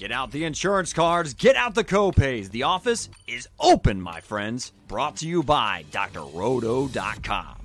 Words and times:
Get 0.00 0.12
out 0.12 0.30
the 0.30 0.44
insurance 0.44 0.94
cards, 0.94 1.34
get 1.34 1.56
out 1.56 1.74
the 1.74 1.84
copays. 1.84 2.50
The 2.50 2.62
office 2.62 3.10
is 3.26 3.46
open, 3.60 4.00
my 4.00 4.22
friends. 4.22 4.72
Brought 4.88 5.16
to 5.16 5.28
you 5.28 5.42
by 5.42 5.84
drroto.com. 5.90 7.56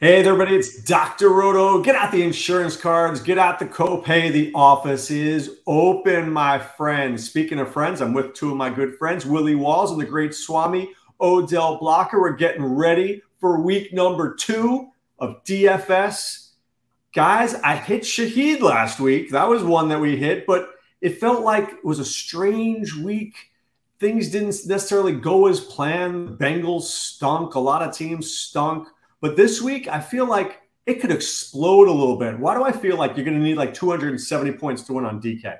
Hey 0.00 0.24
everybody, 0.24 0.56
it's 0.56 0.82
Dr. 0.84 1.28
Roto. 1.28 1.82
Get 1.82 1.94
out 1.94 2.12
the 2.12 2.22
insurance 2.22 2.78
cards, 2.78 3.20
get 3.20 3.36
out 3.36 3.58
the 3.58 3.66
copay. 3.66 4.32
The 4.32 4.50
office 4.54 5.10
is 5.10 5.58
open, 5.66 6.30
my 6.30 6.58
friends. 6.58 7.28
Speaking 7.28 7.58
of 7.58 7.70
friends, 7.70 8.00
I'm 8.00 8.14
with 8.14 8.32
two 8.32 8.52
of 8.52 8.56
my 8.56 8.70
good 8.70 8.96
friends, 8.96 9.26
Willie 9.26 9.54
Walls 9.54 9.90
and 9.90 10.00
the 10.00 10.06
great 10.06 10.32
Swami 10.32 10.90
Odell 11.20 11.76
Blocker. 11.76 12.18
We're 12.18 12.32
getting 12.36 12.64
ready 12.64 13.20
for 13.38 13.60
week 13.60 13.92
number 13.92 14.34
two 14.34 14.88
of 15.18 15.42
DFS. 15.44 16.50
Guys, 17.14 17.54
I 17.54 17.76
hit 17.76 18.02
Shaheed 18.02 18.60
last 18.60 19.00
week. 19.00 19.30
That 19.30 19.48
was 19.48 19.64
one 19.64 19.88
that 19.88 20.00
we 20.00 20.16
hit, 20.16 20.46
but 20.46 20.70
it 21.00 21.18
felt 21.18 21.42
like 21.44 21.68
it 21.68 21.84
was 21.84 21.98
a 21.98 22.04
strange 22.04 22.94
week. 22.94 23.34
Things 23.98 24.30
didn't 24.30 24.54
necessarily 24.66 25.12
go 25.12 25.46
as 25.46 25.60
planned. 25.60 26.38
Bengals 26.38 26.82
stunk. 26.82 27.54
A 27.54 27.60
lot 27.60 27.82
of 27.82 27.94
teams 27.94 28.32
stunk. 28.32 28.88
But 29.20 29.36
this 29.36 29.60
week, 29.60 29.88
I 29.88 30.00
feel 30.00 30.26
like 30.26 30.60
it 30.86 31.00
could 31.00 31.10
explode 31.10 31.88
a 31.88 31.92
little 31.92 32.16
bit. 32.16 32.38
Why 32.38 32.54
do 32.54 32.62
I 32.62 32.72
feel 32.72 32.96
like 32.96 33.16
you're 33.16 33.24
going 33.24 33.38
to 33.38 33.44
need 33.44 33.56
like 33.56 33.74
270 33.74 34.52
points 34.52 34.82
to 34.82 34.92
win 34.92 35.04
on 35.04 35.20
DK? 35.20 35.56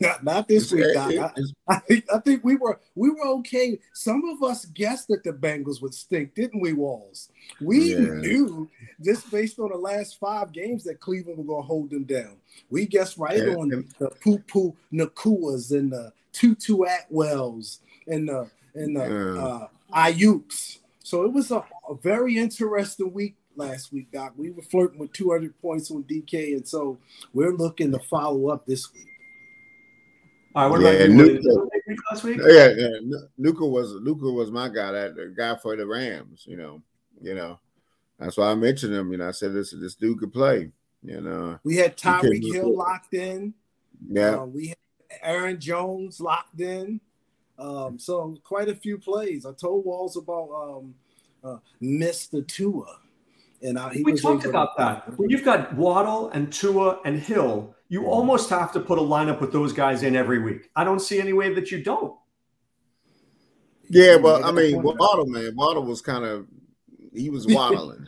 Not, 0.00 0.24
not 0.24 0.48
this 0.48 0.72
week, 0.72 0.94
Doc. 0.94 1.12
I, 1.12 1.30
I, 1.68 1.78
think, 1.80 2.04
I 2.12 2.18
think 2.18 2.44
we 2.44 2.56
were 2.56 2.80
we 2.94 3.10
were 3.10 3.26
okay. 3.38 3.78
Some 3.94 4.24
of 4.28 4.42
us 4.42 4.64
guessed 4.66 5.08
that 5.08 5.24
the 5.24 5.32
Bengals 5.32 5.80
would 5.82 5.94
stink, 5.94 6.34
didn't 6.34 6.60
we, 6.60 6.72
Walls? 6.72 7.30
We 7.60 7.94
yeah. 7.94 7.98
knew 7.98 8.68
just 9.02 9.30
based 9.30 9.58
on 9.58 9.70
the 9.70 9.78
last 9.78 10.18
five 10.18 10.52
games 10.52 10.84
that 10.84 11.00
Cleveland 11.00 11.38
were 11.38 11.44
going 11.44 11.62
to 11.62 11.66
hold 11.66 11.90
them 11.90 12.04
down. 12.04 12.36
We 12.70 12.86
guessed 12.86 13.18
right 13.18 13.38
yeah. 13.38 13.54
on 13.54 13.68
the 13.98 14.10
poo 14.22 14.38
poo 14.38 14.74
Nacuas 14.92 15.70
and 15.70 15.92
the 15.92 16.12
Tutu 16.32 16.78
Atwells 16.78 17.78
and 18.06 18.28
the 18.28 18.50
and 18.74 18.96
the 18.96 19.34
yeah. 19.34 19.44
uh, 19.44 20.78
So 21.02 21.24
it 21.24 21.32
was 21.32 21.50
a, 21.50 21.64
a 21.88 21.94
very 22.02 22.36
interesting 22.36 23.12
week 23.12 23.36
last 23.56 23.92
week, 23.92 24.12
Doc. 24.12 24.34
We 24.36 24.50
were 24.50 24.62
flirting 24.62 24.98
with 24.98 25.12
200 25.12 25.60
points 25.60 25.90
on 25.90 26.04
DK, 26.04 26.56
and 26.56 26.68
so 26.68 26.98
we're 27.32 27.52
looking 27.54 27.92
to 27.92 27.98
follow 27.98 28.50
up 28.50 28.66
this 28.66 28.92
week. 28.92 29.15
All 30.56 30.62
right, 30.62 30.70
what 30.70 30.80
yeah, 30.80 31.04
about 31.04 31.10
Nuka, 31.10 31.68
last 32.10 32.24
week? 32.24 32.40
Yeah, 32.42 32.70
yeah. 32.74 33.18
Puka 33.42 33.66
was 33.66 33.92
Puka 34.02 34.24
was 34.24 34.50
my 34.50 34.70
guy, 34.70 34.90
that 34.90 35.14
the 35.14 35.34
guy 35.36 35.54
for 35.56 35.76
the 35.76 35.86
Rams. 35.86 36.44
You 36.46 36.56
know, 36.56 36.82
you 37.20 37.34
know, 37.34 37.60
that's 38.18 38.38
why 38.38 38.50
I 38.50 38.54
mentioned 38.54 38.94
him. 38.94 39.12
You 39.12 39.18
know, 39.18 39.28
I 39.28 39.32
said 39.32 39.52
this 39.52 39.72
this 39.72 39.96
dude 39.96 40.18
could 40.18 40.32
play. 40.32 40.70
You 41.02 41.20
know, 41.20 41.58
we 41.62 41.76
had 41.76 41.98
Tyreek 41.98 42.54
Hill 42.54 42.74
locked 42.74 43.12
in. 43.12 43.52
Yeah, 44.08 44.36
uh, 44.36 44.44
we 44.46 44.68
had 44.68 44.78
Aaron 45.20 45.60
Jones 45.60 46.20
locked 46.20 46.58
in. 46.58 47.02
Um, 47.58 47.98
so 47.98 48.38
quite 48.42 48.70
a 48.70 48.74
few 48.74 48.96
plays. 48.96 49.44
I 49.44 49.52
told 49.52 49.84
Walls 49.84 50.16
about 50.16 50.48
um, 50.54 50.94
uh, 51.44 51.58
Mr. 51.82 52.46
Tua, 52.46 52.98
and 53.62 53.78
uh, 53.78 53.86
I, 53.86 54.02
we 54.04 54.14
talked 54.14 54.44
about 54.44 54.76
to- 54.76 54.82
that. 54.82 55.18
When 55.18 55.30
you've 55.30 55.44
got 55.44 55.74
Waddle 55.74 56.30
and 56.30 56.52
Tua 56.52 57.00
and 57.04 57.18
Hill 57.18 57.74
you 57.88 58.06
almost 58.06 58.50
have 58.50 58.72
to 58.72 58.80
put 58.80 58.98
a 58.98 59.02
lineup 59.02 59.40
with 59.40 59.52
those 59.52 59.72
guys 59.72 60.02
in 60.02 60.16
every 60.16 60.40
week. 60.40 60.70
I 60.74 60.84
don't 60.84 61.00
see 61.00 61.20
any 61.20 61.32
way 61.32 61.54
that 61.54 61.70
you 61.70 61.82
don't. 61.82 62.16
Yeah, 63.88 64.18
but 64.18 64.44
I 64.44 64.50
mean, 64.50 64.82
Waddle, 64.82 65.26
man, 65.26 65.54
Waddle 65.54 65.84
was 65.84 66.02
kind 66.02 66.24
of 66.24 66.46
he 67.14 67.30
was 67.30 67.46
waddling. 67.48 68.06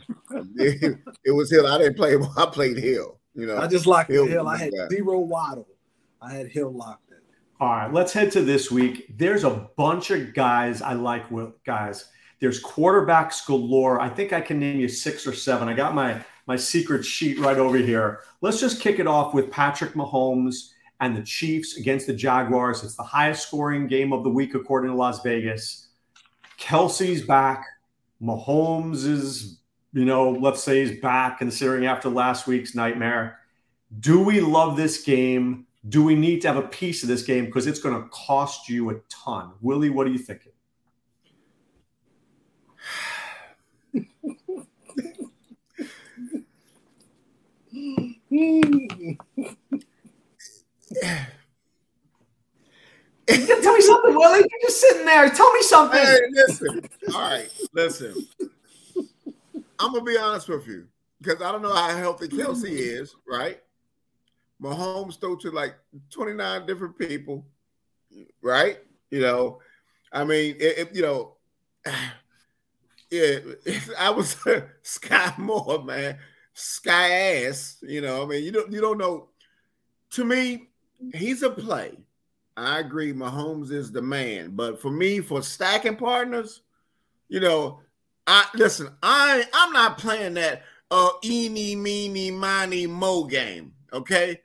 it, 0.57 0.97
it, 1.25 1.31
was 1.31 1.49
Hill. 1.49 1.65
I 1.65 1.77
didn't 1.77 1.95
play. 1.95 2.15
I 2.37 2.45
played 2.47 2.77
Hill. 2.77 3.19
You 3.33 3.45
know, 3.45 3.57
I 3.57 3.67
just 3.67 3.87
locked 3.87 4.11
Hill. 4.11 4.25
Hill. 4.25 4.47
I 4.47 4.57
had 4.57 4.73
zero 4.91 5.19
Waddle. 5.19 5.67
I 6.21 6.33
had 6.33 6.47
Hill 6.47 6.71
locked 6.71 7.11
in. 7.11 7.17
All 7.61 7.69
right, 7.69 7.93
let's 7.93 8.11
head 8.11 8.31
to 8.33 8.41
this 8.41 8.69
week. 8.69 9.17
There's 9.17 9.45
a 9.45 9.69
bunch 9.77 10.11
of 10.11 10.33
guys 10.33 10.81
I 10.81 10.93
like. 10.93 11.25
Guys, 11.65 12.09
there's 12.39 12.63
quarterbacks 12.63 13.45
galore. 13.45 13.99
I 13.99 14.09
think 14.09 14.33
I 14.33 14.41
can 14.41 14.59
name 14.59 14.79
you 14.79 14.87
six 14.87 15.27
or 15.27 15.33
seven. 15.33 15.67
I 15.67 15.73
got 15.73 15.93
my 15.93 16.23
my 16.47 16.55
secret 16.55 17.05
sheet 17.05 17.37
right 17.39 17.57
over 17.57 17.77
here. 17.77 18.21
Let's 18.41 18.59
just 18.59 18.81
kick 18.81 18.97
it 18.99 19.05
off 19.05 19.35
with 19.35 19.51
Patrick 19.51 19.93
Mahomes 19.93 20.71
and 20.99 21.15
the 21.15 21.21
Chiefs 21.21 21.77
against 21.77 22.07
the 22.07 22.13
Jaguars. 22.13 22.83
It's 22.83 22.95
the 22.95 23.03
highest 23.03 23.47
scoring 23.47 23.87
game 23.87 24.11
of 24.11 24.23
the 24.23 24.29
week, 24.29 24.55
according 24.55 24.89
to 24.89 24.97
Las 24.97 25.21
Vegas. 25.21 25.89
Kelce's 26.59 27.21
back. 27.21 27.65
Mahomes 28.21 29.05
is, 29.05 29.59
you 29.93 30.05
know, 30.05 30.31
let's 30.31 30.63
say 30.63 30.85
he's 30.85 30.99
back 30.99 31.37
considering 31.37 31.85
after 31.85 32.09
last 32.09 32.47
week's 32.47 32.75
nightmare. 32.75 33.39
Do 33.99 34.19
we 34.19 34.41
love 34.41 34.75
this 34.75 35.03
game? 35.03 35.67
Do 35.87 36.03
we 36.03 36.15
need 36.15 36.41
to 36.41 36.47
have 36.47 36.57
a 36.57 36.67
piece 36.67 37.03
of 37.03 37.09
this 37.09 37.23
game? 37.23 37.45
Because 37.45 37.67
it's 37.67 37.79
going 37.79 37.95
to 37.95 38.09
cost 38.09 38.67
you 38.67 38.89
a 38.89 38.95
ton. 39.07 39.51
Willie, 39.61 39.89
what 39.89 40.05
are 40.05 40.11
you 40.11 40.17
thinking? 40.17 40.51
Tell 53.29 53.73
me 53.73 53.81
something, 53.81 54.15
Willie. 54.15 54.39
You're 54.39 54.61
just 54.61 54.79
sitting 54.79 55.05
there. 55.05 55.29
Tell 55.29 55.51
me 55.53 55.61
something. 55.61 55.99
Hey, 55.99 56.19
listen. 56.31 56.89
All 57.13 57.19
right, 57.19 57.49
listen. 57.73 58.15
I'm 59.79 59.93
gonna 59.93 60.03
be 60.03 60.17
honest 60.17 60.47
with 60.49 60.67
you 60.67 60.87
because 61.21 61.41
I 61.41 61.51
don't 61.51 61.61
know 61.61 61.73
how 61.73 61.95
healthy 61.97 62.27
Kelce 62.29 62.69
is. 62.69 63.13
Right? 63.27 63.59
Mahomes 64.61 65.19
threw 65.19 65.37
to 65.39 65.51
like 65.51 65.75
29 66.09 66.65
different 66.65 66.97
people. 66.97 67.45
Right? 68.41 68.79
You 69.11 69.19
know, 69.21 69.59
I 70.13 70.23
mean, 70.23 70.55
if 70.59 70.95
you 70.95 71.01
know, 71.01 71.35
yeah, 73.11 73.39
I 73.99 74.11
was 74.11 74.35
Skyy 74.83 75.37
Moore, 75.37 75.83
man 75.83 76.17
sky 76.59 77.11
ass. 77.45 77.77
You 77.81 78.01
know, 78.01 78.23
I 78.23 78.25
mean, 78.25 78.43
you 78.43 78.51
don't 78.51 78.71
you 78.71 78.81
don't 78.81 78.97
know. 78.97 79.29
To 80.11 80.25
me, 80.25 80.69
he's 81.13 81.43
a 81.43 81.49
play. 81.49 81.97
I 82.57 82.79
agree. 82.79 83.13
Mahomes 83.13 83.71
is 83.71 83.91
the 83.91 84.01
man, 84.01 84.51
but 84.55 84.81
for 84.81 84.91
me, 84.91 85.21
for 85.21 85.41
stacking 85.41 85.95
partners, 85.95 86.61
you 87.29 87.39
know, 87.39 87.79
I 88.27 88.45
listen. 88.53 88.89
I 89.01 89.45
I'm 89.53 89.71
not 89.71 89.97
playing 89.97 90.33
that 90.35 90.63
uh 90.91 91.09
eeny 91.23 91.75
meeny 91.75 92.31
miny 92.31 92.87
mo 92.87 93.23
game. 93.23 93.73
Okay, 93.93 94.41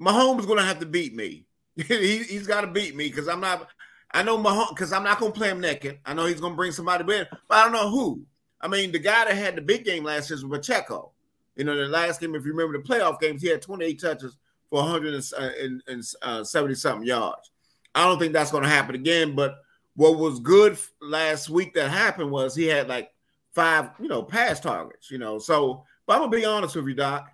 Mahomes 0.00 0.40
is 0.40 0.46
gonna 0.46 0.62
have 0.62 0.80
to 0.80 0.86
beat 0.86 1.14
me. 1.14 1.46
he, 1.76 2.18
has 2.18 2.46
got 2.46 2.62
to 2.62 2.66
beat 2.66 2.94
me 2.94 3.08
because 3.08 3.28
I'm 3.28 3.40
not. 3.40 3.68
I 4.12 4.22
know 4.22 4.36
Mahomes 4.36 4.70
because 4.70 4.92
I'm 4.92 5.04
not 5.04 5.18
gonna 5.18 5.32
play 5.32 5.48
him 5.48 5.60
naked. 5.60 5.98
I 6.04 6.14
know 6.14 6.26
he's 6.26 6.40
gonna 6.40 6.54
bring 6.54 6.72
somebody 6.72 7.02
in, 7.02 7.26
but 7.48 7.58
I 7.58 7.64
don't 7.64 7.72
know 7.72 7.90
who. 7.90 8.22
I 8.60 8.68
mean, 8.68 8.92
the 8.92 8.98
guy 8.98 9.24
that 9.24 9.34
had 9.34 9.56
the 9.56 9.62
big 9.62 9.84
game 9.84 10.04
last 10.04 10.30
year 10.30 10.36
was 10.36 10.44
Pacheco. 10.44 11.12
You 11.56 11.64
know, 11.64 11.76
the 11.76 11.86
last 11.86 12.20
game, 12.20 12.34
if 12.34 12.44
you 12.44 12.52
remember 12.52 12.78
the 12.78 12.84
playoff 12.84 13.20
games, 13.20 13.42
he 13.42 13.48
had 13.48 13.62
28 13.62 14.00
touches 14.00 14.36
for 14.70 14.82
170 14.82 15.82
uh, 15.86 16.26
uh, 16.26 16.44
something 16.44 17.06
yards. 17.06 17.50
I 17.94 18.04
don't 18.04 18.18
think 18.18 18.32
that's 18.32 18.50
going 18.50 18.62
to 18.62 18.68
happen 18.68 18.94
again. 18.94 19.34
But 19.34 19.56
what 19.94 20.18
was 20.18 20.40
good 20.40 20.78
last 21.00 21.50
week 21.50 21.74
that 21.74 21.90
happened 21.90 22.30
was 22.30 22.54
he 22.54 22.66
had 22.66 22.88
like 22.88 23.10
five, 23.54 23.90
you 24.00 24.08
know, 24.08 24.22
pass 24.22 24.60
targets. 24.60 25.10
You 25.10 25.18
know, 25.18 25.38
so 25.38 25.84
but 26.06 26.14
I'm 26.14 26.20
gonna 26.20 26.30
be 26.30 26.44
honest 26.44 26.76
with 26.76 26.86
you, 26.86 26.94
Doc. 26.94 27.30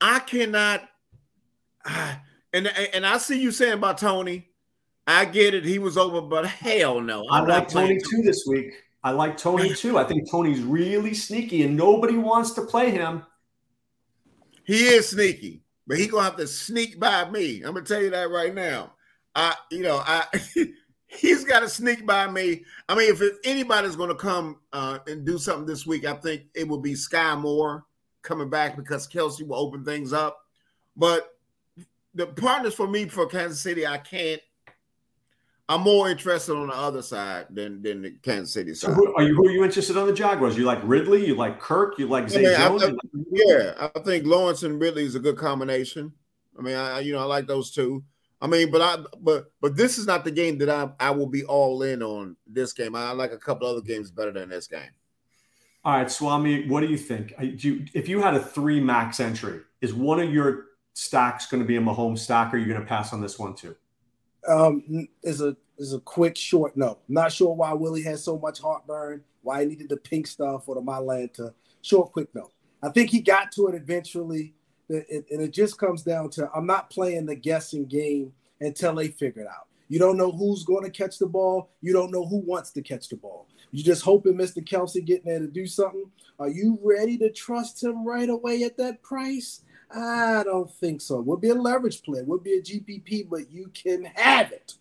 I 0.00 0.20
cannot. 0.20 0.88
Uh, 1.84 2.14
and 2.52 2.68
and 2.68 3.04
I 3.04 3.18
see 3.18 3.40
you 3.40 3.50
saying 3.50 3.74
about 3.74 3.98
Toney. 3.98 4.48
I 5.06 5.24
get 5.24 5.54
it. 5.54 5.64
He 5.64 5.78
was 5.78 5.96
over, 5.96 6.20
but 6.20 6.46
hell 6.46 7.00
no. 7.00 7.24
I'm 7.30 7.44
I 7.44 7.58
like 7.58 7.68
Toney 7.68 7.98
too 7.98 8.22
this 8.22 8.44
week. 8.46 8.72
I 9.02 9.10
like 9.10 9.36
Toney 9.36 9.74
too. 9.74 9.98
I 9.98 10.04
think 10.04 10.30
Toney's 10.30 10.60
really 10.60 11.14
sneaky, 11.14 11.62
and 11.62 11.76
nobody 11.76 12.16
wants 12.16 12.52
to 12.52 12.62
play 12.62 12.90
him. 12.90 13.24
He 14.68 14.84
is 14.84 15.08
sneaky, 15.08 15.62
but 15.86 15.96
he 15.96 16.08
gonna 16.08 16.24
have 16.24 16.36
to 16.36 16.46
sneak 16.46 17.00
by 17.00 17.30
me. 17.30 17.62
I'm 17.62 17.72
gonna 17.72 17.86
tell 17.86 18.02
you 18.02 18.10
that 18.10 18.30
right 18.30 18.54
now. 18.54 18.92
I, 19.34 19.54
you 19.70 19.80
know, 19.80 20.02
I 20.04 20.26
he's 21.06 21.42
got 21.42 21.60
to 21.60 21.70
sneak 21.70 22.04
by 22.04 22.30
me. 22.30 22.66
I 22.86 22.94
mean, 22.94 23.10
if 23.10 23.22
anybody's 23.44 23.96
gonna 23.96 24.14
come 24.14 24.58
uh, 24.74 24.98
and 25.06 25.24
do 25.24 25.38
something 25.38 25.64
this 25.64 25.86
week, 25.86 26.04
I 26.04 26.12
think 26.12 26.42
it 26.54 26.68
will 26.68 26.82
be 26.82 26.92
Skyy 26.92 27.40
Moore 27.40 27.86
coming 28.20 28.50
back 28.50 28.76
because 28.76 29.08
Kelce 29.08 29.40
will 29.40 29.56
open 29.56 29.86
things 29.86 30.12
up. 30.12 30.38
But 30.94 31.34
the 32.14 32.26
partners 32.26 32.74
for 32.74 32.86
me 32.86 33.08
for 33.08 33.24
Kansas 33.24 33.62
City, 33.62 33.86
I 33.86 33.96
can't 33.96 34.42
I'm 35.70 35.82
more 35.82 36.08
interested 36.08 36.54
on 36.54 36.68
the 36.68 36.74
other 36.74 37.02
side 37.02 37.46
than 37.50 37.82
than 37.82 38.02
the 38.02 38.12
Kansas 38.22 38.54
City 38.54 38.74
side. 38.74 38.88
So 38.88 38.94
who, 38.94 39.14
are 39.14 39.22
you 39.22 39.34
who 39.34 39.48
are 39.48 39.50
you 39.50 39.64
interested 39.64 39.96
on 39.98 40.06
the 40.06 40.14
Jaguars? 40.14 40.56
You 40.56 40.64
like 40.64 40.80
Ridley? 40.82 41.26
You 41.26 41.34
like 41.34 41.60
Kirk? 41.60 41.98
You 41.98 42.08
like 42.08 42.30
Zay 42.30 42.54
I 42.54 42.68
mean, 42.70 42.78
Jones? 42.78 42.82
I, 42.82 42.86
I, 42.86 43.22
yeah, 43.32 43.88
I 43.94 44.00
think 44.00 44.24
Lawrence 44.24 44.62
and 44.62 44.80
Ridley 44.80 45.04
is 45.04 45.14
a 45.14 45.20
good 45.20 45.36
combination. 45.36 46.12
I 46.58 46.62
mean, 46.62 46.74
I 46.74 47.00
you 47.00 47.12
know 47.12 47.20
I 47.20 47.24
like 47.24 47.46
those 47.46 47.70
two. 47.70 48.02
I 48.40 48.46
mean, 48.46 48.70
but 48.70 48.80
I 48.80 48.96
but 49.20 49.52
but 49.60 49.76
this 49.76 49.98
is 49.98 50.06
not 50.06 50.24
the 50.24 50.30
game 50.30 50.56
that 50.58 50.70
I 50.70 50.88
I 50.98 51.10
will 51.10 51.26
be 51.26 51.44
all 51.44 51.82
in 51.82 52.02
on. 52.02 52.36
This 52.46 52.72
game, 52.72 52.94
I 52.94 53.12
like 53.12 53.32
a 53.32 53.38
couple 53.38 53.68
other 53.68 53.82
games 53.82 54.10
better 54.10 54.32
than 54.32 54.48
this 54.48 54.68
game. 54.68 54.90
All 55.84 55.96
right, 55.96 56.10
Swami, 56.10 56.66
what 56.68 56.80
do 56.80 56.86
you 56.86 56.98
think? 56.98 57.34
Do 57.38 57.68
you, 57.68 57.86
if 57.94 58.08
you 58.08 58.20
had 58.20 58.34
a 58.34 58.40
three 58.40 58.80
max 58.80 59.20
entry, 59.20 59.60
is 59.80 59.94
one 59.94 60.18
of 60.20 60.32
your 60.32 60.66
stacks 60.94 61.46
going 61.46 61.62
to 61.62 61.66
be 61.66 61.76
a 61.76 61.80
Mahomes 61.80 62.18
stack, 62.18 62.52
or 62.52 62.56
are 62.56 62.58
you 62.58 62.66
going 62.66 62.80
to 62.80 62.86
pass 62.86 63.12
on 63.12 63.20
this 63.20 63.38
one 63.38 63.54
too? 63.54 63.76
Um, 64.46 65.08
is 65.22 65.40
a 65.40 65.56
is 65.78 65.94
a 65.94 66.00
quick 66.00 66.36
short 66.36 66.76
no. 66.76 66.98
Not 67.08 67.32
sure 67.32 67.54
why 67.54 67.72
Willie 67.72 68.02
had 68.02 68.18
so 68.18 68.38
much 68.38 68.60
heartburn, 68.60 69.22
why 69.42 69.60
he 69.60 69.66
needed 69.66 69.88
the 69.88 69.96
pink 69.96 70.26
stuff 70.26 70.68
or 70.68 70.74
the 70.74 70.82
Mylanta. 70.82 71.52
Short, 71.82 72.12
quick 72.12 72.28
no. 72.34 72.50
I 72.82 72.90
think 72.90 73.10
he 73.10 73.20
got 73.20 73.50
to 73.52 73.68
it 73.68 73.74
eventually, 73.74 74.54
and 74.88 75.24
it 75.30 75.52
just 75.52 75.78
comes 75.78 76.02
down 76.02 76.30
to 76.30 76.50
I'm 76.54 76.66
not 76.66 76.90
playing 76.90 77.26
the 77.26 77.34
guessing 77.34 77.86
game 77.86 78.32
until 78.60 78.94
they 78.94 79.08
figure 79.08 79.42
it 79.42 79.48
out. 79.48 79.66
You 79.88 79.98
don't 79.98 80.18
know 80.18 80.30
who's 80.30 80.64
going 80.64 80.84
to 80.84 80.90
catch 80.90 81.18
the 81.18 81.26
ball. 81.26 81.70
You 81.80 81.92
don't 81.92 82.10
know 82.10 82.26
who 82.26 82.38
wants 82.38 82.70
to 82.72 82.82
catch 82.82 83.08
the 83.08 83.16
ball. 83.16 83.46
You 83.70 83.82
just 83.82 84.02
hoping 84.02 84.34
Mr. 84.34 84.62
Kelce 84.62 85.04
getting 85.04 85.26
there 85.26 85.38
to 85.38 85.46
do 85.46 85.66
something. 85.66 86.10
Are 86.38 86.48
you 86.48 86.78
ready 86.82 87.16
to 87.18 87.30
trust 87.32 87.82
him 87.82 88.06
right 88.06 88.28
away 88.28 88.62
at 88.62 88.76
that 88.76 89.02
price? 89.02 89.62
I 89.90 90.42
don't 90.44 90.70
think 90.70 91.00
so. 91.00 91.20
It 91.20 91.26
would 91.26 91.40
be 91.40 91.48
a 91.48 91.54
leverage 91.54 92.02
play, 92.02 92.20
it 92.20 92.26
would 92.26 92.42
be 92.42 92.54
a 92.58 92.62
GPP, 92.62 93.28
but 93.28 93.50
you 93.50 93.70
can 93.74 94.04
have 94.14 94.52
it. 94.52 94.74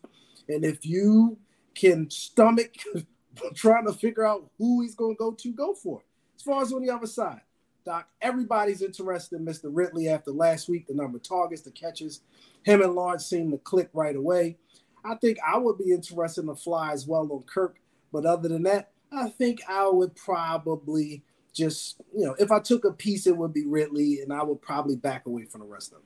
And 0.50 0.66
if 0.66 0.86
you 0.86 1.38
can 1.76 2.10
stomach 2.10 2.74
trying 3.56 3.86
to 3.86 3.94
figure 3.94 4.26
out 4.26 4.50
who 4.58 4.82
he's 4.82 4.96
going 4.96 5.16
to 5.16 5.20
go 5.20 5.32
to, 5.32 5.54
go 5.54 5.74
for 5.74 6.00
it. 6.00 6.06
As 6.36 6.42
far 6.42 6.62
as 6.62 6.74
on 6.74 6.82
the 6.82 6.94
other 6.94 7.08
side, 7.08 7.42
Doc, 7.86 8.08
everybody's 8.22 8.82
interested 8.82 9.40
in 9.40 9.46
Mr. 9.46 9.70
Ridley 9.72 10.10
after 10.10 10.32
last 10.32 10.68
week, 10.68 10.88
the 10.88 10.94
number 10.94 11.18
of 11.18 11.24
targets, 11.24 11.62
the 11.62 11.72
catches. 11.72 12.22
Him 12.64 12.82
and 12.82 12.94
Lawrence 12.94 13.26
seem 13.26 13.50
to 13.52 13.58
click 13.58 13.90
right 13.94 14.16
away. 14.16 14.58
I 15.06 15.16
think 15.16 15.38
I 15.46 15.58
would 15.58 15.78
be 15.78 15.92
interested 15.92 16.42
in 16.42 16.48
the 16.48 16.56
fly 16.56 16.92
as 16.92 17.08
well 17.08 17.32
on 17.32 17.44
Kirk. 17.44 17.80
But 18.12 18.26
other 18.26 18.50
than 18.50 18.64
that, 18.64 18.92
I 19.12 19.30
think 19.30 19.62
I 19.70 19.88
would 19.88 20.16
probably 20.16 21.24
just, 21.58 22.00
you 22.16 22.26
know, 22.26 22.36
if 22.40 22.52
I 22.52 22.60
took 22.60 22.86
a 22.86 22.94
piece, 22.94 23.28
it 23.28 23.36
would 23.36 23.54
be 23.54 23.66
Ridley, 23.66 24.22
and 24.22 24.32
I 24.32 24.44
would 24.44 24.62
probably 24.62 24.96
back 24.96 25.26
away 25.26 25.46
from 25.46 25.62
the 25.62 25.68
rest 25.68 25.92
of 25.92 25.98
them. 25.98 26.04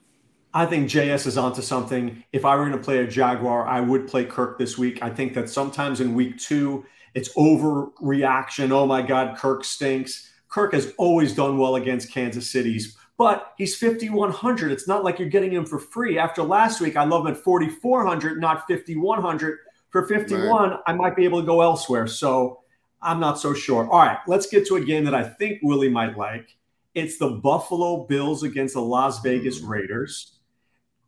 I 0.53 0.65
think 0.65 0.89
JS 0.89 1.27
is 1.27 1.37
onto 1.37 1.61
something. 1.61 2.23
If 2.33 2.45
I 2.45 2.55
were 2.55 2.65
going 2.65 2.77
to 2.77 2.83
play 2.83 2.99
a 2.99 3.07
Jaguar, 3.07 3.67
I 3.67 3.81
would 3.81 4.07
play 4.07 4.25
Kirk 4.25 4.57
this 4.57 4.77
week. 4.77 5.03
I 5.03 5.09
think 5.09 5.33
that 5.33 5.49
sometimes 5.49 6.01
in 6.01 6.15
week 6.15 6.37
two, 6.37 6.85
it's 7.13 7.33
overreaction. 7.35 8.71
Oh 8.71 8.85
my 8.85 9.01
God, 9.01 9.37
Kirk 9.37 9.63
stinks. 9.63 10.29
Kirk 10.49 10.73
has 10.73 10.93
always 10.97 11.33
done 11.33 11.57
well 11.57 11.75
against 11.75 12.11
Kansas 12.11 12.49
City's, 12.49 12.97
but 13.17 13.53
he's 13.57 13.77
5,100. 13.77 14.71
It's 14.71 14.87
not 14.87 15.03
like 15.03 15.19
you're 15.19 15.29
getting 15.29 15.53
him 15.53 15.65
for 15.65 15.79
free. 15.79 16.17
After 16.17 16.43
last 16.43 16.81
week, 16.81 16.97
I 16.97 17.05
love 17.05 17.25
him 17.25 17.33
at 17.33 17.37
4,400, 17.37 18.41
not 18.41 18.67
5,100. 18.67 19.59
For 19.91 20.07
51, 20.07 20.69
right. 20.69 20.79
I 20.87 20.93
might 20.93 21.17
be 21.17 21.25
able 21.25 21.41
to 21.41 21.45
go 21.45 21.59
elsewhere. 21.59 22.07
So 22.07 22.60
I'm 23.01 23.19
not 23.19 23.39
so 23.39 23.53
sure. 23.53 23.89
All 23.89 23.99
right, 23.99 24.19
let's 24.27 24.47
get 24.47 24.67
to 24.67 24.75
a 24.75 24.85
game 24.85 25.05
that 25.05 25.15
I 25.15 25.23
think 25.23 25.59
Willie 25.63 25.89
might 25.89 26.17
like. 26.17 26.55
It's 26.93 27.17
the 27.17 27.29
Buffalo 27.29 28.05
Bills 28.05 28.43
against 28.43 28.73
the 28.73 28.81
Las 28.81 29.21
Vegas 29.21 29.61
mm. 29.61 29.69
Raiders. 29.69 30.37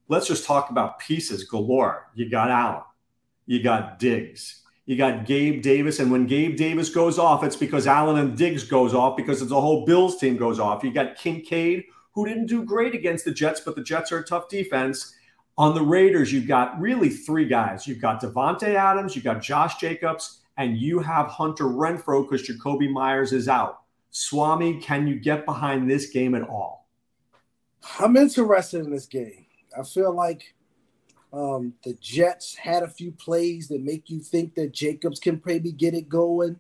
Let's 0.08 0.28
just 0.28 0.46
talk 0.46 0.70
about 0.70 1.00
pieces 1.00 1.44
galore. 1.44 2.10
You 2.16 2.30
got 2.30 2.50
Allen, 2.50 2.84
you 3.46 3.62
got 3.62 4.00
Diggs, 4.00 4.64
you 4.86 4.98
got 4.98 5.26
Gabe 5.26 5.62
Davis, 5.62 6.00
and 6.00 6.12
when 6.12 6.26
Gabe 6.26 6.58
Davis 6.58 6.90
goes 6.90 7.20
off, 7.20 7.44
it's 7.44 7.56
because 7.56 7.88
Allen 7.88 8.18
and 8.18 8.38
Diggs 8.38 8.64
goes 8.64 8.94
off 8.94 9.16
because 9.16 9.42
it's 9.42 9.50
the 9.50 9.62
whole 9.62 9.86
Bills 9.86 10.18
team 10.18 10.36
goes 10.36 10.60
off. 10.60 10.84
You 10.84 10.92
got 10.92 11.16
Kincaid, 11.16 11.86
who 12.14 12.26
didn't 12.26 12.48
do 12.48 12.64
great 12.64 12.96
against 12.96 13.26
the 13.26 13.32
Jets, 13.32 13.60
but 13.60 13.76
the 13.76 13.84
Jets 13.84 14.12
are 14.12 14.20
a 14.20 14.26
tough 14.26 14.50
defense. 14.50 15.16
On 15.58 15.76
the 15.76 15.82
Raiders, 15.82 16.34
you've 16.34 16.48
got 16.48 16.80
really 16.80 17.10
three 17.10 17.46
guys. 17.46 17.88
You've 17.88 18.02
got 18.02 18.22
Davante 18.22 18.76
Adams, 18.76 19.16
you've 19.16 19.26
got 19.26 19.42
Josh 19.42 19.78
Jacobs, 19.78 20.42
and 20.58 20.78
you 20.78 21.00
have 21.00 21.28
Hunter 21.28 21.66
Renfrow 21.66 22.30
because 22.30 22.48
Jakobi 22.48 22.90
Meyers 22.92 23.34
is 23.34 23.48
out. 23.48 23.82
Swami, 24.12 24.80
can 24.80 25.08
you 25.08 25.20
get 25.20 25.46
behind 25.46 25.90
this 25.90 26.10
game 26.10 26.36
at 26.36 26.44
all? 26.44 26.88
I'm 28.00 28.16
interested 28.16 28.86
in 28.86 28.92
this 28.92 29.08
game. 29.08 29.46
I 29.78 29.84
feel 29.84 30.14
like 30.14 30.54
um, 31.34 31.74
the 31.84 31.96
Jets 31.96 32.56
had 32.56 32.84
a 32.84 32.88
few 32.88 33.12
plays 33.12 33.68
that 33.70 33.82
make 33.82 34.10
you 34.10 34.20
think 34.20 34.54
that 34.56 34.72
Jacobs 34.72 35.20
can 35.20 35.42
maybe 35.44 35.72
get 35.72 35.96
it 35.96 36.08
going 36.08 36.60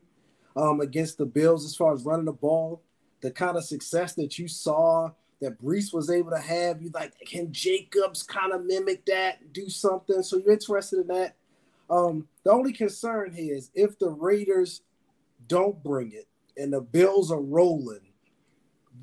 um, 0.55 0.81
against 0.81 1.19
the 1.19 1.25
Bills 1.25 1.63
as 1.63 1.75
far 1.75 1.93
as 1.93 2.03
running 2.03 2.25
the 2.25 2.33
ball. 2.33 2.81
The 3.21 3.31
kind 3.31 3.55
of 3.55 3.63
success 3.63 4.15
that 4.15 4.37
you 4.39 4.47
saw 4.47 5.11
that 5.39 5.61
Breece 5.61 5.93
was 5.93 6.09
able 6.09 6.31
to 6.31 6.39
have, 6.39 6.81
you 6.81 6.89
like, 6.93 7.13
can 7.25 7.51
Jacobs 7.51 8.23
kind 8.23 8.51
of 8.51 8.65
mimic 8.65 9.05
that, 9.05 9.53
do 9.53 9.69
something? 9.69 10.23
So 10.23 10.37
you're 10.37 10.53
interested 10.53 10.99
in 10.99 11.07
that. 11.07 11.35
Um, 11.89 12.27
the 12.43 12.51
only 12.51 12.73
concern 12.73 13.33
here 13.33 13.55
is 13.55 13.71
if 13.75 13.99
the 13.99 14.09
Raiders 14.09 14.81
don't 15.47 15.81
bring 15.83 16.11
it 16.11 16.27
and 16.57 16.73
the 16.73 16.81
Bills 16.81 17.31
are 17.31 17.41
rolling, 17.41 18.13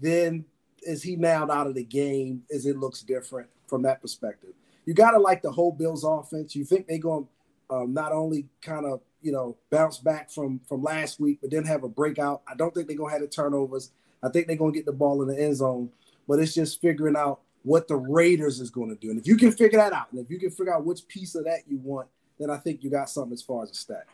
then 0.00 0.44
is 0.82 1.02
he 1.02 1.16
now 1.16 1.50
out 1.50 1.66
of 1.66 1.74
the 1.74 1.84
game? 1.84 2.42
Is 2.48 2.66
it 2.66 2.78
looks 2.78 3.02
different 3.02 3.48
from 3.66 3.82
that 3.82 4.00
perspective? 4.00 4.50
You 4.86 4.94
got 4.94 5.12
to 5.12 5.18
like 5.18 5.42
the 5.42 5.52
whole 5.52 5.72
Bills 5.72 6.04
offense. 6.04 6.56
You 6.56 6.64
think 6.64 6.86
they're 6.86 6.98
going 6.98 7.24
to 7.24 7.74
um, 7.74 7.94
not 7.94 8.12
only 8.12 8.48
kind 8.62 8.86
of 8.86 9.00
you 9.22 9.32
know 9.32 9.56
bounce 9.70 9.98
back 9.98 10.30
from 10.30 10.60
from 10.68 10.82
last 10.82 11.20
week, 11.20 11.38
but 11.40 11.50
then 11.50 11.64
have 11.64 11.84
a 11.84 11.88
breakout. 11.88 12.42
I 12.48 12.54
don't 12.54 12.74
think 12.74 12.88
they're 12.88 12.96
to 13.10 13.12
have 13.12 13.22
the 13.22 13.28
turnovers. 13.28 13.92
I 14.22 14.28
think 14.28 14.46
they're 14.46 14.56
to 14.72 14.78
get 14.78 14.86
the 14.86 14.92
ball 14.92 15.22
in 15.22 15.28
the 15.28 15.40
end 15.40 15.56
zone. 15.56 15.90
But 16.26 16.40
it's 16.40 16.54
just 16.54 16.80
figuring 16.80 17.16
out 17.16 17.40
what 17.62 17.88
the 17.88 17.96
Raiders 17.96 18.60
is 18.60 18.70
to 18.90 18.96
do. 18.96 19.10
And 19.10 19.18
if 19.18 19.26
you 19.26 19.36
can 19.36 19.52
figure 19.52 19.78
that 19.78 19.92
out, 19.92 20.10
and 20.12 20.20
if 20.20 20.30
you 20.30 20.38
can 20.38 20.50
figure 20.50 20.74
out 20.74 20.84
which 20.84 21.06
piece 21.08 21.34
of 21.34 21.44
that 21.44 21.60
you 21.68 21.78
want, 21.78 22.08
then 22.40 22.50
I 22.50 22.56
think 22.56 22.82
you 22.82 22.90
got 22.90 23.10
something 23.10 23.34
as 23.34 23.42
far 23.42 23.62
as 23.62 23.70
a 23.70 23.74
stack. 23.74 24.08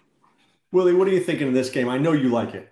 Willie, 0.72 0.92
what 0.92 1.06
are 1.08 1.12
you 1.12 1.20
thinking 1.20 1.48
of 1.48 1.54
this 1.54 1.70
game? 1.70 1.88
I 1.88 1.96
know 1.96 2.12
you 2.12 2.28
like 2.28 2.54
it. 2.54 2.70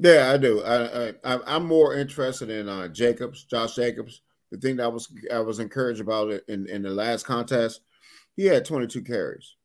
Yeah, 0.00 0.32
I 0.32 0.36
do. 0.36 0.62
I, 0.62 1.14
I 1.24 1.56
am 1.56 1.66
more 1.66 1.94
interested 1.94 2.50
in 2.50 2.68
uh, 2.68 2.88
Jacobs, 2.88 3.44
Josh 3.44 3.76
Jacobs. 3.76 4.20
The 4.50 4.58
thing 4.58 4.76
that 4.76 4.84
I 4.84 4.88
was 4.88 5.08
I 5.32 5.40
was 5.40 5.60
encouraged 5.60 6.00
about 6.00 6.30
it 6.30 6.44
in, 6.48 6.68
in 6.68 6.82
the 6.82 6.90
last 6.90 7.24
contest, 7.24 7.80
he 8.34 8.46
had 8.46 8.64
22 8.64 9.02
carries, 9.02 9.56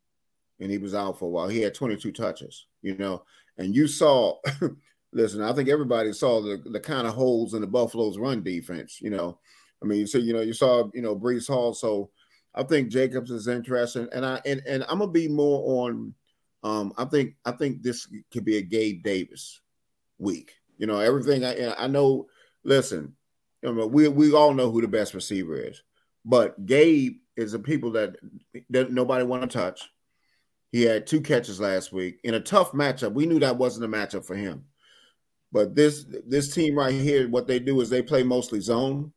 and 0.60 0.70
he 0.70 0.78
was 0.78 0.94
out 0.94 1.20
for 1.20 1.26
a 1.26 1.30
while. 1.30 1.48
He 1.48 1.62
had 1.62 1.74
22 1.74 2.12
touches, 2.12 2.68
you 2.82 2.96
know, 2.98 3.24
and 3.58 3.76
you 3.76 3.88
saw. 3.88 4.38
listen, 5.14 5.44
I 5.44 5.54
think 5.54 5.70
everybody 5.70 6.12
saw 6.12 6.42
the 6.42 6.62
the 6.66 6.80
kind 6.80 7.08
of 7.08 7.14
holes 7.14 7.54
in 7.54 7.62
the 7.62 7.68
Buffalo's 7.68 8.18
run 8.18 8.44
defense. 8.44 9.00
You 9.02 9.12
know, 9.12 9.40
I 9.82 9.86
mean, 9.86 10.08
so 10.08 10.18
you 10.18 10.34
know 10.34 10.42
you 10.42 10.54
saw 10.54 10.90
you 10.94 11.02
know 11.02 11.16
Breece 11.16 11.48
Hall, 11.48 11.74
so 11.74 12.10
I 12.56 12.64
think 12.64 12.90
Jacobs 12.90 13.32
is 13.32 13.48
interesting, 13.48 14.08
and 14.14 14.26
I 14.26 14.42
and, 14.46 14.62
and 14.68 14.84
I'm 14.84 15.00
gonna 15.00 15.12
be 15.12 15.28
more 15.28 15.84
on. 15.84 16.14
Um, 16.64 16.94
I 16.98 17.06
think 17.06 17.36
I 17.46 17.52
think 17.52 17.82
this 17.82 18.08
could 18.32 18.46
be 18.46 18.58
a 18.58 18.62
Gabe 18.62 19.04
Davis 19.04 19.62
week. 20.18 20.54
You 20.78 20.88
know, 20.88 21.00
everything 21.00 21.44
I 21.44 21.74
I 21.74 21.88
know. 21.88 22.28
Listen, 22.64 23.16
you 23.62 23.74
know, 23.74 23.88
we 23.88 24.08
we 24.08 24.34
all 24.34 24.54
know 24.54 24.72
who 24.72 24.82
the 24.82 24.88
best 24.88 25.14
receiver 25.14 25.56
is, 25.56 25.84
but 26.24 26.66
Gabe 26.66 27.18
is 27.36 27.54
a 27.54 27.60
people 27.60 27.92
that 27.92 28.16
that 28.70 28.92
nobody 28.92 29.26
want 29.26 29.44
to 29.44 29.48
touch. 29.48 29.90
He 30.72 30.84
had 30.84 31.06
two 31.06 31.22
catches 31.22 31.60
last 31.60 31.92
week 31.92 32.20
in 32.24 32.34
a 32.34 32.40
tough 32.40 32.72
matchup. 32.72 33.14
We 33.14 33.26
knew 33.26 33.40
that 33.40 33.58
wasn't 33.58 33.86
a 33.86 33.96
matchup 33.96 34.26
for 34.26 34.36
him. 34.36 34.66
But 35.52 35.76
this 35.76 36.06
this 36.28 36.54
team 36.54 36.76
right 36.76 36.94
here, 36.94 37.30
what 37.30 37.48
they 37.48 37.60
do 37.60 37.80
is 37.82 37.90
they 37.90 38.02
play 38.02 38.24
mostly 38.24 38.60
zone. 38.60 39.14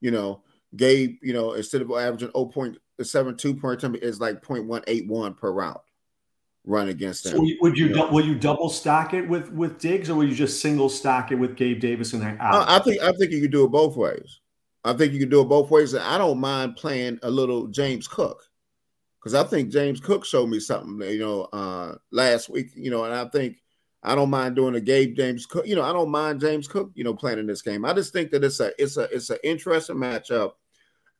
You 0.00 0.10
know, 0.10 0.42
Gabe, 0.76 1.16
you 1.22 1.32
know, 1.32 1.52
instead 1.52 1.82
of 1.82 1.90
averaging 1.90 2.28
0.72 2.28 3.60
per 3.60 3.72
attempt, 3.72 4.02
is 4.02 4.20
like 4.20 4.42
0.181 4.42 5.36
per 5.36 5.52
route 5.52 5.82
run 6.64 6.88
against 6.88 7.24
them. 7.24 7.32
So 7.32 7.40
would 7.62 7.78
you, 7.78 7.88
you 7.88 7.94
know? 7.94 8.10
will 8.10 8.24
you 8.24 8.34
double 8.34 8.68
stack 8.68 9.14
it 9.14 9.26
with 9.26 9.50
with 9.52 9.78
Diggs, 9.78 10.10
or 10.10 10.16
will 10.16 10.28
you 10.28 10.34
just 10.34 10.60
single 10.60 10.88
stack 10.88 11.32
it 11.32 11.36
with 11.36 11.56
Gabe 11.56 11.80
Davis 11.80 12.12
and 12.12 12.22
out? 12.22 12.68
I 12.68 12.78
think 12.80 13.00
I 13.02 13.12
think 13.12 13.32
you 13.32 13.40
could 13.40 13.50
do 13.50 13.64
it 13.64 13.70
both 13.70 13.96
ways. 13.96 14.40
I 14.84 14.92
think 14.92 15.12
you 15.12 15.18
could 15.18 15.30
do 15.30 15.40
it 15.40 15.48
both 15.48 15.70
ways, 15.70 15.94
and 15.94 16.04
I 16.04 16.18
don't 16.18 16.38
mind 16.38 16.76
playing 16.76 17.18
a 17.22 17.30
little 17.30 17.66
James 17.66 18.06
Cook 18.06 18.44
because 19.18 19.34
I 19.34 19.42
think 19.48 19.70
James 19.70 20.00
Cook 20.00 20.24
showed 20.24 20.48
me 20.48 20.60
something, 20.60 21.08
you 21.08 21.18
know, 21.18 21.42
uh, 21.52 21.96
last 22.12 22.48
week, 22.48 22.68
you 22.74 22.90
know, 22.90 23.04
and 23.04 23.14
I 23.14 23.26
think 23.26 23.56
I 24.08 24.14
don't 24.14 24.30
mind 24.30 24.56
doing 24.56 24.74
a 24.74 24.80
Gabe 24.80 25.14
James 25.14 25.44
Cook. 25.44 25.66
You 25.66 25.76
know, 25.76 25.82
I 25.82 25.92
don't 25.92 26.10
mind 26.10 26.40
James 26.40 26.66
Cook, 26.66 26.90
you 26.94 27.04
know, 27.04 27.14
playing 27.14 27.38
in 27.38 27.46
this 27.46 27.60
game. 27.60 27.84
I 27.84 27.92
just 27.92 28.12
think 28.12 28.30
that 28.30 28.42
it's 28.42 28.58
a 28.58 28.72
it's 28.82 28.96
a 28.96 29.02
it's 29.14 29.28
an 29.28 29.36
interesting 29.44 29.96
matchup. 29.96 30.52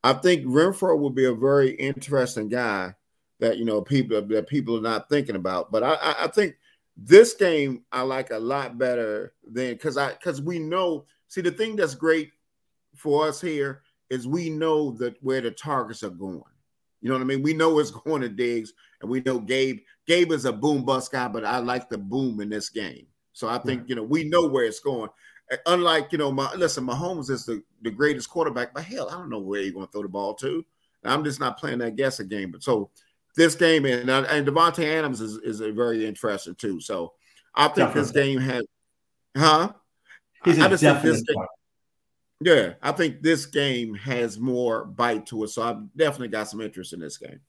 I 0.03 0.13
think 0.13 0.45
Renfrow 0.45 0.97
will 0.97 1.11
be 1.11 1.25
a 1.25 1.33
very 1.33 1.71
interesting 1.71 2.49
guy 2.49 2.95
that 3.39 3.57
you 3.57 3.65
know 3.65 3.81
people 3.81 4.19
that 4.21 4.47
people 4.47 4.75
are 4.77 4.81
not 4.81 5.07
thinking 5.07 5.35
about. 5.35 5.71
But 5.71 5.83
I, 5.83 5.97
I 6.21 6.27
think 6.27 6.55
this 6.97 7.35
game 7.35 7.83
I 7.91 8.01
like 8.01 8.31
a 8.31 8.39
lot 8.39 8.79
better 8.79 9.33
than 9.43 9.73
because 9.73 9.95
I 9.95 10.13
because 10.13 10.41
we 10.41 10.57
know. 10.57 11.05
See, 11.27 11.41
the 11.41 11.51
thing 11.51 11.75
that's 11.75 11.93
great 11.93 12.31
for 12.95 13.27
us 13.27 13.39
here 13.39 13.83
is 14.09 14.27
we 14.27 14.49
know 14.49 14.91
that 14.93 15.15
where 15.21 15.41
the 15.41 15.51
targets 15.51 16.01
are 16.01 16.09
going. 16.09 16.41
You 17.01 17.09
know 17.09 17.15
what 17.15 17.21
I 17.21 17.25
mean? 17.25 17.41
We 17.41 17.53
know 17.53 17.79
it's 17.79 17.91
going 18.05 18.21
to 18.21 18.29
Diggs, 18.29 18.73
and 19.01 19.09
we 19.09 19.21
know 19.21 19.39
Gabe. 19.39 19.79
Gabe 20.07 20.31
is 20.31 20.45
a 20.45 20.53
boom 20.53 20.83
bust 20.83 21.11
guy, 21.11 21.27
but 21.27 21.45
I 21.45 21.59
like 21.59 21.89
the 21.89 21.97
boom 21.97 22.41
in 22.41 22.49
this 22.49 22.69
game. 22.69 23.05
So 23.33 23.47
I 23.47 23.57
think 23.59 23.87
you 23.87 23.95
know 23.95 24.03
we 24.03 24.23
know 24.23 24.47
where 24.47 24.65
it's 24.65 24.79
going. 24.79 25.09
Uh, 25.51 25.57
unlike 25.67 26.11
you 26.11 26.17
know, 26.17 26.31
my 26.31 26.53
listen, 26.55 26.85
Mahomes 26.85 27.29
is 27.29 27.45
the, 27.45 27.63
the 27.81 27.91
greatest 27.91 28.29
quarterback, 28.29 28.73
but 28.73 28.83
hell, 28.83 29.09
I 29.09 29.13
don't 29.13 29.29
know 29.29 29.39
where 29.39 29.61
you're 29.61 29.73
going 29.73 29.85
to 29.85 29.91
throw 29.91 30.01
the 30.01 30.09
ball 30.09 30.33
to. 30.35 30.65
I'm 31.05 31.23
just 31.23 31.39
not 31.39 31.57
playing 31.57 31.79
that 31.79 31.95
guessing 31.95 32.27
game. 32.27 32.51
But 32.51 32.63
so 32.63 32.89
this 33.35 33.55
game 33.55 33.85
and 33.85 34.09
and 34.09 34.47
Davante 34.47 34.83
Adams 34.83 35.21
is 35.21 35.37
is 35.37 35.61
a 35.61 35.71
very 35.71 36.05
interesting 36.05 36.55
too. 36.55 36.81
So 36.81 37.13
I 37.55 37.67
think 37.67 37.93
Definitely. 37.93 38.01
this 38.01 38.11
game 38.11 38.39
has 38.41 38.63
Huh? 39.37 39.71
He's 40.45 40.57
a 40.57 40.65
I 40.65 40.67
this 40.67 40.81
game, 40.81 41.37
Yeah, 42.41 42.73
I 42.81 42.93
think 42.93 43.21
this 43.21 43.45
game 43.45 43.95
has 43.95 44.39
more 44.39 44.85
bite 44.85 45.25
to 45.27 45.43
it. 45.43 45.49
So 45.49 45.61
I've 45.61 45.93
definitely 45.95 46.29
got 46.29 46.47
some 46.47 46.61
interest 46.61 46.93
in 46.93 46.99
this 46.99 47.17
game. 47.17 47.41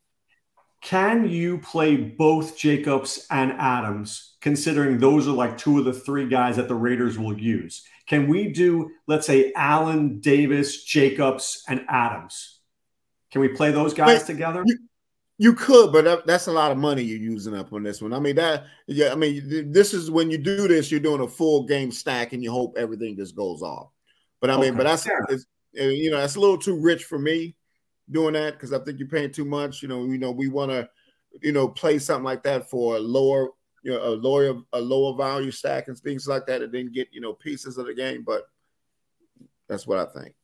Can 0.83 1.29
you 1.29 1.59
play 1.59 1.97
both 1.97 2.57
Jacobs 2.57 3.27
and 3.31 3.53
Adams, 3.53 4.37
considering 4.41 4.99
those 4.99 5.29
are 5.29 5.33
like 5.33 5.59
two 5.59 5.79
of 5.79 5.85
the 5.85 5.93
three 5.93 6.27
guys 6.27 6.57
that 6.57 6.69
the 6.69 6.75
Raiders 6.75 7.19
will 7.19 7.39
use? 7.39 7.85
Can 8.07 8.27
we 8.27 8.49
do, 8.49 8.91
let's 9.07 9.27
say, 9.27 9.53
Allen, 9.55 10.21
Davis, 10.21 10.83
Jacobs, 10.83 11.63
and 11.69 11.85
Adams? 11.89 12.61
Can 13.31 13.43
we 13.43 13.49
play 13.49 13.71
those 13.71 13.95
guys 13.95 14.21
Wait, 14.21 14.27
together? 14.27 14.65
You, 14.67 14.79
you 15.39 15.55
could, 15.55 15.93
but 15.93 16.27
that's 16.27 16.49
a 16.49 16.53
lot 16.53 16.73
of 16.73 16.79
money 16.79 17.03
you're 17.03 17.19
using 17.19 17.55
up 17.55 17.73
on 17.73 17.83
this 17.83 18.03
one. 18.03 18.13
I 18.13 18.19
mean, 18.19 18.37
that, 18.37 18.65
yeah, 18.89 19.13
I 19.13 19.15
mean, 19.15 19.71
this 19.71 19.95
is 19.95 20.11
when 20.11 20.31
you 20.31 20.39
do 20.39 20.67
this, 20.67 20.91
you're 20.91 20.99
doing 20.99 21.21
a 21.21 21.29
full 21.29 21.65
game 21.67 21.93
stack 21.93 22.33
and 22.33 22.43
you 22.43 22.51
hope 22.51 22.77
everything 22.77 23.17
just 23.17 23.37
goes 23.37 23.63
off. 23.63 23.91
But 24.41 24.51
I 24.51 24.57
mean, 24.57 24.71
okay. 24.71 24.77
but 24.77 24.85
that's, 24.85 25.07
you 25.73 26.11
know, 26.11 26.19
that's 26.19 26.37
a 26.37 26.41
little 26.41 26.59
too 26.59 26.81
rich 26.81 27.05
for 27.05 27.19
me 27.19 27.57
doing 28.11 28.35
that 28.35 28.55
because 28.55 28.73
I 28.73 28.79
think 28.79 28.99
you're 28.99 29.09
paying 29.09 29.33
too 29.33 29.45
much. 29.45 29.83
You 29.83 29.89
know, 29.89 30.05
you 30.05 30.19
know, 30.19 30.31
we 30.31 30.49
want 30.49 30.71
to, 30.71 30.89
you 31.43 31.53
know, 31.53 31.69
play 31.69 31.99
something 31.99 32.25
like 32.25 32.43
that 32.45 32.69
for 32.69 32.97
a 32.97 33.01
lower, 33.01 33.51
you 33.83 33.93
know, 33.93 34.03
a 34.03 34.11
lower 34.11 34.61
a 34.73 34.81
lower 34.81 35.17
value 35.17 35.51
stack 35.51 35.89
and 35.89 35.99
things 35.99 36.27
like 36.27 36.47
that, 36.47 36.63
and 36.63 36.73
then 36.73 36.93
get 36.93 37.09
you 37.13 37.21
know 37.21 37.33
pieces 37.33 37.79
of 37.79 37.87
the 37.87 37.95
game. 37.95 38.25
But 38.27 38.49
that's 39.69 39.87
what 39.87 39.99
I 39.99 40.07
think. 40.07 40.35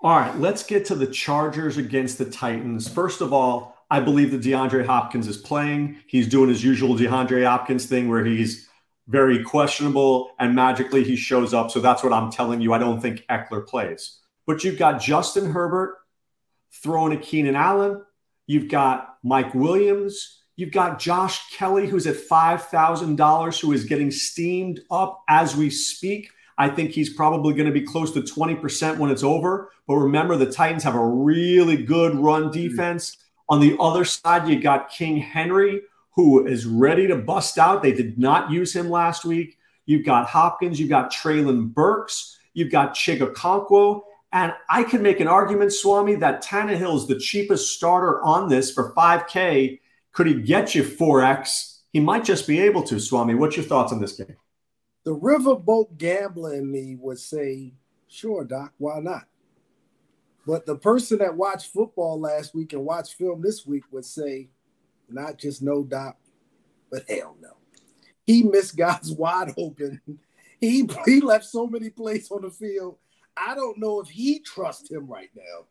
All 0.00 0.16
right, 0.16 0.38
let's 0.38 0.62
get 0.62 0.84
to 0.86 0.94
the 0.94 1.08
Chargers 1.08 1.76
against 1.76 2.18
the 2.18 2.24
Titans. 2.24 2.88
First 2.88 3.20
of 3.20 3.32
all, 3.32 3.76
I 3.90 3.98
believe 4.00 4.30
that 4.30 4.42
DeAndre 4.42 4.86
Hopkins 4.86 5.26
is 5.26 5.36
playing. 5.36 5.96
He's 6.06 6.28
doing 6.28 6.48
his 6.48 6.62
usual 6.62 6.94
DeAndre 6.94 7.44
Hopkins 7.44 7.86
thing 7.86 8.08
where 8.08 8.24
he's 8.24 8.67
very 9.08 9.42
questionable 9.42 10.30
and 10.38 10.54
magically 10.54 11.02
he 11.02 11.16
shows 11.16 11.54
up. 11.54 11.70
So 11.70 11.80
that's 11.80 12.04
what 12.04 12.12
I'm 12.12 12.30
telling 12.30 12.60
you. 12.60 12.72
I 12.72 12.78
don't 12.78 13.00
think 13.00 13.24
Ekeler 13.28 13.66
plays. 13.66 14.18
But 14.46 14.62
you've 14.62 14.78
got 14.78 15.00
Justin 15.00 15.50
Herbert 15.50 15.96
throwing 16.82 17.12
a 17.12 17.20
Keenan 17.20 17.56
Allen. 17.56 18.02
You've 18.46 18.68
got 18.68 19.16
Mike 19.22 19.54
Williams. 19.54 20.42
You've 20.56 20.72
got 20.72 20.98
Josh 20.98 21.50
Kelley, 21.52 21.86
who's 21.86 22.06
at 22.06 22.16
$5,000, 22.16 23.60
who 23.60 23.72
is 23.72 23.84
getting 23.84 24.10
steamed 24.10 24.80
up 24.90 25.22
as 25.28 25.56
we 25.56 25.70
speak. 25.70 26.30
I 26.58 26.68
think 26.68 26.90
he's 26.90 27.14
probably 27.14 27.54
going 27.54 27.66
to 27.66 27.72
be 27.72 27.82
close 27.82 28.12
to 28.12 28.20
20% 28.20 28.98
when 28.98 29.10
it's 29.10 29.22
over. 29.22 29.70
But 29.86 29.94
remember, 29.94 30.36
the 30.36 30.50
Titans 30.50 30.82
have 30.82 30.96
a 30.96 31.06
really 31.06 31.76
good 31.76 32.16
run 32.16 32.44
mm-hmm. 32.44 32.52
defense. 32.52 33.16
On 33.48 33.60
the 33.60 33.76
other 33.78 34.04
side, 34.04 34.48
you 34.48 34.60
got 34.60 34.90
King 34.90 35.18
Henry, 35.18 35.82
who 36.18 36.44
is 36.48 36.66
ready 36.66 37.06
to 37.06 37.14
bust 37.14 37.58
out. 37.58 37.80
They 37.80 37.92
did 37.92 38.18
not 38.18 38.50
use 38.50 38.74
him 38.74 38.90
last 38.90 39.24
week. 39.24 39.56
You've 39.86 40.04
got 40.04 40.26
Hopkins, 40.26 40.80
you've 40.80 40.88
got 40.88 41.12
Treylon 41.12 41.72
Burks, 41.72 42.40
you've 42.54 42.72
got 42.72 42.96
Chig 42.96 43.20
Okonkwo, 43.20 44.02
and 44.32 44.52
I 44.68 44.82
can 44.82 45.00
make 45.00 45.20
an 45.20 45.28
argument, 45.28 45.72
Swami, 45.72 46.16
that 46.16 46.42
Tannehill 46.42 46.96
is 46.96 47.06
the 47.06 47.20
cheapest 47.20 47.72
starter 47.72 48.20
on 48.24 48.48
this 48.48 48.72
for 48.72 48.92
5K. 48.94 49.78
Could 50.10 50.26
he 50.26 50.34
get 50.34 50.74
you 50.74 50.82
4X? 50.82 51.82
He 51.92 52.00
might 52.00 52.24
just 52.24 52.48
be 52.48 52.58
able 52.62 52.82
to, 52.82 52.98
Swami. 52.98 53.36
What's 53.36 53.56
your 53.56 53.66
thoughts 53.66 53.92
on 53.92 54.00
this 54.00 54.14
game? 54.14 54.34
The 55.04 55.14
riverboat 55.14 55.98
gambler 55.98 56.56
in 56.56 56.68
me 56.68 56.96
would 56.98 57.20
say, 57.20 57.74
sure, 58.08 58.42
Doc, 58.42 58.72
why 58.78 58.98
not? 58.98 59.28
But 60.44 60.66
the 60.66 60.74
person 60.74 61.18
that 61.18 61.36
watched 61.36 61.72
football 61.72 62.18
last 62.18 62.56
week 62.56 62.72
and 62.72 62.84
watched 62.84 63.14
film 63.14 63.40
this 63.40 63.64
week 63.64 63.84
would 63.92 64.04
say, 64.04 64.48
not 65.08 65.38
just 65.38 65.62
no, 65.62 65.84
Doc, 65.84 66.16
but 66.90 67.08
hell 67.08 67.36
no. 67.40 67.56
He 68.26 68.42
missed 68.42 68.76
guys 68.76 69.12
wide 69.18 69.52
open. 69.56 70.00
He, 70.60 70.88
he 71.04 71.20
left 71.20 71.44
so 71.44 71.66
many 71.66 71.90
plays 71.90 72.30
on 72.30 72.42
the 72.42 72.50
field 72.50 72.98
I 73.38 73.54
don't 73.54 73.78
know 73.78 74.00
if 74.00 74.08
he 74.08 74.40
trusts 74.40 74.90
him 74.90 75.06
right 75.06 75.30
now. 75.36 75.64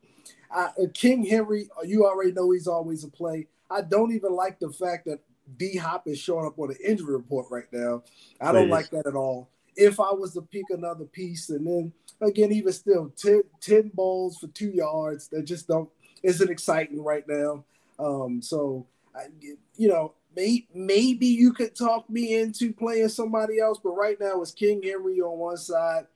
Uh, 0.55 0.69
King 0.93 1.25
Henry, 1.25 1.69
uh, 1.77 1.83
you 1.83 2.05
already 2.05 2.31
know 2.31 2.51
he's 2.51 2.67
always 2.67 3.03
a 3.03 3.09
play. 3.09 3.47
I 3.69 3.81
don't 3.81 4.13
even 4.13 4.33
like 4.33 4.59
the 4.59 4.71
fact 4.71 5.05
that 5.05 5.19
D 5.57 5.75
Hop 5.75 6.07
is 6.07 6.19
showing 6.19 6.45
up 6.45 6.57
on 6.57 6.69
the 6.69 6.89
injury 6.89 7.15
report 7.15 7.47
right 7.49 7.71
now. 7.71 8.03
I 8.39 8.51
don't 8.51 8.69
like 8.69 8.89
that 8.91 9.07
at 9.07 9.15
all. 9.15 9.49
If 9.75 9.99
I 9.99 10.11
was 10.11 10.33
to 10.33 10.41
pick 10.41 10.63
another 10.69 11.05
piece, 11.05 11.49
and 11.49 11.67
then 11.67 11.93
again, 12.21 12.51
even 12.51 12.73
still, 12.73 13.11
10, 13.17 13.43
10 13.61 13.91
balls 13.93 14.37
for 14.37 14.47
two 14.47 14.69
yards 14.69 15.27
that 15.29 15.43
just 15.43 15.67
don't 15.67 15.89
isn't 16.23 16.49
exciting 16.49 17.03
right 17.03 17.25
now. 17.27 17.63
Um, 17.99 18.41
so, 18.41 18.87
You 19.75 19.87
know, 19.87 20.13
may, 20.35 20.67
maybe 20.73 21.27
you 21.27 21.53
could 21.53 21.75
talk 21.75 22.09
me 22.09 22.39
into 22.39 22.73
playing 22.73 23.09
somebody 23.09 23.59
else, 23.59 23.79
but 23.83 23.91
right 23.91 24.19
now 24.19 24.41
it's 24.41 24.51
King 24.51 24.81
Henry 24.83 25.19
on 25.21 25.37
one 25.37 25.57
side 25.57 26.07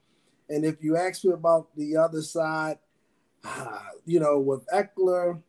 and 0.52 0.66
if 0.66 0.84
you 0.84 0.98
ask 0.98 1.24
me 1.24 1.32
about 1.32 1.70
the 1.78 1.96
other 1.96 2.22
side, 2.22 2.78
uh, 3.46 3.80
you 4.06 4.20
know, 4.20 4.38
with 4.38 4.68
Ekeler 4.68 5.42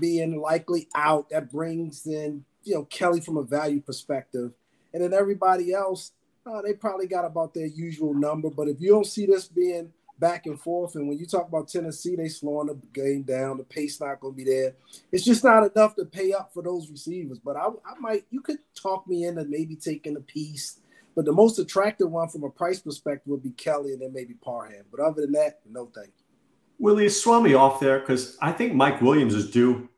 being 0.00 0.40
likely 0.40 0.88
out, 0.94 1.28
that 1.30 1.50
brings 1.50 2.06
in, 2.06 2.44
you 2.62 2.74
know, 2.74 2.84
Kelley 2.84 3.20
from 3.20 3.36
a 3.36 3.42
value 3.42 3.80
perspective. 3.80 4.52
And 4.92 5.02
then 5.02 5.12
everybody 5.12 5.72
else, 5.72 6.12
uh, 6.46 6.62
they 6.62 6.72
probably 6.72 7.08
got 7.08 7.24
about 7.24 7.52
their 7.52 7.66
usual 7.66 8.14
number. 8.14 8.48
But 8.48 8.68
if 8.68 8.80
you 8.80 8.90
don't 8.90 9.06
see 9.06 9.26
this 9.26 9.48
being 9.48 9.92
back 10.18 10.46
and 10.46 10.60
forth, 10.60 10.94
and 10.94 11.08
when 11.08 11.18
you 11.18 11.26
talk 11.26 11.48
about 11.48 11.68
Tennessee, 11.68 12.16
they 12.16 12.28
slowing 12.28 12.68
the 12.68 12.78
game 12.92 13.22
down, 13.22 13.58
the 13.58 13.64
pace 13.64 14.00
not 14.00 14.20
going 14.20 14.34
to 14.34 14.36
be 14.36 14.44
there. 14.44 14.74
It's 15.12 15.24
just 15.24 15.44
not 15.44 15.70
enough 15.70 15.96
to 15.96 16.04
pay 16.04 16.32
up 16.32 16.52
for 16.54 16.62
those 16.62 16.90
receivers. 16.90 17.38
But 17.38 17.56
I, 17.56 17.66
I 17.66 17.98
might, 17.98 18.24
you 18.30 18.40
could 18.40 18.58
talk 18.80 19.06
me 19.06 19.24
into 19.24 19.44
maybe 19.44 19.76
taking 19.76 20.16
a 20.16 20.20
piece 20.20 20.78
but 21.14 21.24
the 21.24 21.32
most 21.32 21.58
attractive 21.58 22.10
one 22.10 22.28
from 22.28 22.44
a 22.44 22.50
price 22.50 22.80
perspective 22.80 23.30
would 23.30 23.42
be 23.42 23.50
Kelley 23.50 23.92
and 23.92 24.02
then 24.02 24.12
maybe 24.12 24.34
Parham. 24.34 24.84
But 24.90 25.00
other 25.00 25.22
than 25.22 25.32
that, 25.32 25.60
no 25.68 25.90
thank 25.94 26.08
you. 26.08 26.24
Willie, 26.78 27.08
swell 27.08 27.40
me 27.40 27.54
off 27.54 27.78
there 27.78 28.00
because 28.00 28.36
I 28.42 28.52
think 28.52 28.74
Mike 28.74 29.00
Williams 29.00 29.34
is 29.34 29.50
due. 29.50 29.88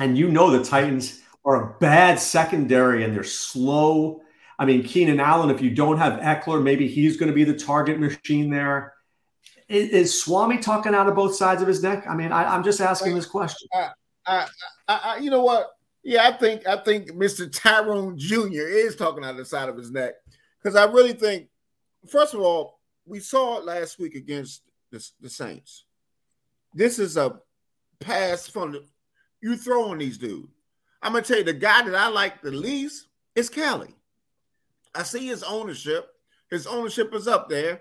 And 0.00 0.18
you 0.18 0.28
know 0.28 0.50
the 0.50 0.64
Titans 0.64 1.20
are 1.44 1.62
a 1.62 1.78
bad 1.78 2.18
secondary 2.18 3.04
and 3.04 3.14
they're 3.14 3.22
slow. 3.22 4.22
I 4.58 4.64
mean, 4.64 4.82
Keenan 4.82 5.20
Allen, 5.20 5.50
if 5.50 5.60
you 5.60 5.70
don't 5.70 5.98
have 5.98 6.20
Ekeler, 6.20 6.62
maybe 6.62 6.88
he's 6.88 7.16
going 7.16 7.28
to 7.28 7.34
be 7.34 7.44
the 7.44 7.54
target 7.54 8.00
machine 8.00 8.50
there. 8.50 8.91
Is, 9.68 9.90
is 9.90 10.22
Swami 10.22 10.58
talking 10.58 10.94
out 10.94 11.08
of 11.08 11.14
both 11.14 11.34
sides 11.34 11.62
of 11.62 11.68
his 11.68 11.82
neck? 11.82 12.04
I 12.08 12.14
mean, 12.14 12.32
I, 12.32 12.54
am 12.54 12.62
just 12.62 12.80
asking 12.80 13.14
this 13.14 13.26
question. 13.26 13.68
I, 13.74 13.90
I, 14.26 14.46
I, 14.88 15.16
you 15.18 15.30
know 15.30 15.42
what? 15.42 15.70
Yeah, 16.02 16.26
I 16.26 16.32
think 16.32 16.66
I 16.66 16.76
think 16.76 17.12
Mr. 17.12 17.50
Tyrone 17.50 18.18
Jr. 18.18 18.66
is 18.66 18.96
talking 18.96 19.24
out 19.24 19.30
of 19.30 19.36
the 19.36 19.44
side 19.44 19.68
of 19.68 19.76
his 19.76 19.90
neck 19.90 20.14
because 20.60 20.76
I 20.76 20.84
really 20.84 21.12
think, 21.12 21.48
first 22.08 22.34
of 22.34 22.40
all, 22.40 22.80
we 23.06 23.20
saw 23.20 23.58
it 23.58 23.64
last 23.64 23.98
week 23.98 24.14
against 24.14 24.62
the, 24.90 25.04
the 25.20 25.30
Saints. 25.30 25.84
This 26.74 26.98
is 26.98 27.16
a 27.16 27.38
pass 28.00 28.48
from 28.48 28.72
the, 28.72 28.84
you 29.40 29.56
throwing 29.56 29.98
these 29.98 30.18
dudes. 30.18 30.48
I'm 31.02 31.12
gonna 31.12 31.24
tell 31.24 31.38
you 31.38 31.44
the 31.44 31.52
guy 31.52 31.82
that 31.82 31.94
I 31.94 32.08
like 32.08 32.42
the 32.42 32.52
least 32.52 33.08
is 33.34 33.48
Kelley. 33.48 33.94
I 34.94 35.02
see 35.02 35.26
his 35.26 35.42
ownership. 35.42 36.08
His 36.50 36.66
ownership 36.66 37.14
is 37.14 37.26
up 37.26 37.48
there. 37.48 37.80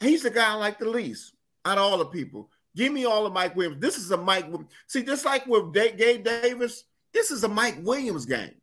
He's 0.00 0.22
the 0.22 0.30
guy 0.30 0.52
I 0.52 0.54
like 0.54 0.78
the 0.78 0.88
least 0.88 1.34
out 1.64 1.78
of 1.78 1.84
all 1.84 1.98
the 1.98 2.06
people. 2.06 2.50
Give 2.76 2.92
me 2.92 3.04
all 3.04 3.26
of 3.26 3.32
Mike 3.32 3.56
Williams. 3.56 3.80
This 3.80 3.98
is 3.98 4.10
a 4.10 4.16
Mike. 4.16 4.46
Williams. 4.46 4.70
See, 4.86 5.02
just 5.02 5.24
like 5.24 5.46
with 5.46 5.72
Gabe 5.72 6.24
Davis, 6.24 6.84
this 7.12 7.30
is 7.30 7.44
a 7.44 7.48
Mike 7.48 7.78
Williams 7.82 8.26
game. 8.26 8.54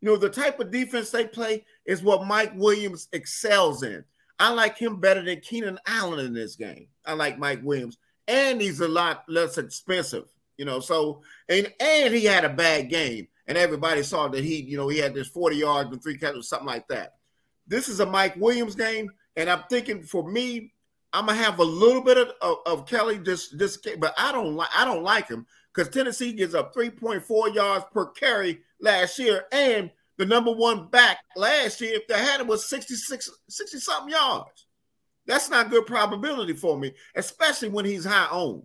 You 0.00 0.10
know, 0.10 0.16
the 0.16 0.28
type 0.28 0.60
of 0.60 0.70
defense 0.70 1.10
they 1.10 1.26
play 1.26 1.64
is 1.86 2.02
what 2.02 2.26
Mike 2.26 2.52
Williams 2.56 3.08
excels 3.12 3.82
in. 3.82 4.04
I 4.38 4.52
like 4.52 4.76
him 4.76 5.00
better 5.00 5.22
than 5.22 5.40
Keenan 5.40 5.78
Allen 5.86 6.26
in 6.26 6.34
this 6.34 6.56
game. 6.56 6.88
I 7.06 7.14
like 7.14 7.38
Mike 7.38 7.60
Williams, 7.62 7.98
and 8.28 8.60
he's 8.60 8.80
a 8.80 8.88
lot 8.88 9.24
less 9.28 9.56
expensive. 9.56 10.24
You 10.58 10.64
know, 10.64 10.80
so 10.80 11.22
and 11.48 11.72
and 11.80 12.12
he 12.12 12.24
had 12.24 12.44
a 12.44 12.50
bad 12.50 12.90
game, 12.90 13.28
and 13.46 13.56
everybody 13.56 14.02
saw 14.02 14.28
that 14.28 14.44
he, 14.44 14.60
you 14.62 14.76
know, 14.76 14.88
he 14.88 14.98
had 14.98 15.14
this 15.14 15.28
40 15.28 15.56
yards 15.56 15.90
and 15.90 16.02
three 16.02 16.18
catches, 16.18 16.40
or 16.40 16.42
something 16.42 16.66
like 16.66 16.86
that. 16.88 17.14
This 17.66 17.88
is 17.88 18.00
a 18.00 18.06
Mike 18.06 18.36
Williams 18.36 18.74
game, 18.74 19.10
and 19.36 19.48
I'm 19.48 19.62
thinking 19.70 20.02
for 20.02 20.28
me, 20.28 20.73
I'm 21.14 21.26
gonna 21.26 21.38
have 21.38 21.58
a 21.60 21.64
little 21.64 22.02
bit 22.02 22.18
of, 22.18 22.32
of, 22.42 22.56
of 22.66 22.86
Kelley 22.86 23.18
just 23.18 23.56
this, 23.56 23.78
but 23.98 24.14
I 24.18 24.32
don't 24.32 24.54
like 24.54 24.70
I 24.76 24.84
don't 24.84 25.02
like 25.02 25.28
him 25.28 25.46
because 25.72 25.88
Tennessee 25.88 26.32
gives 26.32 26.54
up 26.54 26.74
3.4 26.74 27.54
yards 27.54 27.84
per 27.92 28.06
carry 28.06 28.60
last 28.80 29.18
year, 29.18 29.46
and 29.52 29.90
the 30.16 30.26
number 30.26 30.52
one 30.52 30.88
back 30.88 31.18
last 31.36 31.80
year, 31.80 31.94
if 31.94 32.06
they 32.06 32.18
had 32.18 32.40
him, 32.40 32.46
was 32.46 32.68
66, 32.68 33.30
60 33.48 33.78
something 33.78 34.12
yards. 34.12 34.66
That's 35.26 35.50
not 35.50 35.70
good 35.70 35.86
probability 35.86 36.52
for 36.52 36.78
me, 36.78 36.94
especially 37.16 37.70
when 37.70 37.84
he's 37.84 38.04
high 38.04 38.28
owned. 38.30 38.64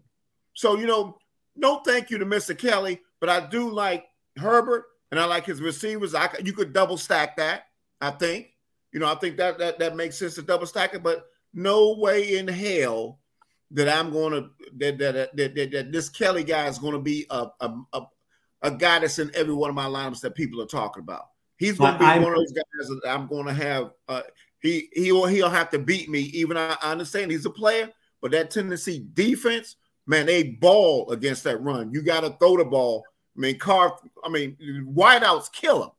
So, 0.54 0.78
you 0.78 0.86
know, 0.86 1.18
no 1.56 1.82
thank 1.86 2.10
you 2.10 2.18
to 2.18 2.26
Mr. 2.26 2.58
Kelley, 2.58 3.00
but 3.20 3.30
I 3.30 3.48
do 3.48 3.70
like 3.70 4.06
Herbert 4.38 4.86
and 5.12 5.20
I 5.20 5.26
like 5.26 5.46
his 5.46 5.62
receivers. 5.62 6.14
I 6.14 6.30
you 6.44 6.54
could 6.54 6.74
double 6.74 6.98
stack 6.98 7.38
that, 7.38 7.64
I 8.02 8.12
think. 8.12 8.50
You 8.92 9.00
know, 9.00 9.12
I 9.12 9.16
think 9.16 9.38
that 9.38 9.58
that, 9.60 9.80
that 9.80 9.96
makes 9.96 10.18
sense 10.18 10.36
to 10.36 10.42
double 10.42 10.66
stack 10.66 10.94
it, 10.94 11.04
but 11.04 11.29
no 11.54 11.96
way 11.98 12.38
in 12.38 12.48
hell 12.48 13.20
that 13.72 13.90
I'm 13.90 14.12
going 14.12 14.34
to 14.34 14.50
that 14.78 14.98
that, 14.98 15.36
that, 15.36 15.56
that, 15.56 15.72
that 15.72 15.92
this 15.92 16.10
Kelley 16.10 16.44
guy 16.44 16.68
is 16.68 16.80
going 16.80 16.94
to 16.94 17.00
be 17.00 17.26
a, 17.30 17.48
a, 17.60 17.74
a 17.94 18.02
a 18.62 18.72
guy 18.72 19.00
that's 19.00 19.20
in 19.20 19.32
every 19.36 19.54
one 19.54 19.70
of 19.70 19.76
my 19.76 19.86
lineups 19.86 20.22
that 20.22 20.36
people 20.36 20.62
are 20.62 20.68
talking 20.68 21.02
about. 21.02 21.28
He's 21.58 21.78
going 21.78 21.94
to 21.94 22.00
be 22.00 22.06
I'm, 22.06 22.22
one 22.22 22.34
of 22.34 22.38
those 22.38 22.52
guys 22.52 22.88
that 22.88 23.10
I'm 23.10 23.28
going 23.28 23.46
to 23.46 23.54
have. 23.54 23.92
Uh, 24.08 24.22
he 24.62 24.90
he'll 24.94 25.26
he'll 25.26 25.50
have 25.50 25.70
to 25.72 25.80
beat 25.80 26.10
me. 26.10 26.20
Even 26.20 26.58
I, 26.58 26.78
I 26.82 26.92
understand 26.92 27.32
he's 27.32 27.46
a 27.46 27.50
player, 27.50 27.90
but 28.22 28.32
that 28.32 28.52
Tennessee 28.52 29.06
defense, 29.14 29.76
man, 30.08 30.26
they 30.26 30.44
ball 30.44 31.10
against 31.12 31.44
that 31.46 31.62
run. 31.62 31.92
You 31.92 32.02
got 32.02 32.22
to 32.22 32.32
throw 32.40 32.58
the 32.58 32.66
ball. 32.66 33.04
I 33.38 33.40
mean, 33.40 33.60
car. 33.60 33.98
I 34.24 34.30
mean, 34.30 34.58
wideouts 34.94 35.52
kill 35.52 35.84
him. 35.84 35.90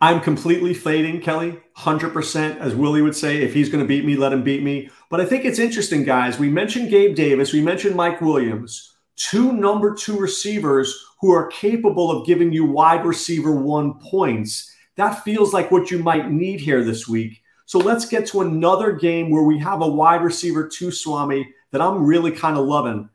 I'm 0.00 0.20
completely 0.20 0.74
fading 0.74 1.20
Kelley, 1.20 1.58
100%, 1.78 2.58
as 2.58 2.74
Willie 2.74 3.00
would 3.00 3.16
say. 3.16 3.42
If 3.42 3.54
he's 3.54 3.70
going 3.70 3.82
to 3.82 3.88
beat 3.88 4.04
me, 4.04 4.16
let 4.16 4.32
him 4.32 4.42
beat 4.42 4.62
me. 4.62 4.90
But 5.08 5.20
I 5.20 5.24
think 5.24 5.44
it's 5.44 5.58
interesting, 5.58 6.04
guys. 6.04 6.38
We 6.38 6.50
mentioned 6.50 6.90
Gabe 6.90 7.16
Davis, 7.16 7.52
we 7.52 7.62
mentioned 7.62 7.96
Mike 7.96 8.20
Williams, 8.20 8.96
two 9.16 9.52
number 9.52 9.94
two 9.94 10.18
receivers 10.18 10.94
who 11.20 11.32
are 11.32 11.46
capable 11.48 12.10
of 12.10 12.26
giving 12.26 12.52
you 12.52 12.66
wide 12.66 13.06
receiver 13.06 13.52
one 13.52 13.98
points. 14.00 14.70
That 14.96 15.24
feels 15.24 15.54
like 15.54 15.70
what 15.70 15.90
you 15.90 15.98
might 15.98 16.30
need 16.30 16.60
here 16.60 16.84
this 16.84 17.08
week. 17.08 17.42
So 17.64 17.78
let's 17.78 18.04
get 18.04 18.26
to 18.28 18.42
another 18.42 18.92
game 18.92 19.30
where 19.30 19.42
we 19.42 19.58
have 19.58 19.80
a 19.80 19.88
wide 19.88 20.22
receiver 20.22 20.68
two 20.68 20.90
Swami 20.90 21.48
that 21.72 21.80
I'm 21.80 22.04
really 22.04 22.32
kind 22.32 22.56
of 22.56 22.66
loving. 22.66 23.08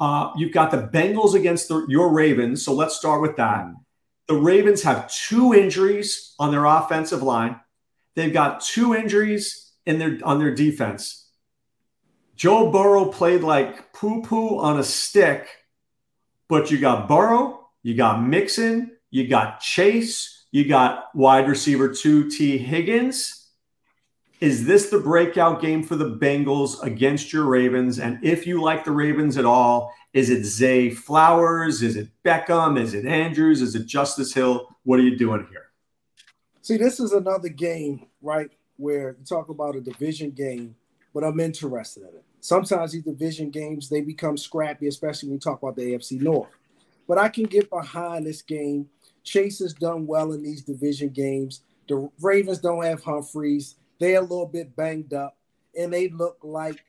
Uh, 0.00 0.30
you've 0.36 0.52
got 0.52 0.70
the 0.70 0.88
Bengals 0.92 1.34
against 1.34 1.68
the, 1.68 1.84
your 1.88 2.12
Ravens. 2.12 2.64
So 2.64 2.72
let's 2.72 2.96
start 2.96 3.20
with 3.20 3.36
that. 3.36 3.66
The 4.28 4.34
Ravens 4.34 4.82
have 4.82 5.10
two 5.10 5.54
injuries 5.54 6.34
on 6.38 6.52
their 6.52 6.66
offensive 6.66 7.22
line. 7.22 7.58
They've 8.14 8.32
got 8.32 8.60
two 8.60 8.94
injuries 8.94 9.72
in 9.86 9.98
their 9.98 10.18
on 10.22 10.38
their 10.38 10.54
defense. 10.54 11.30
Joe 12.36 12.70
Burrow 12.70 13.06
played 13.06 13.42
like 13.42 13.92
poo 13.92 14.22
poo 14.22 14.58
on 14.58 14.78
a 14.78 14.84
stick, 14.84 15.48
but 16.46 16.70
you 16.70 16.78
got 16.78 17.08
Burrow, 17.08 17.68
you 17.82 17.94
got 17.94 18.22
Mixon, 18.22 18.92
you 19.10 19.26
got 19.26 19.60
Chase, 19.60 20.46
you 20.52 20.68
got 20.68 21.06
wide 21.14 21.48
receiver 21.48 21.88
two 21.92 22.30
Tee 22.30 22.58
Higgins. 22.58 23.37
Is 24.40 24.64
this 24.66 24.88
the 24.88 25.00
breakout 25.00 25.60
game 25.60 25.82
for 25.82 25.96
the 25.96 26.16
Bengals 26.16 26.80
against 26.84 27.32
your 27.32 27.46
Ravens? 27.46 27.98
And 27.98 28.20
if 28.22 28.46
you 28.46 28.62
like 28.62 28.84
the 28.84 28.92
Ravens 28.92 29.36
at 29.36 29.44
all, 29.44 29.92
is 30.12 30.30
it 30.30 30.44
Zay 30.44 30.90
Flowers? 30.90 31.82
Is 31.82 31.96
it 31.96 32.08
Beckham? 32.24 32.80
Is 32.80 32.94
it 32.94 33.04
Andrews? 33.04 33.60
Is 33.60 33.74
it 33.74 33.86
Justice 33.86 34.32
Hill? 34.32 34.68
What 34.84 35.00
are 35.00 35.02
you 35.02 35.16
doing 35.16 35.44
here? 35.50 35.66
See, 36.62 36.76
this 36.76 37.00
is 37.00 37.12
another 37.12 37.48
game, 37.48 38.06
right, 38.22 38.48
where 38.76 39.16
you 39.18 39.24
talk 39.24 39.48
about 39.48 39.74
a 39.74 39.80
division 39.80 40.30
game, 40.30 40.76
but 41.12 41.24
I'm 41.24 41.40
interested 41.40 42.02
in 42.04 42.10
it. 42.10 42.24
Sometimes 42.40 42.92
these 42.92 43.02
division 43.02 43.50
games 43.50 43.88
they 43.88 44.02
become 44.02 44.36
scrappy, 44.36 44.86
especially 44.86 45.30
when 45.30 45.36
you 45.36 45.40
talk 45.40 45.60
about 45.60 45.74
the 45.74 45.94
AFC 45.94 46.20
North. 46.20 46.50
But 47.08 47.18
I 47.18 47.28
can 47.28 47.44
get 47.44 47.70
behind 47.70 48.24
this 48.24 48.42
game. 48.42 48.88
Chase 49.24 49.58
has 49.58 49.74
done 49.74 50.06
well 50.06 50.32
in 50.32 50.44
these 50.44 50.62
division 50.62 51.08
games. 51.08 51.62
The 51.88 52.08
Ravens 52.20 52.58
don't 52.58 52.84
have 52.84 53.02
Humphreys. 53.02 53.74
They're 53.98 54.20
a 54.20 54.22
little 54.22 54.46
bit 54.46 54.76
banged 54.76 55.12
up, 55.12 55.36
and 55.76 55.92
they 55.92 56.08
look 56.08 56.38
like 56.42 56.84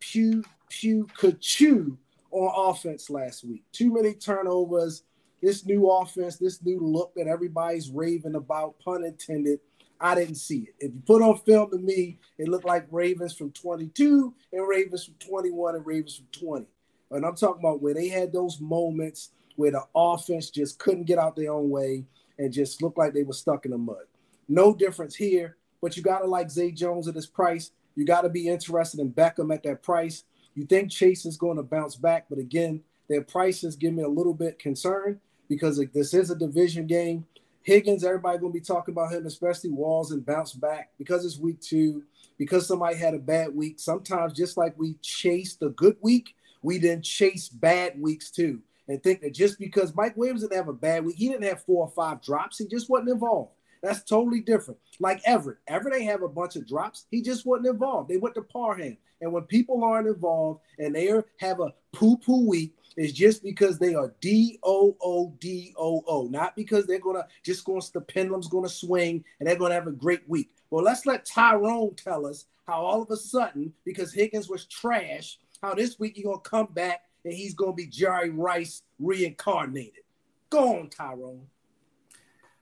Pew 0.00 0.44
Pew 0.68 1.06
could 1.16 1.40
chew 1.40 1.98
on 2.30 2.70
offense 2.70 3.10
last 3.10 3.44
week. 3.44 3.62
Too 3.72 3.92
many 3.92 4.14
turnovers. 4.14 5.02
This 5.42 5.66
new 5.66 5.90
offense, 5.90 6.36
this 6.36 6.62
new 6.62 6.78
look 6.80 7.14
that 7.16 7.26
everybody's 7.26 7.90
raving 7.90 8.36
about, 8.36 8.78
pun 8.78 9.04
intended. 9.04 9.58
I 10.00 10.14
didn't 10.14 10.36
see 10.36 10.68
it. 10.68 10.74
If 10.78 10.94
you 10.94 11.02
put 11.04 11.20
on 11.20 11.38
film 11.38 11.70
to 11.70 11.78
me, 11.78 12.18
it 12.38 12.48
looked 12.48 12.64
like 12.64 12.86
Ravens 12.90 13.34
from 13.34 13.50
22 13.52 14.34
and 14.52 14.68
Ravens 14.68 15.04
from 15.04 15.14
21 15.14 15.76
and 15.76 15.86
Ravens 15.86 16.16
from 16.16 16.26
20. 16.48 16.66
And 17.10 17.26
I'm 17.26 17.36
talking 17.36 17.60
about 17.60 17.82
where 17.82 17.94
they 17.94 18.08
had 18.08 18.32
those 18.32 18.60
moments 18.60 19.30
where 19.56 19.70
the 19.72 19.84
offense 19.94 20.50
just 20.50 20.78
couldn't 20.78 21.04
get 21.04 21.18
out 21.18 21.36
their 21.36 21.52
own 21.52 21.70
way 21.70 22.04
and 22.38 22.52
just 22.52 22.82
looked 22.82 22.98
like 22.98 23.12
they 23.12 23.22
were 23.22 23.32
stuck 23.32 23.64
in 23.64 23.72
the 23.72 23.78
mud. 23.78 24.04
No 24.48 24.74
difference 24.74 25.14
here, 25.14 25.56
but 25.82 25.96
you 25.96 26.02
got 26.02 26.20
to 26.20 26.26
like 26.26 26.50
Zay 26.50 26.70
Jones 26.70 27.08
at 27.08 27.14
this 27.14 27.26
price. 27.26 27.72
You 27.96 28.06
got 28.06 28.22
to 28.22 28.30
be 28.30 28.48
interested 28.48 29.00
in 29.00 29.12
Beckham 29.12 29.52
at 29.52 29.64
that 29.64 29.82
price. 29.82 30.24
You 30.54 30.64
think 30.64 30.90
Chase 30.90 31.26
is 31.26 31.36
going 31.36 31.56
to 31.56 31.62
bounce 31.62 31.96
back, 31.96 32.26
but 32.30 32.38
again, 32.38 32.82
their 33.08 33.22
prices 33.22 33.76
give 33.76 33.92
me 33.92 34.02
a 34.02 34.08
little 34.08 34.32
bit 34.32 34.58
concerned 34.58 35.18
because 35.48 35.82
this 35.92 36.14
is 36.14 36.30
a 36.30 36.36
division 36.36 36.86
game. 36.86 37.26
Higgins, 37.62 38.04
everybody 38.04 38.38
to 38.38 38.50
be 38.50 38.60
talking 38.60 38.92
about 38.92 39.12
him, 39.12 39.26
especially 39.26 39.70
Walls 39.70 40.12
and 40.12 40.24
bounce 40.24 40.52
back 40.52 40.90
because 40.98 41.24
it's 41.24 41.38
week 41.38 41.60
two, 41.60 42.02
because 42.38 42.66
somebody 42.66 42.96
had 42.96 43.14
a 43.14 43.18
bad 43.18 43.54
week. 43.54 43.78
Sometimes, 43.78 44.32
just 44.32 44.56
like 44.56 44.76
we 44.78 44.94
chased 45.02 45.62
a 45.62 45.68
good 45.68 45.96
week, 46.00 46.34
we 46.62 46.78
then 46.78 47.02
chase 47.02 47.48
bad 47.48 48.00
weeks 48.00 48.30
too. 48.30 48.60
And 48.88 49.02
think 49.02 49.20
that 49.20 49.34
just 49.34 49.58
because 49.58 49.94
Mike 49.94 50.16
Williams 50.16 50.42
didn't 50.42 50.56
have 50.56 50.68
a 50.68 50.72
bad 50.72 51.04
week, 51.04 51.16
he 51.16 51.28
didn't 51.28 51.44
have 51.44 51.62
four 51.62 51.86
or 51.86 51.90
five 51.90 52.22
drops, 52.22 52.58
he 52.58 52.66
just 52.66 52.90
wasn't 52.90 53.10
involved. 53.10 53.52
That's 53.82 54.04
totally 54.04 54.40
different. 54.40 54.78
Like 55.00 55.20
Everett. 55.24 55.58
Everett 55.66 55.94
ain't 55.94 56.10
have 56.10 56.22
a 56.22 56.28
bunch 56.28 56.56
of 56.56 56.66
drops. 56.66 57.06
He 57.10 57.20
just 57.20 57.44
wasn't 57.44 57.66
involved. 57.66 58.08
They 58.08 58.16
went 58.16 58.36
to 58.36 58.42
Parham. 58.42 58.96
And 59.20 59.32
when 59.32 59.44
people 59.44 59.84
aren't 59.84 60.08
involved 60.08 60.60
and 60.78 60.94
they 60.94 61.06
have 61.38 61.60
a 61.60 61.74
poo-poo 61.92 62.46
week, 62.46 62.74
it's 62.96 63.12
just 63.12 63.42
because 63.42 63.78
they 63.78 63.94
are 63.94 64.14
D 64.20 64.58
O 64.62 64.96
O 65.00 65.34
D 65.40 65.74
O 65.78 66.04
O, 66.06 66.26
not 66.28 66.54
because 66.54 66.86
they're 66.86 66.98
gonna 66.98 67.26
just 67.42 67.64
going 67.64 67.80
to 67.80 67.92
the 67.92 68.00
pendulum's 68.00 68.48
gonna 68.48 68.68
swing 68.68 69.24
and 69.38 69.48
they're 69.48 69.56
gonna 69.56 69.74
have 69.74 69.86
a 69.86 69.92
great 69.92 70.28
week. 70.28 70.50
Well, 70.70 70.84
let's 70.84 71.06
let 71.06 71.24
Tyrone 71.24 71.94
tell 71.94 72.26
us 72.26 72.46
how 72.66 72.82
all 72.82 73.02
of 73.02 73.10
a 73.10 73.16
sudden, 73.16 73.72
because 73.84 74.12
Higgins 74.12 74.48
was 74.48 74.66
trash, 74.66 75.38
how 75.62 75.74
this 75.74 75.98
week 75.98 76.16
he's 76.16 76.24
gonna 76.24 76.38
come 76.40 76.68
back 76.72 77.04
and 77.24 77.32
he's 77.32 77.54
gonna 77.54 77.72
be 77.72 77.86
Jerry 77.86 78.30
Rice 78.30 78.82
reincarnated. 78.98 80.02
Go 80.50 80.78
on, 80.80 80.90
Tyrone. 80.90 81.46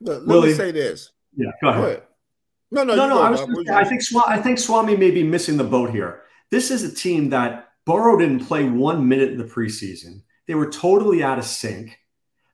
Let, 0.01 0.27
let 0.27 0.43
me 0.43 0.53
say 0.53 0.71
this. 0.71 1.11
Yeah, 1.35 1.51
go 1.61 1.69
ahead. 1.69 1.81
Go 1.81 1.87
ahead. 1.87 2.03
No, 2.71 2.83
no, 2.83 2.95
no, 2.95 3.07
no. 3.07 3.21
I, 3.21 3.29
was 3.29 3.41
say, 3.41 3.73
I 3.73 3.83
think 3.83 4.01
I 4.27 4.41
think 4.41 4.57
Swami 4.57 4.95
may 4.95 5.11
be 5.11 5.23
missing 5.23 5.57
the 5.57 5.63
boat 5.63 5.91
here. 5.91 6.23
This 6.49 6.71
is 6.71 6.83
a 6.83 6.93
team 6.93 7.29
that 7.29 7.69
Burrow 7.85 8.17
didn't 8.17 8.45
play 8.45 8.65
one 8.65 9.07
minute 9.07 9.29
in 9.31 9.37
the 9.37 9.43
preseason. 9.43 10.23
They 10.47 10.55
were 10.55 10.69
totally 10.69 11.23
out 11.23 11.39
of 11.39 11.45
sync. 11.45 11.97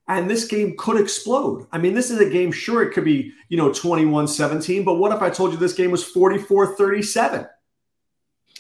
And 0.10 0.30
this 0.30 0.46
game 0.46 0.76
could 0.78 1.00
explode. 1.00 1.68
I 1.72 1.78
mean, 1.78 1.94
this 1.94 2.10
is 2.10 2.20
a 2.20 2.30
game, 2.30 2.52
sure, 2.52 2.82
it 2.82 2.94
could 2.94 3.04
be, 3.04 3.34
you 3.50 3.58
know, 3.58 3.74
21 3.74 4.28
17, 4.28 4.86
but 4.86 4.96
what 4.96 5.12
if 5.12 5.22
I 5.22 5.30
told 5.30 5.52
you 5.52 5.58
this 5.58 5.74
game 5.74 5.92
was 5.92 6.04
44 6.04 6.78
37? 6.78 7.46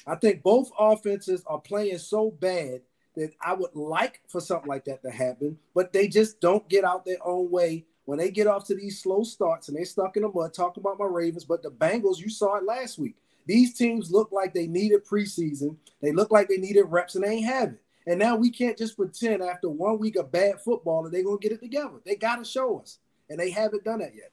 I 0.06 0.16
think 0.16 0.44
both 0.44 0.70
offenses 0.78 1.44
are 1.48 1.60
playing 1.60 2.00
so 2.00 2.32
bad 2.32 2.82
that 3.16 3.32
I 3.42 3.54
would 3.54 3.76
like 3.76 4.22
for 4.28 4.42
something 4.42 4.68
like 4.68 4.86
that 4.86 5.02
to 5.04 5.12
happen, 5.12 5.58
but 5.74 5.94
they 5.94 6.08
just 6.08 6.42
don't 6.42 6.68
get 6.70 6.84
out 6.84 7.06
their 7.06 7.26
own 7.26 7.50
way 7.50 7.86
when 8.08 8.18
they 8.18 8.32
get 8.32 8.48
off 8.48 8.66
to 8.66 8.74
these 8.74 9.02
slow 9.02 9.22
starts 9.22 9.68
and 9.68 9.76
they're 9.76 9.84
stuck 9.84 10.16
in 10.16 10.24
the 10.24 10.30
mud. 10.30 10.54
Talking 10.54 10.82
about 10.82 10.98
my 10.98 11.06
Ravens, 11.06 11.44
but 11.44 11.62
the 11.62 11.70
Bengals, 11.70 12.20
you 12.20 12.30
saw 12.30 12.56
it 12.56 12.64
last 12.64 12.98
week. 12.98 13.18
These 13.46 13.74
teams 13.74 14.10
look 14.12 14.32
like 14.32 14.54
they 14.54 14.66
needed 14.66 15.06
preseason. 15.06 15.76
They 16.02 16.14
look 16.14 16.32
like 16.32 16.48
they 16.48 16.56
needed 16.56 16.84
reps, 16.84 17.16
and 17.16 17.24
they 17.26 17.32
ain't 17.32 17.46
have 17.46 17.70
it. 17.74 17.82
And 18.08 18.18
now 18.18 18.38
we 18.38 18.50
can't 18.50 18.78
just 18.78 18.96
pretend 18.96 19.44
after 19.44 19.70
one 19.70 20.00
week 20.00 20.16
of 20.16 20.32
bad 20.32 20.62
football 20.62 21.04
that 21.04 21.12
they're 21.12 21.24
gonna 21.24 21.38
get 21.38 21.52
it 21.52 21.60
together. 21.60 21.96
They 22.06 22.16
gotta 22.16 22.46
show 22.46 22.80
us, 22.80 23.00
and 23.30 23.38
they 23.38 23.50
haven't 23.50 23.84
done 23.84 24.00
that 24.00 24.16
yet. 24.16 24.32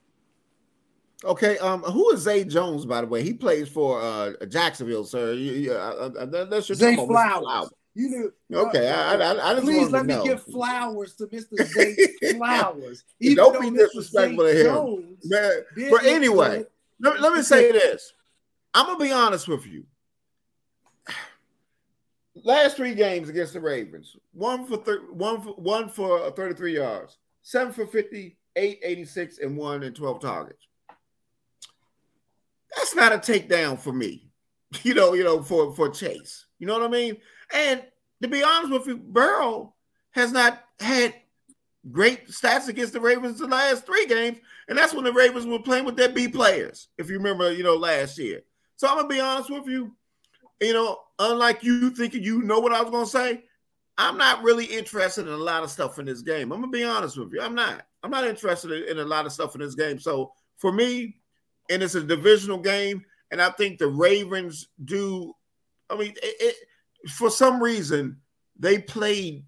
Okay, 1.25 1.57
um, 1.57 1.81
who 1.81 2.11
is 2.11 2.21
Zay 2.21 2.45
Jones, 2.45 2.85
by 2.85 3.01
the 3.01 3.07
way? 3.07 3.23
He 3.23 3.33
plays 3.33 3.67
for 3.67 4.01
uh 4.01 4.45
Jacksonville, 4.45 5.03
sir. 5.03 5.33
You, 5.33 5.51
you, 5.51 5.73
uh, 5.73 6.11
uh, 6.17 6.45
that's 6.45 6.69
your 6.69 6.77
Zay 6.77 6.95
Flowers. 6.95 7.39
Flowers. 7.39 7.69
You 7.95 8.09
knew. 8.09 8.57
Okay, 8.57 8.89
uh, 8.89 8.95
I, 8.95 9.15
I, 9.15 9.51
I 9.51 9.53
just 9.53 9.65
please 9.65 9.89
let 9.89 10.05
me 10.05 10.15
know. 10.15 10.23
give 10.25 10.43
flowers 10.43 11.15
to 11.15 11.27
Mr. 11.27 11.65
Zay 11.65 11.95
Flowers. 12.37 13.05
Even 13.21 13.37
Don't 13.37 13.61
be 13.61 13.69
disrespectful 13.69 14.43
to 14.43 14.59
him, 14.59 14.65
Jones 14.65 15.05
man. 15.23 15.51
But 15.89 16.05
anyway, 16.05 16.65
let, 16.99 17.21
let 17.21 17.33
me 17.33 17.41
say 17.41 17.71
this. 17.71 18.11
I'm 18.73 18.85
gonna 18.85 18.99
be 18.99 19.13
honest 19.13 19.47
with 19.47 19.65
you. 19.65 19.85
Last 22.43 22.75
three 22.75 22.93
games 22.93 23.29
against 23.29 23.53
the 23.53 23.61
Ravens, 23.61 24.13
one 24.33 24.65
for 24.65 24.75
thir- 24.77 25.11
one 25.11 25.41
for 25.41 25.51
one 25.53 25.87
for 25.87 26.29
33 26.31 26.75
yards, 26.75 27.17
seven 27.43 27.71
for 27.71 27.87
50, 27.87 28.37
eight 28.57 28.79
86, 28.83 29.39
and 29.39 29.55
one 29.55 29.83
and 29.83 29.95
12 29.95 30.19
targets. 30.19 30.67
That's 32.75 32.93
not 32.93 33.13
a 33.13 33.19
takedown 33.19 33.79
for 33.79 33.93
me, 33.93 34.27
you 34.83 34.93
know. 34.93 35.13
You 35.13 35.23
know, 35.23 35.41
for 35.41 35.73
for 35.73 35.89
Chase, 35.89 36.45
you 36.59 36.67
know 36.67 36.73
what 36.73 36.83
I 36.83 36.89
mean. 36.89 37.15
And 37.53 37.83
to 38.21 38.27
be 38.27 38.43
honest 38.43 38.71
with 38.71 38.87
you, 38.87 38.97
Burrow 38.97 39.73
has 40.11 40.31
not 40.31 40.63
had 40.79 41.13
great 41.91 42.27
stats 42.27 42.67
against 42.67 42.93
the 42.93 43.01
Ravens 43.01 43.39
the 43.39 43.47
last 43.47 43.85
three 43.85 44.05
games, 44.07 44.39
and 44.67 44.77
that's 44.77 44.93
when 44.93 45.03
the 45.03 45.13
Ravens 45.13 45.45
were 45.45 45.59
playing 45.59 45.85
with 45.85 45.95
their 45.95 46.09
B 46.09 46.27
players. 46.27 46.87
If 46.97 47.09
you 47.09 47.17
remember, 47.17 47.51
you 47.51 47.63
know, 47.63 47.75
last 47.75 48.17
year. 48.17 48.41
So 48.77 48.87
I'm 48.87 48.97
gonna 48.97 49.07
be 49.07 49.19
honest 49.19 49.49
with 49.49 49.67
you. 49.67 49.95
You 50.61 50.73
know, 50.73 50.99
unlike 51.19 51.63
you 51.63 51.89
thinking 51.91 52.23
you 52.23 52.41
know 52.41 52.59
what 52.59 52.73
I 52.73 52.81
was 52.81 52.91
gonna 52.91 53.05
say, 53.05 53.43
I'm 53.97 54.17
not 54.17 54.43
really 54.43 54.65
interested 54.65 55.27
in 55.27 55.33
a 55.33 55.37
lot 55.37 55.63
of 55.63 55.71
stuff 55.71 55.99
in 55.99 56.05
this 56.05 56.21
game. 56.21 56.51
I'm 56.51 56.59
gonna 56.61 56.71
be 56.71 56.83
honest 56.83 57.17
with 57.17 57.33
you. 57.33 57.41
I'm 57.41 57.55
not. 57.55 57.85
I'm 58.03 58.11
not 58.11 58.25
interested 58.25 58.71
in 58.89 58.99
a 58.99 59.05
lot 59.05 59.25
of 59.25 59.31
stuff 59.31 59.55
in 59.55 59.61
this 59.61 59.75
game. 59.75 59.99
So 59.99 60.31
for 60.57 60.71
me, 60.71 61.17
and 61.69 61.81
it's 61.81 61.95
a 61.95 62.01
divisional 62.01 62.59
game, 62.59 63.03
and 63.31 63.41
I 63.41 63.49
think 63.51 63.79
the 63.79 63.87
Ravens 63.87 64.67
do. 64.83 65.33
I 65.89 65.97
mean, 65.97 66.11
it, 66.11 66.35
it 66.39 66.55
for 67.09 67.29
some 67.29 67.61
reason 67.61 68.17
they 68.57 68.79
played 68.79 69.45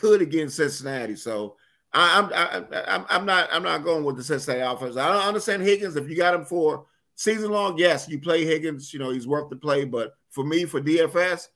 good 0.00 0.22
against 0.22 0.56
Cincinnati. 0.56 1.16
So 1.16 1.56
I, 1.92 2.18
am 2.18 2.30
I, 2.32 2.94
am 2.94 3.06
I'm 3.08 3.26
not 3.26 3.48
I'm 3.52 3.62
not 3.62 3.84
going 3.84 4.04
with 4.04 4.16
the 4.16 4.24
Cincinnati 4.24 4.60
offense. 4.60 4.96
I 4.96 5.08
don't 5.12 5.26
understand 5.26 5.62
Higgins 5.62 5.96
if 5.96 6.08
you 6.08 6.16
got 6.16 6.34
him 6.34 6.44
for 6.44 6.86
season 7.20 7.50
long, 7.50 7.76
yes, 7.76 8.08
you 8.08 8.18
play 8.18 8.44
Higgins. 8.44 8.92
You 8.92 9.00
know 9.00 9.10
he's 9.10 9.26
worth 9.26 9.50
the 9.50 9.56
play, 9.56 9.84
but 9.84 10.14
for 10.30 10.44
me, 10.44 10.64
for 10.64 10.80
DFS, 10.80 11.48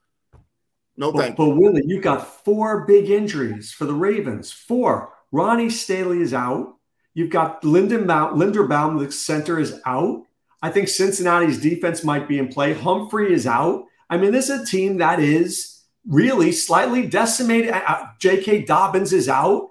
no 0.96 1.12
but, 1.12 1.20
thank 1.20 1.36
but, 1.36 1.44
you. 1.44 1.50
But 1.50 1.58
Willie, 1.58 1.82
you 1.86 2.00
got 2.00 2.44
four 2.44 2.84
big 2.84 3.10
injuries 3.10 3.72
for 3.72 3.86
the 3.86 3.94
Ravens. 3.94 4.52
Four. 4.52 5.12
Ronnie 5.32 5.70
Stanley 5.70 6.20
is 6.20 6.34
out. 6.34 6.76
You've 7.14 7.30
got 7.30 7.62
Lindenbaum, 7.62 8.34
Linderbaum, 8.34 9.04
the 9.04 9.10
center 9.10 9.58
is 9.58 9.80
out. 9.86 10.22
I 10.62 10.70
think 10.70 10.88
Cincinnati's 10.88 11.60
defense 11.60 12.04
might 12.04 12.28
be 12.28 12.38
in 12.38 12.48
play. 12.48 12.72
Humphrey 12.72 13.32
is 13.32 13.46
out. 13.46 13.83
I 14.10 14.16
mean, 14.16 14.32
this 14.32 14.50
is 14.50 14.62
a 14.62 14.66
team 14.66 14.98
that 14.98 15.20
is 15.20 15.82
really 16.06 16.52
slightly 16.52 17.06
decimated. 17.06 17.72
Uh, 17.72 18.06
J.K. 18.18 18.64
Dobbins 18.64 19.12
is 19.12 19.28
out. 19.28 19.70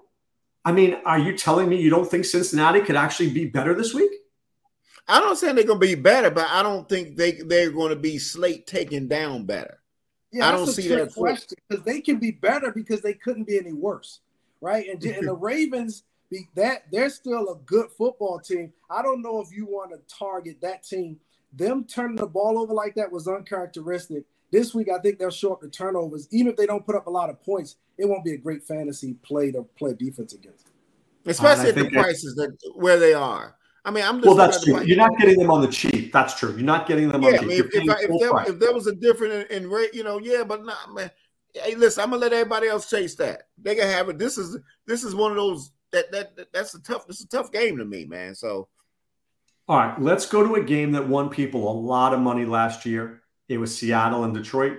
I 0.64 0.72
mean, 0.72 0.96
are 1.04 1.18
you 1.18 1.36
telling 1.36 1.68
me 1.68 1.80
you 1.80 1.90
don't 1.90 2.10
think 2.10 2.24
Cincinnati 2.24 2.80
could 2.80 2.96
actually 2.96 3.30
be 3.30 3.46
better 3.46 3.74
this 3.74 3.94
week? 3.94 4.10
I 5.06 5.20
don't 5.20 5.36
say 5.36 5.52
they're 5.52 5.64
going 5.64 5.80
to 5.80 5.86
be 5.86 5.94
better, 5.94 6.30
but 6.30 6.48
I 6.48 6.62
don't 6.62 6.88
think 6.88 7.16
they 7.16 7.32
they're 7.32 7.70
going 7.70 7.90
to 7.90 7.96
be 7.96 8.18
slate 8.18 8.66
taken 8.66 9.06
down 9.06 9.44
better. 9.44 9.80
Yeah, 10.32 10.48
I 10.48 10.52
don't 10.52 10.66
see 10.66 10.88
that 10.88 11.14
question 11.14 11.58
because 11.68 11.84
they 11.84 12.00
can 12.00 12.18
be 12.18 12.30
better 12.30 12.72
because 12.72 13.02
they 13.02 13.14
couldn't 13.14 13.44
be 13.44 13.58
any 13.58 13.72
worse, 13.72 14.20
right? 14.60 14.88
And, 14.88 15.02
and 15.04 15.28
the 15.28 15.34
Ravens, 15.34 16.04
be 16.30 16.48
that 16.54 16.84
they're 16.90 17.10
still 17.10 17.50
a 17.50 17.56
good 17.66 17.90
football 17.96 18.40
team. 18.40 18.72
I 18.90 19.02
don't 19.02 19.22
know 19.22 19.40
if 19.40 19.52
you 19.52 19.66
want 19.66 19.92
to 19.92 20.16
target 20.16 20.60
that 20.62 20.82
team. 20.82 21.18
Them 21.56 21.84
turning 21.84 22.16
the 22.16 22.26
ball 22.26 22.58
over 22.58 22.72
like 22.72 22.94
that 22.96 23.12
was 23.12 23.28
uncharacteristic. 23.28 24.24
This 24.50 24.74
week, 24.74 24.88
I 24.88 24.98
think 24.98 25.18
they'll 25.18 25.30
show 25.30 25.52
up 25.52 25.60
the 25.60 25.68
turnovers. 25.68 26.28
Even 26.30 26.48
if 26.48 26.56
they 26.56 26.66
don't 26.66 26.84
put 26.84 26.94
up 26.94 27.06
a 27.06 27.10
lot 27.10 27.30
of 27.30 27.42
points, 27.42 27.76
it 27.98 28.06
won't 28.06 28.24
be 28.24 28.32
a 28.32 28.38
great 28.38 28.62
fantasy 28.62 29.14
play 29.22 29.50
to 29.52 29.62
play 29.76 29.94
defense 29.94 30.32
against. 30.32 30.68
Especially 31.26 31.70
at 31.70 31.74
the 31.74 31.90
prices 31.90 32.34
that 32.36 32.56
where 32.74 32.98
they 32.98 33.14
are. 33.14 33.56
I 33.84 33.90
mean, 33.90 34.04
I'm 34.04 34.20
well. 34.20 34.34
That's 34.34 34.64
true. 34.64 34.82
You're 34.82 34.96
not 34.96 35.16
getting 35.18 35.38
them 35.38 35.50
on 35.50 35.60
the 35.60 35.68
cheap. 35.68 36.12
That's 36.12 36.38
true. 36.38 36.52
You're 36.52 36.60
not 36.60 36.86
getting 36.86 37.08
them 37.08 37.22
yeah, 37.22 37.28
on 37.28 37.32
the 37.32 37.38
cheap. 37.38 37.46
I 37.46 37.48
mean, 37.48 37.58
if, 37.58 37.66
if, 37.66 38.10
if, 38.10 38.20
there, 38.20 38.54
if, 38.54 38.58
there, 38.58 38.72
was 38.72 38.86
a 38.86 38.94
different 38.94 39.50
in 39.50 39.68
rate, 39.68 39.94
you 39.94 40.04
know, 40.04 40.18
yeah, 40.18 40.42
but 40.42 40.64
not 40.64 40.94
man. 40.94 41.10
Hey, 41.52 41.74
listen, 41.74 42.02
I'm 42.02 42.10
gonna 42.10 42.22
let 42.22 42.32
everybody 42.32 42.68
else 42.68 42.88
chase 42.88 43.14
that. 43.16 43.48
They 43.58 43.74
can 43.74 43.86
have 43.86 44.08
it. 44.08 44.18
This 44.18 44.38
is 44.38 44.56
this 44.86 45.04
is 45.04 45.14
one 45.14 45.30
of 45.30 45.36
those 45.36 45.70
that 45.92 46.10
that, 46.12 46.34
that 46.36 46.52
that's 46.52 46.74
a 46.74 46.82
tough. 46.82 47.04
It's 47.08 47.22
a 47.22 47.28
tough 47.28 47.52
game 47.52 47.76
to 47.76 47.84
me, 47.84 48.06
man. 48.06 48.34
So, 48.34 48.68
all 49.66 49.78
right, 49.78 50.00
let's 50.00 50.26
go 50.26 50.46
to 50.46 50.56
a 50.56 50.64
game 50.64 50.92
that 50.92 51.08
won 51.08 51.30
people 51.30 51.70
a 51.70 51.72
lot 51.72 52.12
of 52.12 52.20
money 52.20 52.44
last 52.44 52.84
year. 52.84 53.22
It 53.48 53.58
was 53.58 53.76
Seattle 53.76 54.24
and 54.24 54.34
Detroit. 54.34 54.78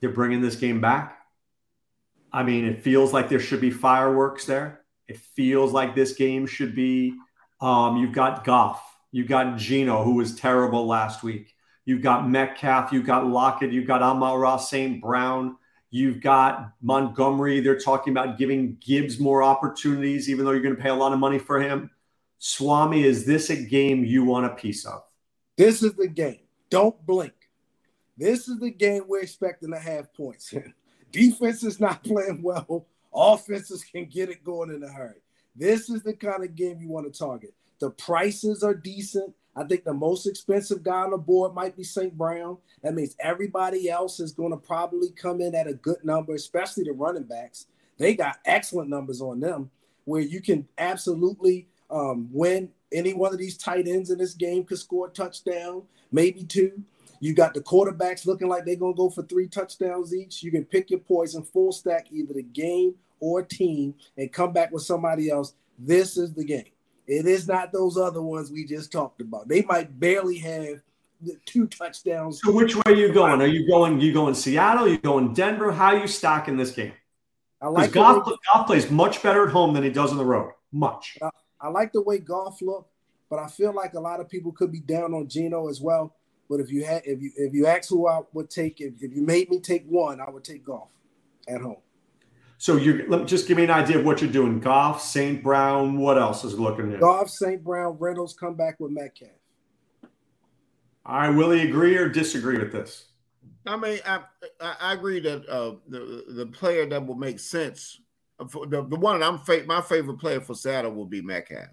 They're 0.00 0.10
bringing 0.10 0.42
this 0.42 0.56
game 0.56 0.80
back. 0.80 1.18
I 2.32 2.42
mean, 2.42 2.64
it 2.64 2.82
feels 2.82 3.12
like 3.12 3.28
there 3.28 3.40
should 3.40 3.60
be 3.60 3.70
fireworks 3.70 4.44
there. 4.44 4.80
It 5.08 5.18
feels 5.18 5.72
like 5.72 5.94
this 5.94 6.14
game 6.14 6.46
should 6.46 6.74
be 6.74 7.14
um, 7.60 7.96
you've 7.98 8.12
got 8.12 8.44
Goff, 8.44 8.82
you've 9.10 9.28
got 9.28 9.56
Geno, 9.56 10.02
who 10.02 10.14
was 10.16 10.34
terrible 10.34 10.86
last 10.86 11.22
week. 11.22 11.54
You've 11.84 12.02
got 12.02 12.28
Metcalf, 12.28 12.92
you've 12.92 13.06
got 13.06 13.26
Lockett, 13.26 13.72
you've 13.72 13.86
got 13.86 14.02
Amon-Ra 14.02 14.56
St. 14.56 15.00
Brown, 15.00 15.56
you've 15.90 16.20
got 16.20 16.72
Montgomery. 16.80 17.60
They're 17.60 17.78
talking 17.78 18.12
about 18.12 18.38
giving 18.38 18.76
Gibbs 18.80 19.18
more 19.18 19.42
opportunities, 19.42 20.28
even 20.28 20.44
though 20.44 20.52
you're 20.52 20.62
going 20.62 20.76
to 20.76 20.82
pay 20.82 20.90
a 20.90 20.94
lot 20.94 21.12
of 21.12 21.18
money 21.18 21.38
for 21.38 21.60
him. 21.60 21.90
Swami, 22.44 23.04
is 23.04 23.24
this 23.24 23.50
a 23.50 23.56
game 23.56 24.04
you 24.04 24.24
want 24.24 24.46
a 24.46 24.48
piece 24.48 24.84
of? 24.84 25.04
This 25.56 25.80
is 25.80 25.94
the 25.94 26.08
game. 26.08 26.40
Don't 26.70 27.06
blink. 27.06 27.34
This 28.18 28.48
is 28.48 28.58
the 28.58 28.72
game 28.72 29.04
we're 29.06 29.20
expecting 29.20 29.70
to 29.70 29.78
have 29.78 30.12
points 30.12 30.52
in. 30.52 30.74
Defense 31.12 31.62
is 31.62 31.78
not 31.78 32.02
playing 32.04 32.42
well. 32.42 32.88
Offenses 33.14 33.84
can 33.84 34.06
get 34.06 34.28
it 34.28 34.42
going 34.42 34.70
in 34.70 34.82
a 34.82 34.88
hurry. 34.88 35.22
This 35.54 35.88
is 35.88 36.02
the 36.02 36.14
kind 36.14 36.42
of 36.42 36.56
game 36.56 36.80
you 36.80 36.88
want 36.88 37.06
to 37.06 37.16
target. 37.16 37.54
The 37.78 37.90
prices 37.90 38.64
are 38.64 38.74
decent. 38.74 39.32
I 39.54 39.62
think 39.62 39.84
the 39.84 39.94
most 39.94 40.26
expensive 40.26 40.82
guy 40.82 41.02
on 41.02 41.12
the 41.12 41.18
board 41.18 41.54
might 41.54 41.76
be 41.76 41.84
St. 41.84 42.18
Brown. 42.18 42.58
That 42.82 42.94
means 42.94 43.14
everybody 43.20 43.88
else 43.88 44.18
is 44.18 44.32
going 44.32 44.50
to 44.50 44.56
probably 44.56 45.10
come 45.10 45.40
in 45.40 45.54
at 45.54 45.68
a 45.68 45.74
good 45.74 46.04
number, 46.04 46.34
especially 46.34 46.82
the 46.84 46.92
running 46.92 47.22
backs. 47.22 47.66
They 47.98 48.16
got 48.16 48.40
excellent 48.44 48.90
numbers 48.90 49.20
on 49.20 49.38
them 49.38 49.70
where 50.06 50.22
you 50.22 50.40
can 50.40 50.66
absolutely 50.76 51.68
um, 51.92 52.28
win. 52.32 52.70
Any 52.92 53.14
one 53.14 53.32
of 53.32 53.38
these 53.38 53.56
tight 53.56 53.86
ends 53.86 54.10
in 54.10 54.18
this 54.18 54.34
game 54.34 54.64
could 54.64 54.78
score 54.78 55.06
a 55.08 55.10
touchdown, 55.10 55.82
maybe 56.10 56.44
two. 56.44 56.82
You 57.20 57.34
got 57.34 57.54
the 57.54 57.60
quarterbacks 57.60 58.26
looking 58.26 58.48
like 58.48 58.64
they're 58.64 58.74
going 58.74 58.94
to 58.94 58.98
go 58.98 59.08
for 59.08 59.22
three 59.22 59.46
touchdowns 59.46 60.12
each. 60.12 60.42
You 60.42 60.50
can 60.50 60.64
pick 60.64 60.90
your 60.90 60.98
poison 60.98 61.44
full 61.44 61.70
stack, 61.70 62.08
either 62.10 62.34
the 62.34 62.42
game 62.42 62.96
or 63.22 63.42
team 63.42 63.94
and 64.18 64.30
come 64.32 64.52
back 64.52 64.72
with 64.72 64.82
somebody 64.82 65.30
else, 65.30 65.54
this 65.78 66.18
is 66.18 66.34
the 66.34 66.44
game. 66.44 66.66
It 67.06 67.26
is 67.26 67.48
not 67.48 67.72
those 67.72 67.96
other 67.96 68.20
ones 68.20 68.50
we 68.50 68.64
just 68.64 68.92
talked 68.92 69.20
about. 69.20 69.48
They 69.48 69.62
might 69.62 69.98
barely 69.98 70.38
have 70.38 70.82
two 71.46 71.68
touchdowns. 71.68 72.40
So 72.42 72.52
which 72.52 72.74
way 72.74 72.82
are 72.86 72.94
you 72.94 73.12
going? 73.12 73.40
Are 73.40 73.46
you 73.46 73.68
going 73.68 74.00
you 74.00 74.12
going 74.12 74.34
Seattle? 74.34 74.86
Are 74.86 74.88
you 74.88 74.98
going 74.98 75.32
Denver? 75.32 75.72
How 75.72 75.94
are 75.94 75.98
you 75.98 76.08
stacking 76.08 76.56
this 76.56 76.72
game? 76.72 76.92
I 77.60 77.68
like 77.68 77.92
Goff, 77.92 78.28
Goff 78.52 78.66
plays 78.66 78.90
much 78.90 79.22
better 79.22 79.46
at 79.46 79.52
home 79.52 79.72
than 79.72 79.84
he 79.84 79.90
does 79.90 80.10
on 80.10 80.16
the 80.16 80.24
road. 80.24 80.52
Much. 80.72 81.16
I, 81.62 81.66
I 81.66 81.70
like 81.70 81.92
the 81.92 82.02
way 82.02 82.18
Goff 82.18 82.60
look, 82.62 82.88
but 83.30 83.38
I 83.38 83.48
feel 83.48 83.72
like 83.72 83.94
a 83.94 84.00
lot 84.00 84.20
of 84.20 84.28
people 84.28 84.52
could 84.52 84.72
be 84.72 84.80
down 84.80 85.14
on 85.14 85.28
Geno 85.28 85.68
as 85.68 85.80
well. 85.80 86.14
But 86.48 86.60
if 86.60 86.70
you 86.70 86.84
had 86.84 87.02
if 87.06 87.20
you 87.22 87.30
if 87.36 87.54
you 87.54 87.66
ask 87.66 87.88
who 87.88 88.06
I 88.06 88.20
would 88.34 88.50
take, 88.50 88.80
if, 88.80 89.02
if 89.02 89.14
you 89.14 89.22
made 89.22 89.48
me 89.48 89.60
take 89.60 89.86
one, 89.86 90.20
I 90.20 90.28
would 90.28 90.44
take 90.44 90.64
Goff 90.64 90.88
at 91.48 91.60
home. 91.60 91.78
So 92.58 92.76
you 92.76 93.06
let 93.08 93.20
me 93.20 93.26
just 93.26 93.48
give 93.48 93.56
me 93.56 93.64
an 93.64 93.70
idea 93.70 93.98
of 93.98 94.04
what 94.04 94.20
you're 94.20 94.30
doing. 94.30 94.60
Goff, 94.60 95.00
St. 95.00 95.42
Brown, 95.42 95.96
what 95.96 96.18
else 96.18 96.44
is 96.44 96.58
looking 96.58 96.92
at? 96.92 97.00
Goff, 97.00 97.30
St. 97.30 97.64
Brown, 97.64 97.96
Reynolds 97.98 98.34
come 98.34 98.54
back 98.54 98.78
with 98.78 98.92
Metcalf. 98.92 99.30
All 101.04 101.16
right, 101.16 101.30
Willie 101.30 101.62
agree 101.62 101.96
or 101.96 102.08
disagree 102.08 102.58
with 102.58 102.70
this? 102.70 103.06
I 103.66 103.76
mean, 103.76 103.98
I 104.04 104.20
I, 104.60 104.92
agree 104.92 105.20
that 105.20 105.48
uh, 105.48 105.76
the 105.88 106.24
the 106.28 106.46
player 106.46 106.86
that 106.86 107.06
will 107.06 107.16
make 107.16 107.40
sense, 107.40 107.98
for 107.98 108.01
the, 108.44 108.86
the 108.88 108.96
one 108.96 109.20
that 109.20 109.26
I'm 109.26 109.38
fa- 109.38 109.64
my 109.66 109.80
favorite 109.80 110.18
player 110.18 110.40
for 110.40 110.54
Seattle 110.54 110.92
will 110.92 111.06
be 111.06 111.22
Metcalf. 111.22 111.68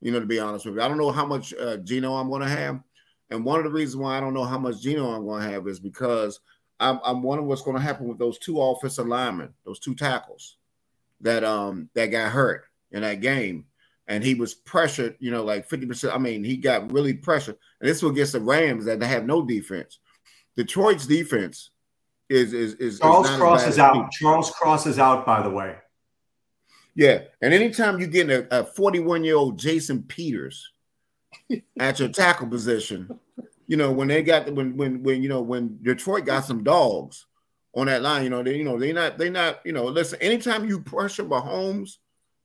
You 0.00 0.12
know, 0.12 0.20
to 0.20 0.26
be 0.26 0.38
honest 0.38 0.64
with 0.64 0.76
you, 0.76 0.82
I 0.82 0.88
don't 0.88 0.98
know 0.98 1.10
how 1.10 1.26
much 1.26 1.52
uh, 1.54 1.76
Geno 1.78 2.14
I'm 2.14 2.28
going 2.28 2.42
to 2.42 2.48
have, 2.48 2.80
and 3.30 3.44
one 3.44 3.58
of 3.58 3.64
the 3.64 3.70
reasons 3.70 3.96
why 3.96 4.16
I 4.16 4.20
don't 4.20 4.34
know 4.34 4.44
how 4.44 4.58
much 4.58 4.80
Geno 4.80 5.10
I'm 5.10 5.26
going 5.26 5.42
to 5.42 5.50
have 5.50 5.68
is 5.68 5.78
because 5.78 6.40
I'm, 6.80 6.98
I'm 7.04 7.22
wondering 7.22 7.48
what's 7.48 7.62
going 7.62 7.76
to 7.76 7.82
happen 7.82 8.08
with 8.08 8.18
those 8.18 8.38
two 8.38 8.60
offensive 8.60 9.06
linemen, 9.06 9.54
those 9.64 9.78
two 9.78 9.94
tackles 9.94 10.56
that 11.20 11.44
um 11.44 11.90
that 11.94 12.06
got 12.06 12.32
hurt 12.32 12.64
in 12.90 13.02
that 13.02 13.20
game. 13.20 13.66
And 14.08 14.24
he 14.24 14.34
was 14.34 14.54
pressured, 14.54 15.16
you 15.20 15.30
know, 15.30 15.44
like 15.44 15.68
50%. 15.68 16.12
I 16.12 16.18
mean, 16.18 16.42
he 16.42 16.56
got 16.56 16.90
really 16.90 17.14
pressured. 17.14 17.56
And 17.80 17.88
this 17.88 18.02
will 18.02 18.10
against 18.10 18.32
the 18.32 18.40
Rams 18.40 18.84
that 18.86 18.98
they 18.98 19.06
have 19.06 19.24
no 19.24 19.42
defense. 19.42 20.00
Detroit's 20.56 21.06
defense 21.06 21.70
is 22.30 22.52
is 22.52 22.74
is 22.74 23.00
Charles 23.00 23.28
is 23.28 23.36
Cross 23.36 23.66
is 23.66 23.78
out. 23.78 24.10
Charles 24.12 24.50
Cross 24.50 24.86
is 24.86 24.98
out, 24.98 25.26
by 25.26 25.42
the 25.42 25.50
way. 25.50 25.76
Yeah. 26.94 27.22
And 27.42 27.52
anytime 27.52 28.00
you 28.00 28.06
get 28.06 28.30
a 28.50 28.64
41 28.64 29.24
year 29.24 29.36
old 29.36 29.58
Jason 29.58 30.02
Peters 30.04 30.72
at 31.78 31.98
your 31.98 32.08
tackle 32.08 32.46
position, 32.46 33.18
you 33.66 33.76
know, 33.76 33.92
when 33.92 34.08
they 34.08 34.22
got 34.22 34.52
when 34.52 34.76
when 34.76 35.02
when 35.02 35.22
you 35.22 35.28
know 35.28 35.42
when 35.42 35.78
Detroit 35.82 36.24
got 36.24 36.44
some 36.44 36.62
dogs 36.62 37.26
on 37.74 37.86
that 37.86 38.02
line, 38.02 38.24
you 38.24 38.30
know, 38.30 38.42
they 38.42 38.56
you 38.56 38.64
know 38.64 38.78
they 38.78 38.92
not 38.92 39.18
they 39.18 39.28
not 39.28 39.60
you 39.64 39.72
know 39.72 39.84
listen. 39.84 40.18
Anytime 40.20 40.68
you 40.68 40.80
pressure 40.80 41.24
Mahomes, 41.24 41.96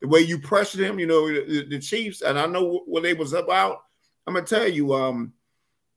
the 0.02 0.08
way 0.08 0.22
you 0.22 0.40
pressure 0.40 0.80
them, 0.80 1.00
you 1.00 1.08
know 1.08 1.28
the, 1.28 1.66
the 1.70 1.80
Chiefs, 1.80 2.22
and 2.22 2.40
I 2.40 2.48
know 2.48 2.84
what 2.86 3.04
they 3.04 3.14
was 3.14 3.34
about. 3.34 3.84
I'm 4.28 4.34
gonna 4.34 4.46
tell 4.46 4.68
you, 4.68 4.94
um, 4.94 5.34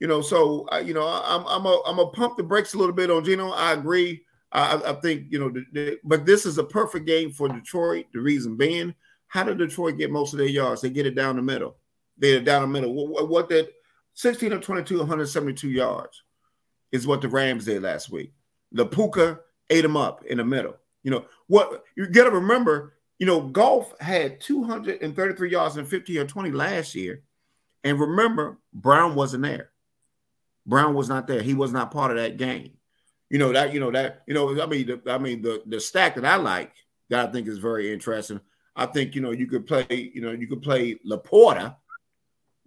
you 0.00 0.06
know, 0.06 0.20
so 0.20 0.66
you 0.84 0.94
know, 0.94 1.06
I'm 1.06 1.44
I'm 1.46 1.66
a 1.66 1.80
I'm 1.86 1.98
a 1.98 2.06
pump 2.06 2.36
the 2.36 2.42
brakes 2.42 2.74
a 2.74 2.78
little 2.78 2.94
bit 2.94 3.10
on 3.10 3.24
Geno. 3.24 3.50
I 3.50 3.72
agree. 3.72 4.22
I, 4.52 4.80
I 4.86 4.92
think 4.94 5.26
you 5.30 5.38
know, 5.38 5.50
the, 5.50 5.64
the, 5.72 5.98
but 6.04 6.24
this 6.24 6.46
is 6.46 6.58
a 6.58 6.64
perfect 6.64 7.06
game 7.06 7.32
for 7.32 7.48
Detroit. 7.48 8.06
The 8.12 8.20
reason 8.20 8.56
being, 8.56 8.94
how 9.26 9.42
did 9.42 9.58
Detroit 9.58 9.98
get 9.98 10.10
most 10.10 10.32
of 10.32 10.38
their 10.38 10.48
yards? 10.48 10.80
They 10.80 10.90
get 10.90 11.06
it 11.06 11.14
down 11.14 11.36
the 11.36 11.42
middle. 11.42 11.76
They're 12.16 12.40
down 12.40 12.62
the 12.62 12.68
middle. 12.68 12.94
What, 13.08 13.28
what 13.28 13.48
that 13.50 13.68
16 14.14 14.52
of 14.52 14.60
22, 14.62 14.98
172 14.98 15.68
yards 15.68 16.22
is 16.92 17.06
what 17.06 17.20
the 17.20 17.28
Rams 17.28 17.66
did 17.66 17.82
last 17.82 18.10
week. 18.10 18.32
The 18.72 18.86
Puka 18.86 19.40
ate 19.70 19.82
them 19.82 19.96
up 19.96 20.24
in 20.24 20.38
the 20.38 20.44
middle. 20.44 20.76
You 21.02 21.10
know 21.10 21.24
what? 21.46 21.84
You 21.96 22.06
got 22.06 22.24
to 22.24 22.30
remember. 22.30 22.94
You 23.18 23.26
know, 23.26 23.40
Goff 23.40 23.98
had 24.00 24.40
233 24.40 25.50
yards 25.50 25.76
and 25.76 25.88
50 25.88 26.18
or 26.18 26.24
20 26.24 26.52
last 26.52 26.94
year, 26.94 27.22
and 27.82 27.98
remember, 27.98 28.58
Brown 28.72 29.16
wasn't 29.16 29.42
there. 29.42 29.70
Brown 30.68 30.94
was 30.94 31.08
not 31.08 31.26
there. 31.26 31.42
He 31.42 31.54
was 31.54 31.72
not 31.72 31.90
part 31.90 32.10
of 32.10 32.18
that 32.18 32.36
game. 32.36 32.72
You 33.30 33.38
know 33.38 33.52
that. 33.52 33.74
You 33.74 33.80
know 33.80 33.90
that. 33.90 34.22
You 34.26 34.34
know. 34.34 34.62
I 34.62 34.66
mean, 34.66 34.86
the, 34.86 35.12
I 35.12 35.18
mean 35.18 35.42
the 35.42 35.62
the 35.66 35.80
stack 35.80 36.14
that 36.14 36.24
I 36.24 36.36
like 36.36 36.72
that 37.08 37.28
I 37.28 37.32
think 37.32 37.48
is 37.48 37.58
very 37.58 37.92
interesting. 37.92 38.40
I 38.76 38.86
think 38.86 39.14
you 39.14 39.20
know 39.20 39.32
you 39.32 39.46
could 39.46 39.66
play. 39.66 40.12
You 40.14 40.20
know 40.20 40.30
you 40.30 40.46
could 40.46 40.62
play 40.62 40.96
Laporta 41.06 41.74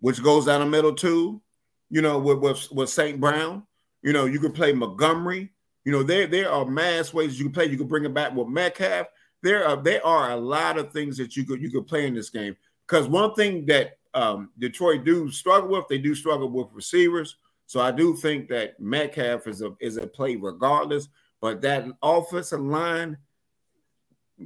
which 0.01 0.21
goes 0.21 0.45
down 0.45 0.59
the 0.59 0.65
middle 0.65 0.93
too. 0.93 1.41
You 1.89 2.01
know, 2.01 2.19
with 2.19 2.39
with, 2.39 2.71
with 2.71 2.89
St. 2.89 3.19
Brown. 3.19 3.63
You 4.01 4.13
know, 4.13 4.25
you 4.25 4.39
could 4.39 4.55
play 4.55 4.73
Montgomery. 4.73 5.51
You 5.85 5.91
know, 5.91 6.03
there 6.03 6.27
there 6.27 6.51
are 6.51 6.65
mass 6.65 7.13
ways 7.13 7.39
you 7.39 7.45
can 7.45 7.53
play. 7.53 7.65
You 7.65 7.77
could 7.77 7.87
bring 7.87 8.05
it 8.05 8.13
back 8.13 8.35
with 8.35 8.47
Metcalf. 8.47 9.07
There 9.41 9.65
are 9.65 9.81
there 9.81 10.05
are 10.05 10.31
a 10.31 10.35
lot 10.35 10.77
of 10.77 10.91
things 10.91 11.17
that 11.17 11.37
you 11.37 11.45
could 11.45 11.61
you 11.61 11.71
could 11.71 11.87
play 11.87 12.07
in 12.07 12.13
this 12.13 12.29
game. 12.29 12.57
Because 12.87 13.07
one 13.07 13.33
thing 13.35 13.65
that 13.67 13.97
um, 14.13 14.49
Detroit 14.59 15.05
do 15.05 15.31
struggle 15.31 15.69
with. 15.69 15.87
They 15.87 15.97
do 15.97 16.15
struggle 16.15 16.49
with 16.49 16.67
receivers. 16.73 17.37
So 17.71 17.79
I 17.79 17.91
do 17.91 18.17
think 18.17 18.49
that 18.49 18.77
Metcalf 18.81 19.47
is 19.47 19.61
a 19.61 19.73
is 19.79 19.95
a 19.95 20.05
play 20.05 20.35
regardless. 20.35 21.07
But 21.39 21.61
that 21.61 21.85
offensive 22.03 22.59
line 22.59 23.17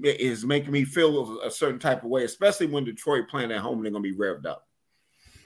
is 0.03 0.45
making 0.45 0.71
me 0.71 0.85
feel 0.85 1.41
a 1.41 1.49
certain 1.49 1.79
type 1.79 2.03
of 2.03 2.11
way, 2.11 2.23
especially 2.23 2.67
when 2.67 2.83
Detroit 2.83 3.27
playing 3.27 3.51
at 3.51 3.61
home. 3.61 3.81
They're 3.81 3.91
to 3.91 3.99
be 3.99 4.15
revved 4.15 4.45
up. 4.45 4.67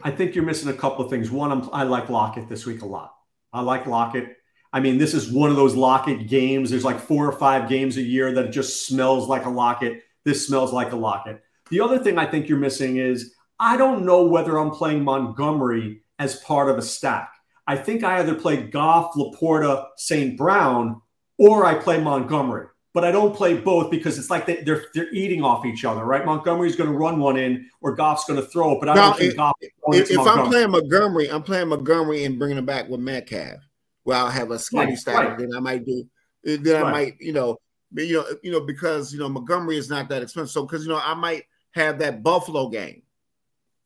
I 0.01 0.11
think 0.11 0.35
you're 0.35 0.43
missing 0.43 0.67
a 0.67 0.73
couple 0.73 1.05
of 1.05 1.09
things. 1.09 1.31
One, 1.31 1.53
I'm, 1.53 1.69
I 1.71 1.83
like 1.83 2.09
Lockett 2.09 2.49
this 2.49 2.65
week 2.65 2.81
a 2.81 2.85
lot. 2.85 3.15
I 3.53 3.61
like 3.61 3.85
Lockett. 3.85 4.35
I 4.73 4.81
mean, 4.81 4.97
this 4.97 5.13
is 5.13 5.31
one 5.31 5.49
of 5.49 5.55
those 5.55 5.73
Lockett 5.73 6.27
games. 6.27 6.71
There's 6.71 6.83
like 6.83 6.99
four 6.99 7.25
or 7.25 7.39
five 7.39 7.69
games 7.69 7.95
a 7.95 8.01
year 8.01 8.33
that 8.33 8.51
just 8.51 8.87
smells 8.87 9.29
like 9.29 9.45
a 9.45 9.49
Lockett. 9.49 10.03
This 10.25 10.45
smells 10.45 10.73
like 10.73 10.91
a 10.91 10.97
Lockett. 10.97 11.41
The 11.69 11.79
other 11.79 11.99
thing 11.99 12.17
I 12.17 12.25
think 12.25 12.49
you're 12.49 12.57
missing 12.57 12.97
is 12.97 13.35
I 13.57 13.77
don't 13.77 14.05
know 14.05 14.25
whether 14.25 14.57
I'm 14.57 14.71
playing 14.71 15.05
Montgomery 15.05 16.01
as 16.19 16.41
part 16.41 16.69
of 16.69 16.77
a 16.77 16.81
stack. 16.81 17.31
I 17.69 17.75
think 17.75 18.03
I 18.03 18.17
either 18.17 18.33
play 18.33 18.63
Goff, 18.63 19.13
Laporta, 19.13 19.89
St. 19.95 20.35
Brown, 20.35 20.99
or 21.37 21.67
I 21.67 21.75
play 21.75 22.01
Montgomery. 22.01 22.65
But 22.95 23.05
I 23.05 23.11
don't 23.11 23.35
play 23.35 23.53
both 23.53 23.91
because 23.91 24.17
it's 24.17 24.31
like 24.31 24.47
they, 24.47 24.57
are 24.61 24.83
they're 24.95 25.13
eating 25.13 25.43
off 25.43 25.63
each 25.67 25.85
other, 25.85 26.03
right? 26.03 26.25
Montgomery's 26.25 26.75
going 26.75 26.89
to 26.89 26.97
run 26.97 27.19
one 27.19 27.37
in, 27.37 27.69
or 27.79 27.95
Goff's 27.95 28.25
going 28.25 28.41
to 28.41 28.47
throw 28.47 28.71
it. 28.71 28.79
But 28.79 28.89
I 28.89 28.95
don't 28.95 29.17
think 29.19 29.35
Goff. 29.35 29.53
If, 29.61 30.09
if 30.09 30.17
I'm 30.17 30.47
playing 30.47 30.71
Montgomery, 30.71 31.29
I'm 31.29 31.43
playing 31.43 31.67
Montgomery 31.67 32.23
and 32.23 32.39
bringing 32.39 32.57
him 32.57 32.65
back 32.65 32.89
with 32.89 33.01
Metcalf. 33.01 33.59
Well, 34.03 34.25
I'll 34.25 34.31
have 34.31 34.49
a 34.49 34.57
skinny 34.57 34.85
right, 34.85 34.97
stack, 34.97 35.15
right. 35.15 35.37
then 35.37 35.51
I 35.55 35.59
might 35.59 35.85
do. 35.85 36.09
Then 36.43 36.83
I 36.83 36.91
might, 36.91 37.21
you 37.21 37.33
know, 37.33 37.59
you 37.91 38.15
know, 38.15 38.25
you 38.41 38.51
know, 38.51 38.61
because 38.61 39.13
you 39.13 39.19
know 39.19 39.29
Montgomery 39.29 39.77
is 39.77 39.91
not 39.91 40.09
that 40.09 40.23
expensive. 40.23 40.49
So 40.49 40.65
because 40.65 40.81
you 40.81 40.89
know 40.89 40.99
I 41.01 41.13
might 41.13 41.43
have 41.73 41.99
that 41.99 42.23
Buffalo 42.23 42.69
game 42.69 43.03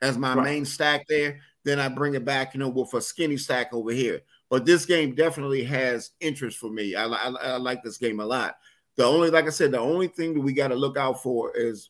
as 0.01 0.17
my 0.17 0.35
main 0.35 0.63
stack 0.63 1.05
there. 1.09 1.41
Then 1.63 1.79
I 1.79 1.87
bring 1.87 2.15
it 2.15 2.25
back, 2.25 2.53
you 2.53 2.59
know, 2.59 2.69
with 2.69 2.93
a 2.93 3.01
skinny 3.01 3.37
stack 3.37 3.73
over 3.73 3.91
here. 3.91 4.21
But 4.49 4.65
this 4.65 4.85
game 4.85 5.15
definitely 5.15 5.63
has 5.63 6.11
interest 6.19 6.57
for 6.57 6.69
me. 6.69 6.95
I, 6.95 7.05
I, 7.05 7.27
I 7.29 7.57
like 7.57 7.83
this 7.83 7.97
game 7.97 8.19
a 8.19 8.25
lot. 8.25 8.57
The 8.95 9.05
only, 9.05 9.29
like 9.29 9.47
I 9.47 9.49
said, 9.49 9.71
the 9.71 9.79
only 9.79 10.07
thing 10.07 10.33
that 10.33 10.41
we 10.41 10.53
got 10.53 10.67
to 10.67 10.75
look 10.75 10.97
out 10.97 11.23
for 11.23 11.55
is 11.55 11.89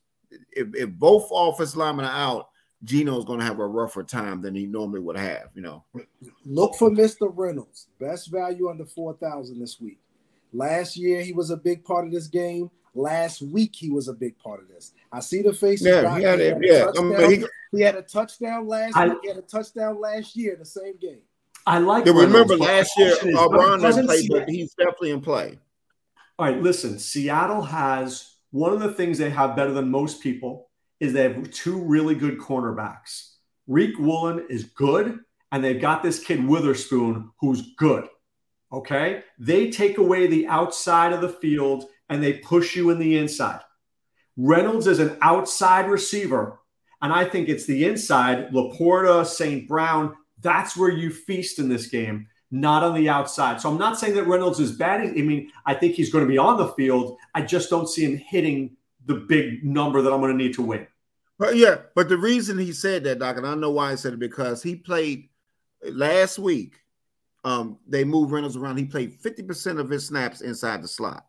if, 0.51 0.67
if 0.73 0.89
both 0.91 1.27
offense 1.31 1.75
linemen 1.75 2.05
are 2.05 2.11
out, 2.11 2.49
Geno's 2.83 3.25
going 3.25 3.39
to 3.39 3.45
have 3.45 3.59
a 3.59 3.65
rougher 3.65 4.03
time 4.03 4.41
than 4.41 4.55
he 4.55 4.65
normally 4.65 4.99
would 4.99 5.17
have. 5.17 5.49
You 5.55 5.61
know, 5.61 5.83
look 6.45 6.75
for 6.75 6.89
Mr. 6.89 7.31
Reynolds, 7.33 7.87
best 7.99 8.31
value 8.31 8.69
under 8.69 8.85
four 8.85 9.13
thousand 9.13 9.59
this 9.59 9.79
week. 9.79 9.99
Last 10.51 10.97
year 10.97 11.21
he 11.21 11.33
was 11.33 11.49
a 11.49 11.57
big 11.57 11.83
part 11.83 12.05
of 12.05 12.11
this 12.11 12.27
game. 12.27 12.69
Last 12.93 13.41
week 13.41 13.71
he 13.73 13.89
was 13.89 14.07
a 14.07 14.13
big 14.13 14.37
part 14.37 14.61
of 14.61 14.67
this. 14.67 14.93
I 15.13 15.19
see 15.19 15.43
the 15.43 15.53
face. 15.53 15.85
Yeah, 15.85 16.17
he 16.17 16.23
had, 16.23 16.39
he 16.39 16.45
had 16.47 16.57
yeah. 16.63 16.91
I 16.97 17.01
mean, 17.01 17.29
he, 17.41 17.45
he, 17.71 17.81
had 17.83 17.95
a 17.95 18.01
touchdown 18.01 18.67
last 18.67 18.97
I. 18.97 19.11
He 19.21 19.27
had 19.27 19.37
a 19.37 19.43
touchdown 19.43 20.01
last 20.01 20.35
year 20.35 20.55
the 20.57 20.65
same 20.65 20.97
game. 20.97 21.21
I 21.67 21.77
like. 21.77 22.07
Yeah, 22.07 22.13
remember 22.13 22.57
last 22.57 22.97
year, 22.97 23.15
Brown 23.21 23.79
didn't 23.79 24.07
play, 24.07 24.27
but 24.27 24.49
he's 24.49 24.73
definitely 24.73 25.11
in 25.11 25.21
play. 25.21 25.59
All 26.39 26.47
right, 26.47 26.59
listen. 26.59 26.97
Seattle 26.97 27.61
has 27.61 28.33
one 28.49 28.73
of 28.73 28.79
the 28.79 28.93
things 28.93 29.19
they 29.19 29.29
have 29.29 29.55
better 29.55 29.71
than 29.71 29.91
most 29.91 30.21
people 30.21 30.69
is 30.99 31.13
they 31.13 31.23
have 31.23 31.51
two 31.51 31.79
really 31.79 32.15
good 32.15 32.39
cornerbacks. 32.39 33.35
Riq 33.69 33.99
Woolen 33.99 34.47
is 34.49 34.63
good, 34.63 35.19
and 35.51 35.63
they've 35.63 35.79
got 35.79 36.01
this 36.01 36.23
kid 36.23 36.43
Witherspoon 36.43 37.29
who's 37.39 37.73
good. 37.77 38.07
Okay, 38.71 39.21
they 39.37 39.69
take 39.69 39.99
away 39.99 40.25
the 40.25 40.47
outside 40.47 41.13
of 41.13 41.21
the 41.21 41.29
field 41.29 41.85
and 42.09 42.23
they 42.23 42.33
push 42.33 42.75
you 42.75 42.89
in 42.89 42.97
the 42.97 43.17
inside. 43.17 43.61
Reynolds 44.37 44.87
is 44.87 44.99
an 44.99 45.17
outside 45.21 45.89
receiver, 45.89 46.59
and 47.01 47.13
I 47.13 47.25
think 47.25 47.49
it's 47.49 47.65
the 47.65 47.85
inside. 47.85 48.49
Laporta, 48.49 49.25
St. 49.25 49.67
Brown, 49.67 50.15
that's 50.41 50.75
where 50.75 50.89
you 50.89 51.11
feast 51.11 51.59
in 51.59 51.69
this 51.69 51.87
game, 51.87 52.27
not 52.49 52.83
on 52.83 52.95
the 52.95 53.09
outside. 53.09 53.61
So 53.61 53.69
I'm 53.69 53.77
not 53.77 53.99
saying 53.99 54.15
that 54.15 54.27
Reynolds 54.27 54.59
is 54.59 54.71
bad. 54.71 55.01
I 55.01 55.11
mean, 55.11 55.51
I 55.65 55.73
think 55.73 55.95
he's 55.95 56.11
going 56.11 56.25
to 56.25 56.29
be 56.29 56.37
on 56.37 56.57
the 56.57 56.69
field. 56.69 57.17
I 57.35 57.41
just 57.41 57.69
don't 57.69 57.87
see 57.87 58.03
him 58.03 58.17
hitting 58.17 58.75
the 59.05 59.15
big 59.15 59.63
number 59.63 60.01
that 60.01 60.11
I'm 60.11 60.21
going 60.21 60.35
to 60.35 60.43
need 60.43 60.55
to 60.55 60.63
win. 60.63 60.87
But 61.37 61.55
yeah, 61.55 61.77
but 61.95 62.09
the 62.09 62.17
reason 62.17 62.57
he 62.57 62.71
said 62.71 63.03
that, 63.03 63.19
Doc, 63.19 63.37
and 63.37 63.45
I 63.45 63.55
know 63.55 63.71
why 63.71 63.91
he 63.91 63.97
said 63.97 64.13
it 64.13 64.19
because 64.19 64.63
he 64.63 64.75
played 64.75 65.29
last 65.83 66.39
week. 66.39 66.75
Um, 67.45 67.77
they 67.85 68.05
moved 68.05 68.31
Reynolds 68.31 68.55
around. 68.55 68.77
He 68.77 68.85
played 68.85 69.21
50% 69.21 69.77
of 69.77 69.89
his 69.89 70.07
snaps 70.07 70.39
inside 70.39 70.81
the 70.81 70.87
slot 70.87 71.25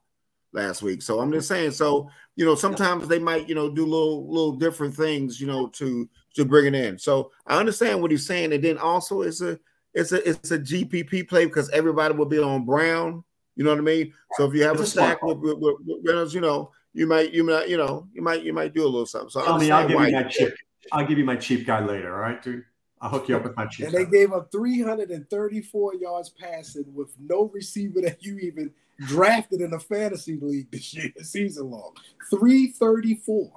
last 0.55 0.83
week. 0.83 1.03
So 1.03 1.21
I'm 1.21 1.33
just 1.33 1.51
mm-hmm. 1.51 1.55
saying, 1.55 1.71
so 1.73 2.09
you 2.37 2.45
know, 2.45 2.55
sometimes 2.55 3.07
they 3.07 3.19
might, 3.19 3.49
you 3.49 3.55
know, 3.55 3.71
do 3.71 3.85
little 3.85 4.27
little 4.29 4.53
different 4.53 4.95
things, 4.95 5.41
you 5.41 5.47
know, 5.47 5.69
to 5.69 6.09
to 6.35 6.45
bring 6.45 6.67
it 6.67 6.75
in. 6.75 6.99
So 6.99 7.31
I 7.47 7.59
understand 7.59 8.01
what 8.01 8.11
he's 8.11 8.27
saying, 8.27 8.53
and 8.53 8.65
then 8.65 8.79
also 8.79 9.23
it's 9.23 9.41
a 9.41 9.59
it's 9.93 10.13
a 10.13 10.29
it's 10.29 10.51
a 10.51 10.59
GPP 10.59 11.29
play 11.29 11.45
because 11.47 11.69
everybody 11.71 12.15
will 12.15 12.27
be 12.27 12.39
on 12.39 12.65
Brown. 12.65 13.23
You 13.57 13.65
know 13.65 13.71
what 13.71 13.79
I 13.79 13.83
mean? 13.83 14.13
So 14.37 14.47
if 14.47 14.55
you 14.55 14.65
have 14.65 14.81
it's 14.81 14.89
a 14.89 14.91
stack 14.91 15.23
with, 15.23 15.39
with, 15.39 15.59
with, 15.59 15.77
Reynolds, 16.05 16.35
you 16.35 16.41
know, 16.41 16.73
you 16.93 17.07
might 17.07 17.33
you 17.33 17.45
might 17.45 17.69
you 17.69 17.77
know 17.77 18.09
you 18.13 18.23
might 18.23 18.43
you 18.43 18.53
might 18.53 18.75
do 18.75 18.83
a 18.83 18.87
little 18.87 19.07
something. 19.07 19.31
So 19.31 19.45
I 19.45 19.59
mean, 19.59 19.71
I'll 19.71 19.87
give 19.87 20.01
you 20.01 20.13
my 20.13 20.23
cheap. 20.25 20.55
I'll 20.93 21.07
give 21.07 21.19
you 21.19 21.25
my 21.25 21.37
cheap 21.37 21.67
guy 21.67 21.85
later. 21.85 22.13
All 22.15 22.21
right, 22.21 22.43
dude. 22.43 22.65
I'll 23.01 23.11
hook 23.11 23.29
you 23.29 23.37
up 23.37 23.45
with 23.45 23.57
my 23.57 23.67
cheap. 23.67 23.87
And 23.87 23.95
they 23.95 24.07
gave 24.07 24.33
up 24.33 24.51
334 24.51 25.95
yards 25.97 26.31
passing 26.31 26.87
with 26.95 27.15
no 27.21 27.51
receiver 27.53 28.01
that 28.01 28.25
you 28.25 28.39
even 28.39 28.73
drafted 29.01 29.61
in 29.61 29.73
a 29.73 29.81
fantasy 29.81 30.39
league 30.41 30.71
this 30.71 30.95
year, 30.95 31.11
season 31.23 31.71
long. 31.71 31.95
334. 32.31 33.51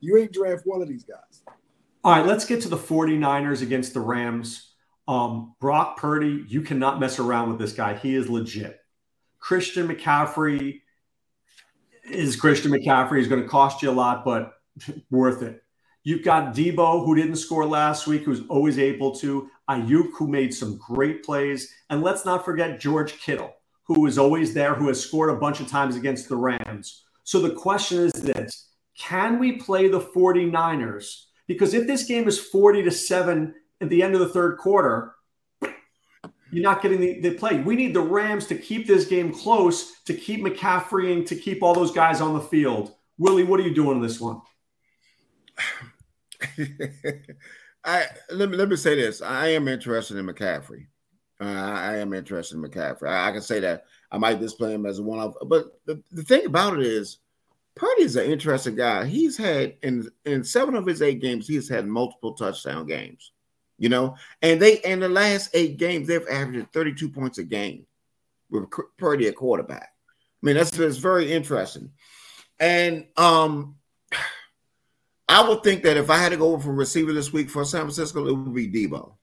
You 0.00 0.16
ain't 0.18 0.32
draft 0.32 0.62
one 0.64 0.82
of 0.82 0.88
these 0.88 1.04
guys. 1.04 1.42
All 2.04 2.12
right, 2.12 2.26
let's 2.26 2.44
get 2.44 2.60
to 2.62 2.68
the 2.68 2.76
49ers 2.76 3.62
against 3.62 3.94
the 3.94 4.00
Rams. 4.00 4.72
Um, 5.08 5.54
Brock 5.60 5.96
Purdy, 5.96 6.44
you 6.48 6.62
cannot 6.62 7.00
mess 7.00 7.18
around 7.18 7.50
with 7.50 7.58
this 7.58 7.72
guy. 7.72 7.96
He 7.96 8.14
is 8.14 8.28
legit. 8.28 8.78
Christian 9.38 9.88
McCaffrey 9.88 10.80
is 12.08 12.36
Christian 12.36 12.70
McCaffrey. 12.70 13.18
He's 13.18 13.28
going 13.28 13.42
to 13.42 13.48
cost 13.48 13.82
you 13.82 13.90
a 13.90 13.92
lot, 13.92 14.24
but 14.24 14.52
worth 15.10 15.42
it. 15.42 15.62
You've 16.04 16.22
got 16.22 16.54
Deebo, 16.54 17.04
who 17.04 17.16
didn't 17.16 17.36
score 17.36 17.66
last 17.66 18.06
week, 18.06 18.22
who's 18.22 18.42
always 18.48 18.78
able 18.78 19.16
to. 19.16 19.50
Aiyuk, 19.68 20.10
who 20.16 20.28
made 20.28 20.54
some 20.54 20.78
great 20.78 21.24
plays. 21.24 21.72
And 21.90 22.02
let's 22.02 22.24
not 22.24 22.44
forget 22.44 22.78
George 22.78 23.18
Kittle 23.18 23.55
who 23.86 24.06
is 24.06 24.18
always 24.18 24.52
there, 24.52 24.74
who 24.74 24.88
has 24.88 25.02
scored 25.02 25.30
a 25.30 25.36
bunch 25.36 25.60
of 25.60 25.68
times 25.68 25.96
against 25.96 26.28
the 26.28 26.36
Rams. 26.36 27.04
So 27.24 27.40
the 27.40 27.54
question 27.54 27.98
is 27.98 28.12
this 28.12 28.68
can 28.98 29.38
we 29.38 29.52
play 29.52 29.88
the 29.88 30.00
49ers? 30.00 31.24
Because 31.46 31.74
if 31.74 31.86
this 31.86 32.04
game 32.04 32.26
is 32.26 32.38
40 32.40 32.82
to 32.84 32.90
7 32.90 33.54
at 33.80 33.88
the 33.88 34.02
end 34.02 34.14
of 34.14 34.20
the 34.20 34.28
third 34.28 34.58
quarter, 34.58 35.14
you're 36.50 36.62
not 36.62 36.82
getting 36.82 37.00
the, 37.00 37.20
the 37.20 37.34
play. 37.34 37.60
We 37.60 37.76
need 37.76 37.94
the 37.94 38.00
Rams 38.00 38.46
to 38.46 38.56
keep 38.56 38.86
this 38.86 39.04
game 39.04 39.32
close, 39.32 40.00
to 40.04 40.14
keep 40.14 40.44
McCaffrey 40.44 41.12
and 41.12 41.26
to 41.26 41.36
keep 41.36 41.62
all 41.62 41.74
those 41.74 41.90
guys 41.90 42.20
on 42.20 42.34
the 42.34 42.40
field. 42.40 42.94
Willie, 43.18 43.44
what 43.44 43.60
are 43.60 43.64
you 43.64 43.74
doing 43.74 43.96
in 43.96 44.02
this 44.02 44.20
one? 44.20 44.40
I 47.84 48.06
let 48.30 48.50
me 48.50 48.56
let 48.56 48.68
me 48.68 48.76
say 48.76 48.96
this. 48.96 49.22
I 49.22 49.48
am 49.48 49.68
interested 49.68 50.16
in 50.16 50.26
McCaffrey. 50.26 50.86
Uh, 51.40 51.44
I 51.44 51.96
am 51.96 52.14
interested 52.14 52.56
in 52.56 52.62
McCaffrey. 52.62 53.08
I, 53.08 53.28
I, 53.28 53.32
can 53.32 53.42
say 53.42 53.60
that 53.60 53.84
I 54.10 54.16
might 54.16 54.40
display 54.40 54.72
him 54.72 54.86
as 54.86 55.00
one 55.00 55.18
of. 55.18 55.36
But 55.46 55.78
the, 55.84 56.02
the 56.10 56.22
thing 56.22 56.46
about 56.46 56.78
it 56.78 56.86
is, 56.86 57.18
Purdy 57.74 58.02
is 58.02 58.16
an 58.16 58.30
interesting 58.30 58.74
guy. 58.74 59.04
He's 59.04 59.36
had 59.36 59.74
in 59.82 60.08
in 60.24 60.44
seven 60.44 60.74
of 60.74 60.86
his 60.86 61.02
eight 61.02 61.20
games, 61.20 61.46
he's 61.46 61.68
had 61.68 61.86
multiple 61.86 62.32
touchdown 62.32 62.86
games. 62.86 63.32
You 63.78 63.90
know, 63.90 64.16
and 64.40 64.60
they 64.60 64.78
in 64.78 65.00
the 65.00 65.08
last 65.10 65.50
eight 65.52 65.76
games, 65.76 66.08
they've 66.08 66.26
averaged 66.26 66.72
32 66.72 67.10
points 67.10 67.36
a 67.36 67.44
game 67.44 67.84
with 68.50 68.70
Purdy 68.96 69.28
at 69.28 69.36
quarterback. 69.36 69.90
I 70.42 70.46
mean, 70.46 70.56
that's, 70.56 70.70
that's 70.70 70.98
very 70.98 71.32
interesting. 71.32 71.90
And 72.58 73.06
um, 73.16 73.76
I 75.28 75.46
would 75.48 75.62
think 75.62 75.82
that 75.82 75.96
if 75.96 76.08
I 76.08 76.18
had 76.18 76.30
to 76.30 76.36
go 76.36 76.58
for 76.58 76.72
receiver 76.72 77.12
this 77.12 77.32
week 77.32 77.50
for 77.50 77.64
San 77.64 77.82
Francisco, 77.82 78.26
it 78.26 78.32
would 78.32 78.54
be 78.54 78.68
Deebo. 78.68 79.14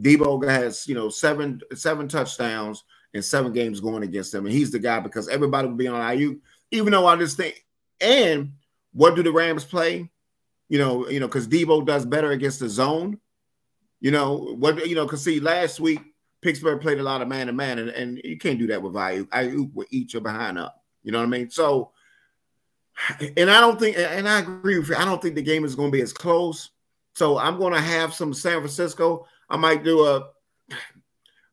Deebo 0.00 0.46
has, 0.48 0.86
you 0.86 0.94
know, 0.94 1.08
seven 1.08 1.60
seven 1.74 2.08
touchdowns 2.08 2.84
in 3.14 3.22
seven 3.22 3.52
games 3.52 3.80
going 3.80 4.02
against 4.02 4.32
them, 4.32 4.46
and 4.46 4.54
he's 4.54 4.70
the 4.70 4.78
guy 4.78 5.00
because 5.00 5.28
everybody 5.28 5.68
will 5.68 5.76
be 5.76 5.88
on 5.88 6.00
Aiyuk. 6.00 6.38
Even 6.70 6.92
though 6.92 7.06
I 7.06 7.16
just 7.16 7.36
think, 7.36 7.64
and 8.00 8.52
what 8.92 9.16
do 9.16 9.22
the 9.22 9.32
Rams 9.32 9.64
play? 9.64 10.10
You 10.68 10.78
know, 10.78 11.08
you 11.08 11.18
know, 11.20 11.26
because 11.26 11.48
Deebo 11.48 11.86
does 11.86 12.04
better 12.04 12.30
against 12.30 12.60
the 12.60 12.68
zone. 12.68 13.18
You 14.00 14.10
know 14.10 14.54
what? 14.58 14.86
You 14.86 14.94
know, 14.94 15.04
because 15.04 15.24
see, 15.24 15.40
last 15.40 15.80
week 15.80 16.00
Pittsburgh 16.40 16.80
played 16.80 17.00
a 17.00 17.02
lot 17.02 17.22
of 17.22 17.28
man 17.28 17.48
to 17.48 17.52
man, 17.52 17.78
and, 17.78 17.90
and 17.90 18.20
you 18.22 18.38
can't 18.38 18.58
do 18.58 18.68
that 18.68 18.82
with 18.82 18.94
Aiyuk. 18.94 19.28
Aiyuk 19.28 19.74
will 19.74 19.86
eat 19.90 20.12
your 20.12 20.22
behind 20.22 20.58
up. 20.58 20.82
You 21.02 21.12
know 21.12 21.18
what 21.18 21.26
I 21.26 21.30
mean? 21.30 21.50
So, 21.50 21.92
and 23.36 23.50
I 23.50 23.60
don't 23.60 23.78
think, 23.78 23.96
and 23.98 24.28
I 24.28 24.40
agree 24.40 24.78
with 24.78 24.88
you. 24.88 24.96
I 24.96 25.04
don't 25.04 25.20
think 25.20 25.34
the 25.34 25.42
game 25.42 25.64
is 25.64 25.74
going 25.74 25.90
to 25.90 25.96
be 25.96 26.02
as 26.02 26.12
close. 26.12 26.70
So 27.14 27.38
I'm 27.38 27.58
going 27.58 27.72
to 27.72 27.80
have 27.80 28.14
some 28.14 28.32
San 28.32 28.58
Francisco. 28.58 29.26
I 29.48 29.56
might 29.56 29.84
do 29.84 30.04
a, 30.04 30.28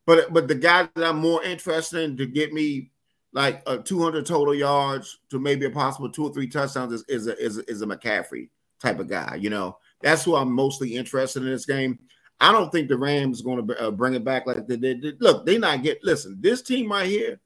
but 0.06 0.32
but 0.32 0.48
the 0.48 0.54
guy 0.54 0.88
that 0.94 1.04
I'm 1.04 1.18
more 1.18 1.42
interested 1.42 2.02
in 2.02 2.16
to 2.16 2.26
get 2.26 2.52
me 2.52 2.90
like 3.32 3.62
a 3.66 3.78
200 3.78 4.24
total 4.24 4.54
yards 4.54 5.18
to 5.30 5.38
maybe 5.38 5.66
a 5.66 5.70
possible 5.70 6.10
two 6.10 6.24
or 6.24 6.32
three 6.32 6.48
touchdowns 6.48 6.92
is, 6.92 7.04
is 7.08 7.26
a 7.26 7.38
is 7.38 7.58
a, 7.58 7.70
is 7.70 7.82
a 7.82 7.86
McCaffrey 7.86 8.48
type 8.80 8.98
of 8.98 9.08
guy, 9.08 9.36
you 9.36 9.50
know, 9.50 9.78
That's 10.02 10.24
who 10.24 10.36
I'm 10.36 10.52
mostly 10.52 10.94
interested 10.96 11.42
in 11.42 11.50
this 11.50 11.66
game. 11.66 11.98
I 12.40 12.52
don't 12.52 12.70
think 12.70 12.88
the 12.88 12.98
Rams 12.98 13.40
going 13.42 13.66
to 13.66 13.80
uh, 13.80 13.90
bring 13.90 14.14
it 14.14 14.24
back 14.24 14.46
like 14.46 14.66
they 14.66 14.76
did. 14.76 15.16
Look, 15.20 15.46
they 15.46 15.56
not 15.58 15.82
get. 15.82 16.04
Listen, 16.04 16.36
this 16.40 16.62
team 16.62 16.90
right 16.92 17.08
here, 17.08 17.40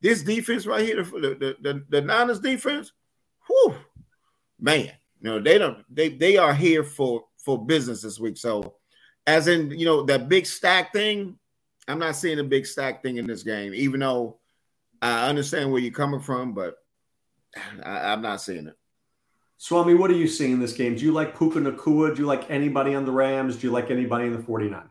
this 0.00 0.22
defense 0.22 0.66
right 0.66 0.84
here, 0.84 1.02
the 1.02 1.10
the, 1.10 1.56
the, 1.60 1.84
the 1.90 2.00
Niners 2.00 2.40
defense, 2.40 2.92
whew, 3.46 3.74
man, 4.58 4.86
you 5.20 5.30
know 5.30 5.38
they 5.38 5.58
don't 5.58 5.84
they 5.94 6.08
they 6.08 6.38
are 6.38 6.54
here 6.54 6.82
for 6.82 7.24
for 7.36 7.64
business 7.64 8.00
this 8.00 8.18
week. 8.18 8.38
So, 8.38 8.76
as 9.26 9.48
in 9.48 9.70
you 9.70 9.84
know 9.84 10.02
that 10.04 10.28
big 10.28 10.46
stack 10.46 10.92
thing, 10.92 11.38
I'm 11.88 11.98
not 11.98 12.16
seeing 12.16 12.38
a 12.38 12.44
big 12.44 12.66
stack 12.66 13.02
thing 13.02 13.16
in 13.16 13.26
this 13.26 13.42
game, 13.42 13.74
even 13.74 14.00
though 14.00 14.38
I 15.00 15.28
understand 15.28 15.70
where 15.70 15.80
you're 15.80 15.92
coming 15.92 16.20
from, 16.20 16.52
but 16.52 16.76
I, 17.84 18.12
I'm 18.12 18.22
not 18.22 18.40
seeing 18.40 18.68
it. 18.68 18.76
Swami, 19.58 19.94
what 19.94 20.10
are 20.10 20.16
you 20.16 20.26
seeing 20.26 20.52
in 20.52 20.60
this 20.60 20.72
game? 20.72 20.96
Do 20.96 21.04
you 21.04 21.12
like 21.12 21.38
Puka 21.38 21.60
Nacua? 21.60 22.14
Do 22.14 22.22
you 22.22 22.26
like 22.26 22.50
anybody 22.50 22.94
on 22.94 23.04
the 23.04 23.12
Rams? 23.12 23.56
Do 23.56 23.68
you 23.68 23.72
like 23.72 23.90
anybody 23.90 24.26
in 24.26 24.32
the 24.32 24.42
49ers? 24.42 24.88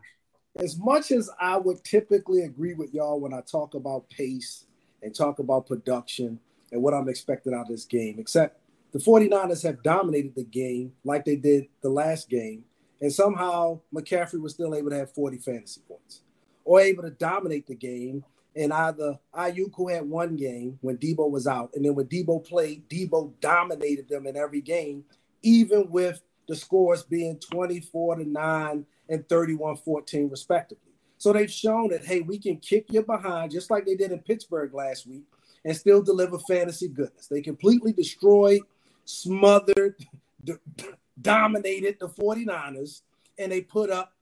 As 0.56 0.78
much 0.78 1.12
as 1.12 1.30
I 1.40 1.56
would 1.56 1.82
typically 1.84 2.42
agree 2.42 2.74
with 2.74 2.92
y'all 2.94 3.20
when 3.20 3.34
I 3.34 3.40
talk 3.40 3.74
about 3.74 4.08
pace 4.10 4.64
and 5.02 5.14
talk 5.14 5.38
about 5.38 5.66
production 5.66 6.38
and 6.70 6.82
what 6.82 6.94
I'm 6.94 7.08
expecting 7.08 7.54
out 7.54 7.62
of 7.62 7.68
this 7.68 7.84
game, 7.84 8.16
except 8.18 8.60
the 8.92 8.98
49ers 8.98 9.62
have 9.62 9.82
dominated 9.82 10.34
the 10.34 10.44
game 10.44 10.92
like 11.04 11.24
they 11.24 11.36
did 11.36 11.68
the 11.82 11.88
last 11.88 12.28
game. 12.28 12.64
And 13.02 13.12
somehow 13.12 13.80
McCaffrey 13.92 14.40
was 14.40 14.54
still 14.54 14.74
able 14.74 14.90
to 14.90 14.96
have 14.96 15.12
40 15.12 15.38
fantasy 15.38 15.82
points 15.86 16.22
or 16.64 16.80
able 16.80 17.02
to 17.02 17.10
dominate 17.10 17.66
the 17.66 17.74
game 17.74 18.24
and 18.54 18.72
either 18.72 19.18
Aiyuk, 19.34 19.72
who 19.74 19.88
had 19.88 20.08
one 20.08 20.36
game 20.36 20.78
when 20.82 20.98
Deebo 20.98 21.28
was 21.30 21.46
out, 21.46 21.70
and 21.74 21.84
then 21.84 21.94
when 21.94 22.06
Deebo 22.06 22.46
played, 22.46 22.88
Deebo 22.88 23.32
dominated 23.40 24.08
them 24.08 24.26
in 24.26 24.36
every 24.36 24.60
game, 24.60 25.04
even 25.42 25.90
with 25.90 26.20
the 26.46 26.54
scores 26.54 27.02
being 27.02 27.38
24 27.38 28.16
to 28.16 28.24
9 28.28 28.86
and 29.08 29.28
31 29.28 29.76
14, 29.76 30.28
respectively. 30.28 30.92
So 31.18 31.32
they've 31.32 31.50
shown 31.50 31.90
that, 31.90 32.04
hey, 32.04 32.20
we 32.20 32.38
can 32.38 32.56
kick 32.56 32.86
you 32.90 33.02
behind 33.02 33.52
just 33.52 33.70
like 33.70 33.86
they 33.86 33.94
did 33.94 34.12
in 34.12 34.18
Pittsburgh 34.18 34.74
last 34.74 35.06
week 35.06 35.24
and 35.64 35.76
still 35.76 36.02
deliver 36.02 36.38
fantasy 36.38 36.88
goodness. 36.88 37.28
They 37.28 37.40
completely 37.40 37.92
destroyed, 37.92 38.60
smothered, 39.04 39.96
dominated 41.20 41.98
the 42.00 42.08
49ers, 42.08 43.02
and 43.38 43.52
they 43.52 43.60
put 43.60 43.90
up 43.90 44.14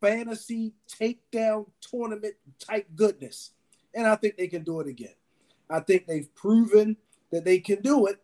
fantasy 0.00 0.74
takedown 0.88 1.66
tournament 1.80 2.34
type 2.58 2.86
goodness. 2.94 3.52
And 3.94 4.06
I 4.06 4.16
think 4.16 4.36
they 4.36 4.48
can 4.48 4.62
do 4.62 4.80
it 4.80 4.86
again. 4.86 5.14
I 5.70 5.80
think 5.80 6.06
they've 6.06 6.32
proven 6.34 6.96
that 7.30 7.44
they 7.44 7.58
can 7.58 7.80
do 7.80 8.06
it 8.06 8.22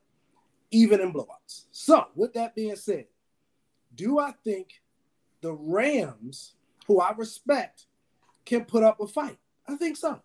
even 0.70 1.00
in 1.00 1.12
blowouts. 1.12 1.64
So, 1.70 2.06
with 2.14 2.34
that 2.34 2.54
being 2.54 2.76
said, 2.76 3.06
do 3.94 4.18
I 4.18 4.32
think 4.44 4.82
the 5.40 5.52
Rams, 5.52 6.54
who 6.86 7.00
I 7.00 7.12
respect, 7.12 7.86
can 8.44 8.64
put 8.64 8.82
up 8.82 9.00
a 9.00 9.06
fight? 9.06 9.38
I 9.66 9.76
think 9.76 9.96
so. 9.96 10.20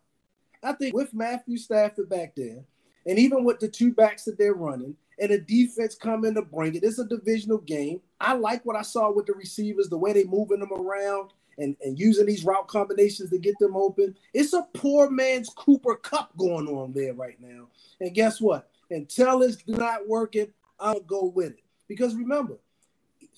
I 0.61 0.73
think 0.73 0.95
with 0.95 1.13
Matthew 1.13 1.57
Stafford 1.57 2.09
back 2.09 2.35
there, 2.35 2.63
and 3.05 3.19
even 3.19 3.43
with 3.43 3.59
the 3.59 3.67
two 3.67 3.93
backs 3.93 4.23
that 4.25 4.37
they're 4.37 4.53
running, 4.53 4.95
and 5.19 5.31
the 5.31 5.39
defense 5.39 5.95
coming 5.95 6.33
to 6.35 6.41
bring 6.41 6.75
it, 6.75 6.83
it's 6.83 6.99
a 6.99 7.05
divisional 7.05 7.59
game. 7.59 8.01
I 8.19 8.33
like 8.33 8.65
what 8.65 8.75
I 8.75 8.81
saw 8.81 9.11
with 9.11 9.25
the 9.25 9.33
receivers, 9.33 9.89
the 9.89 9.97
way 9.97 10.13
they 10.13 10.23
moving 10.23 10.59
them 10.59 10.73
around, 10.73 11.31
and, 11.57 11.75
and 11.83 11.99
using 11.99 12.25
these 12.25 12.43
route 12.43 12.67
combinations 12.67 13.29
to 13.29 13.37
get 13.37 13.57
them 13.59 13.75
open. 13.75 14.15
It's 14.33 14.53
a 14.53 14.67
poor 14.73 15.09
man's 15.09 15.49
Cooper 15.49 15.95
Kupp 15.95 16.35
going 16.37 16.67
on 16.67 16.93
there 16.93 17.13
right 17.13 17.39
now. 17.39 17.67
And 17.99 18.13
guess 18.13 18.41
what? 18.41 18.69
Until 18.89 19.43
it's 19.43 19.63
not 19.67 20.07
working, 20.07 20.47
I'll 20.79 20.99
go 20.99 21.25
with 21.25 21.51
it. 21.51 21.63
Because 21.87 22.15
remember, 22.15 22.57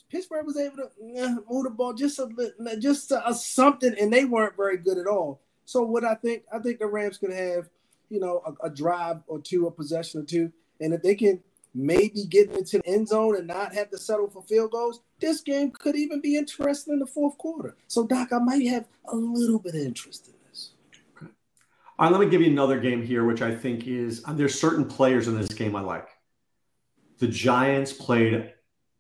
Pittsburgh 0.10 0.46
was 0.46 0.58
able 0.58 0.78
to 0.78 0.84
uh, 1.22 1.36
move 1.50 1.66
the 1.66 1.70
ball 1.72 1.94
just 1.94 2.20
a 2.20 2.28
just 2.80 3.12
a, 3.12 3.28
a 3.28 3.34
something, 3.34 3.96
and 4.00 4.14
they 4.14 4.24
weren't 4.24 4.56
very 4.56 4.78
good 4.78 4.98
at 4.98 5.08
all. 5.08 5.42
So 5.66 5.82
what 5.82 6.06
I 6.06 6.16
think, 6.16 6.44
I 6.54 6.60
think 6.60 6.80
the 6.80 6.88
Rams 6.88 7.18
could 7.18 7.34
have, 7.34 7.70
you 8.10 8.20
know, 8.20 8.42
a, 8.46 8.68
a 8.68 8.70
drive 8.70 9.18
or 9.28 9.40
two, 9.40 9.68
a 9.68 9.72
possession 9.72 10.22
or 10.22 10.24
two, 10.24 10.52
and 10.80 10.94
if 10.94 11.02
they 11.02 11.16
can 11.16 11.42
maybe 11.76 12.26
getting 12.26 12.56
into 12.56 12.78
the 12.78 12.88
end 12.88 13.08
zone 13.10 13.36
and 13.36 13.46
not 13.46 13.76
have 13.76 13.90
to 13.92 13.98
settle 13.98 14.30
for 14.30 14.42
field 14.44 14.72
goals, 14.72 15.02
this 15.20 15.42
game 15.42 15.72
could 15.72 15.96
even 15.96 16.22
be 16.22 16.38
interesting 16.38 16.94
in 16.94 17.00
the 17.00 17.06
fourth 17.06 17.38
quarter. 17.38 17.76
So, 17.88 18.08
Doc, 18.08 18.30
I 18.32 18.40
might 18.40 18.66
have 18.68 18.88
a 19.10 19.16
little 19.16 19.60
bit 19.60 19.76
of 19.76 19.82
interest 19.82 20.28
in 20.28 20.34
this. 20.50 20.72
Okay. 21.18 21.32
All 22.00 22.06
right, 22.06 22.18
let 22.18 22.26
me 22.26 22.32
give 22.32 22.42
you 22.42 22.50
another 22.50 22.80
game 22.80 23.04
here, 23.04 23.26
which 23.26 23.42
I 23.42 23.54
think 23.54 23.88
is 23.88 24.24
uh, 24.26 24.34
there's 24.34 24.60
certain 24.60 24.86
players 24.86 25.28
in 25.28 25.38
this 25.38 25.50
game 25.50 25.76
I 25.76 25.82
like. 25.82 26.08
The 27.20 27.28
Giants 27.28 27.92
played 27.94 28.52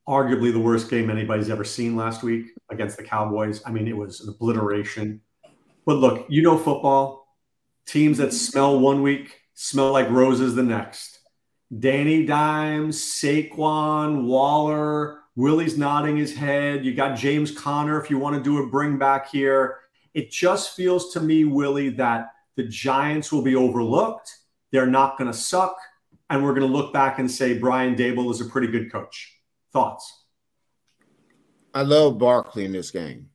arguably 0.08 0.52
the 0.52 0.60
worst 0.60 0.90
game 0.90 1.10
anybody's 1.10 1.50
ever 1.50 1.64
seen 1.64 1.96
last 1.96 2.24
week 2.24 2.48
against 2.70 2.98
the 2.98 3.04
Cowboys. 3.04 3.62
I 3.66 3.72
mean, 3.72 3.88
it 3.88 3.98
was 3.98 4.22
an 4.22 4.30
obliteration. 4.30 5.22
But 5.86 5.96
look, 5.96 6.26
you 6.30 6.42
know 6.42 6.58
football. 6.58 7.24
Teams 7.88 8.18
that 8.18 8.34
smell 8.34 8.80
one 8.80 9.02
week 9.02 9.40
smell 9.54 9.92
like 9.92 10.10
roses 10.10 10.56
the 10.56 10.64
next 10.64 11.15
Danny 11.80 12.26
Dimes, 12.26 12.98
Saquon, 12.98 14.26
Waller, 14.26 15.22
Willie's 15.36 15.78
nodding 15.78 16.16
his 16.16 16.36
head. 16.36 16.86
You 16.86 16.94
got 16.94 17.18
James 17.18 17.52
Conner 17.52 18.00
if 18.00 18.10
you 18.10 18.18
want 18.18 18.36
to 18.36 18.44
do 18.44 18.64
a 18.64 18.68
bring 18.68 18.98
back 18.98 19.30
here. 19.30 19.80
It 20.14 20.32
just 20.32 20.76
feels 20.76 21.12
to 21.14 21.20
me, 21.20 21.44
Willie, 21.44 21.90
that 21.90 22.30
the 22.56 22.64
Giants 22.64 23.32
will 23.32 23.42
be 23.42 23.56
overlooked. 23.56 24.32
They're 24.72 24.86
not 24.86 25.18
going 25.18 25.32
to 25.32 25.38
suck. 25.38 25.76
And 26.30 26.44
we're 26.44 26.54
going 26.54 26.68
to 26.68 26.74
look 26.74 26.94
back 26.94 27.20
and 27.20 27.30
say 27.30 27.58
Brian 27.58 27.96
Daboll 27.96 28.32
is 28.32 28.42
a 28.42 28.46
pretty 28.46 28.68
good 28.68 28.92
coach. 28.92 29.40
Thoughts? 29.74 30.24
I 31.74 31.82
love 31.82 32.18
Barkley 32.18 32.66
in 32.66 32.72
this 32.72 32.92
game. 32.92 33.30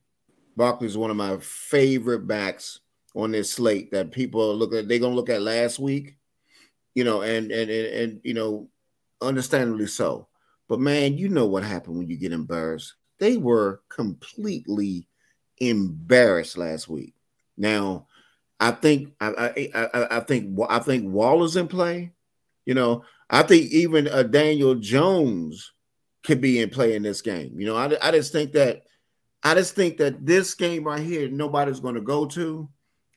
Barkley 0.57 0.87
is 0.87 0.97
one 0.97 1.11
of 1.11 1.15
my 1.15 1.37
favorite 1.37 2.27
backs 2.27 2.79
on 3.15 3.31
this 3.31 3.51
slate 3.51 3.91
that 3.91 4.11
people 4.11 4.55
look 4.55 4.73
at. 4.73 4.87
They're 4.87 4.99
going 4.99 5.11
to 5.11 5.15
look 5.15 5.29
at 5.29 5.41
last 5.41 5.79
week 5.79 6.15
you 6.95 7.03
know, 7.03 7.21
and 7.21 7.51
and 7.51 7.69
and, 7.69 7.87
and 7.87 8.21
you 8.23 8.33
know, 8.33 8.69
understandably 9.21 9.87
so. 9.87 10.27
But 10.67 10.79
man, 10.79 11.17
you 11.17 11.29
know 11.29 11.45
what 11.45 11.63
happened 11.63 11.97
when 11.97 12.09
you 12.09 12.17
get 12.17 12.31
embarrassed. 12.31 12.95
They 13.19 13.37
were 13.37 13.81
completely 13.89 15.07
embarrassed 15.59 16.57
last 16.57 16.87
week. 16.87 17.13
Now, 17.57 18.07
I 18.59 18.71
think 18.71 19.13
I 19.19 19.27
I, 19.27 19.69
I, 19.93 20.17
I 20.17 20.19
think 20.21 20.57
I 20.69 20.79
think 20.79 21.05
Waller's 21.05 21.55
in 21.55 21.67
play. 21.67 22.11
You 22.65 22.73
know, 22.73 23.03
I 23.29 23.43
think 23.43 23.71
even 23.71 24.07
a 24.07 24.17
uh, 24.17 24.23
Daniel 24.23 24.75
Jones 24.75 25.71
could 26.23 26.41
be 26.41 26.59
in 26.59 26.69
play 26.69 26.95
in 26.95 27.03
this 27.03 27.21
game. 27.21 27.59
You 27.59 27.65
know, 27.65 27.75
I, 27.75 27.95
I 28.01 28.11
just 28.11 28.31
think 28.31 28.51
that 28.53 28.83
I 29.43 29.55
just 29.55 29.75
think 29.75 29.97
that 29.97 30.25
this 30.25 30.53
game 30.53 30.83
right 30.83 31.01
here, 31.01 31.29
nobody's 31.29 31.79
going 31.79 31.95
to 31.95 32.01
go 32.01 32.25
to. 32.27 32.69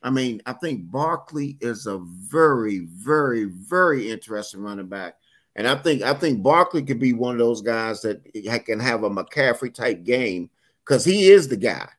I 0.05 0.11
mean, 0.11 0.39
I 0.45 0.53
think 0.53 0.91
Barkley 0.91 1.57
is 1.61 1.87
a 1.87 1.97
very, 1.97 2.81
very, 2.85 3.45
very 3.45 4.11
interesting 4.11 4.61
running 4.61 4.85
back. 4.85 5.15
And 5.55 5.67
I 5.67 5.75
think 5.75 6.03
I 6.03 6.13
think 6.13 6.43
Barkley 6.43 6.83
could 6.83 6.99
be 6.99 7.13
one 7.13 7.33
of 7.33 7.39
those 7.39 7.63
guys 7.63 8.01
that 8.01 8.21
can 8.65 8.79
have 8.79 9.03
a 9.03 9.09
McCaffrey 9.09 9.73
type 9.73 10.03
game 10.03 10.51
because 10.83 11.03
he 11.03 11.31
is 11.31 11.47
the 11.47 11.57
guy. 11.57 11.89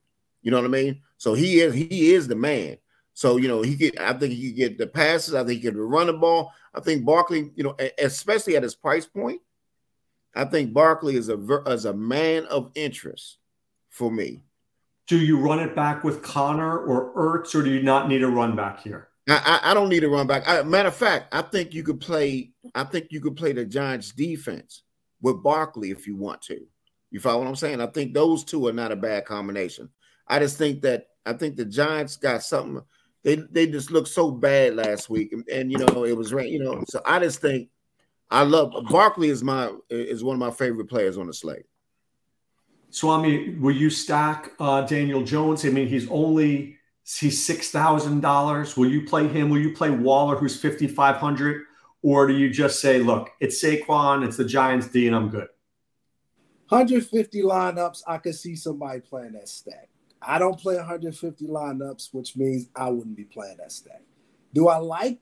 You 0.42 0.52
know 0.52 0.58
what 0.58 0.66
I 0.66 0.68
mean? 0.68 1.02
So 1.18 1.34
he 1.34 1.58
is 1.58 1.74
he 1.74 2.12
is 2.12 2.28
the 2.28 2.36
man. 2.36 2.76
So 3.14 3.38
you 3.38 3.48
know 3.48 3.62
he 3.62 3.74
get. 3.74 3.98
I 3.98 4.12
think 4.12 4.34
he 4.34 4.50
could 4.50 4.56
get 4.56 4.78
the 4.78 4.86
passes. 4.86 5.34
I 5.34 5.42
think 5.42 5.60
he 5.60 5.68
can 5.68 5.76
run 5.76 6.06
the 6.06 6.12
ball. 6.12 6.52
I 6.76 6.80
think 6.80 7.04
Barkley, 7.04 7.50
you 7.56 7.64
know, 7.64 7.74
especially 7.98 8.54
at 8.54 8.62
his 8.62 8.76
price 8.76 9.06
point, 9.06 9.40
I 10.32 10.44
think 10.44 10.72
Barkley 10.72 11.16
is 11.16 11.28
a 11.28 11.62
as 11.66 11.86
a 11.86 11.92
man 11.92 12.44
of 12.46 12.70
interest 12.76 13.38
for 13.90 14.12
me. 14.12 14.44
Do 15.06 15.18
you 15.18 15.38
run 15.38 15.60
it 15.60 15.76
back 15.76 16.02
with 16.02 16.22
Conner 16.22 16.78
or 16.78 17.14
Ertz, 17.14 17.54
or 17.54 17.62
do 17.62 17.70
you 17.70 17.82
not 17.82 18.08
need 18.08 18.22
a 18.22 18.28
run 18.28 18.56
back 18.56 18.80
here? 18.80 19.08
I, 19.28 19.60
I, 19.64 19.74
don't 19.74 19.88
need 19.88 20.04
a 20.04 20.08
run 20.08 20.26
back. 20.26 20.44
I, 20.46 20.62
matter 20.62 20.88
of 20.88 20.94
fact, 20.94 21.34
I 21.34 21.42
think 21.42 21.74
you 21.74 21.82
could 21.82 22.00
play. 22.00 22.52
I 22.74 22.84
think 22.84 23.08
you 23.10 23.20
could 23.20 23.36
play 23.36 23.52
the 23.52 23.64
Giants 23.64 24.12
defense 24.12 24.82
with 25.20 25.42
Barkley 25.42 25.90
if 25.90 26.06
you 26.06 26.16
want 26.16 26.42
to. 26.42 26.60
You 27.10 27.20
follow 27.20 27.40
what 27.40 27.48
I'm 27.48 27.56
saying? 27.56 27.80
I 27.80 27.86
think 27.86 28.14
those 28.14 28.44
two 28.44 28.66
are 28.68 28.72
not 28.72 28.92
a 28.92 28.96
bad 28.96 29.24
combination. 29.24 29.88
I 30.28 30.38
just 30.38 30.58
think 30.58 30.82
that 30.82 31.08
I 31.24 31.32
think 31.32 31.56
the 31.56 31.64
Giants 31.64 32.16
got 32.16 32.42
something. 32.42 32.82
They 33.24 33.36
they 33.36 33.66
just 33.66 33.90
looked 33.90 34.08
so 34.08 34.30
bad 34.30 34.76
last 34.76 35.10
week, 35.10 35.32
and, 35.32 35.46
and 35.48 35.72
you 35.72 35.78
know 35.78 36.04
it 36.04 36.16
was 36.16 36.32
rain. 36.32 36.52
You 36.52 36.62
know, 36.62 36.84
so 36.88 37.00
I 37.04 37.18
just 37.18 37.40
think 37.40 37.68
I 38.30 38.42
love 38.42 38.72
Barkley 38.90 39.28
is 39.28 39.42
my 39.42 39.72
is 39.90 40.22
one 40.22 40.34
of 40.34 40.40
my 40.40 40.50
favorite 40.52 40.88
players 40.88 41.18
on 41.18 41.26
the 41.26 41.34
slate. 41.34 41.66
Swami, 42.96 43.50
will 43.50 43.76
you 43.76 43.90
stack 43.90 44.52
uh, 44.58 44.80
Daniel 44.80 45.22
Jones? 45.22 45.66
I 45.66 45.68
mean, 45.68 45.86
he's 45.86 46.08
only 46.10 46.78
he's 47.04 47.44
six 47.44 47.70
thousand 47.70 48.22
dollars. 48.22 48.74
Will 48.74 48.88
you 48.88 49.04
play 49.04 49.28
him? 49.28 49.50
Will 49.50 49.58
you 49.58 49.74
play 49.74 49.90
Waller, 49.90 50.34
who's 50.34 50.58
fifty 50.58 50.86
five 50.86 51.16
hundred, 51.16 51.64
or 52.00 52.26
do 52.26 52.32
you 52.32 52.48
just 52.48 52.80
say, 52.80 52.98
look, 53.00 53.32
it's 53.38 53.62
Saquon, 53.62 54.26
it's 54.26 54.38
the 54.38 54.46
Giants 54.46 54.86
D, 54.86 55.08
and 55.08 55.14
I'm 55.14 55.28
good? 55.28 55.48
150 56.70 57.42
lineups, 57.42 58.02
I 58.08 58.16
could 58.16 58.34
see 58.34 58.56
somebody 58.56 59.00
playing 59.00 59.32
that 59.32 59.50
stack. 59.50 59.90
I 60.22 60.38
don't 60.38 60.58
play 60.58 60.76
150 60.76 61.46
lineups, 61.46 62.14
which 62.14 62.34
means 62.34 62.70
I 62.74 62.88
wouldn't 62.88 63.16
be 63.16 63.24
playing 63.24 63.58
that 63.58 63.72
stack. 63.72 64.00
Do 64.54 64.68
I 64.68 64.78
like 64.78 65.20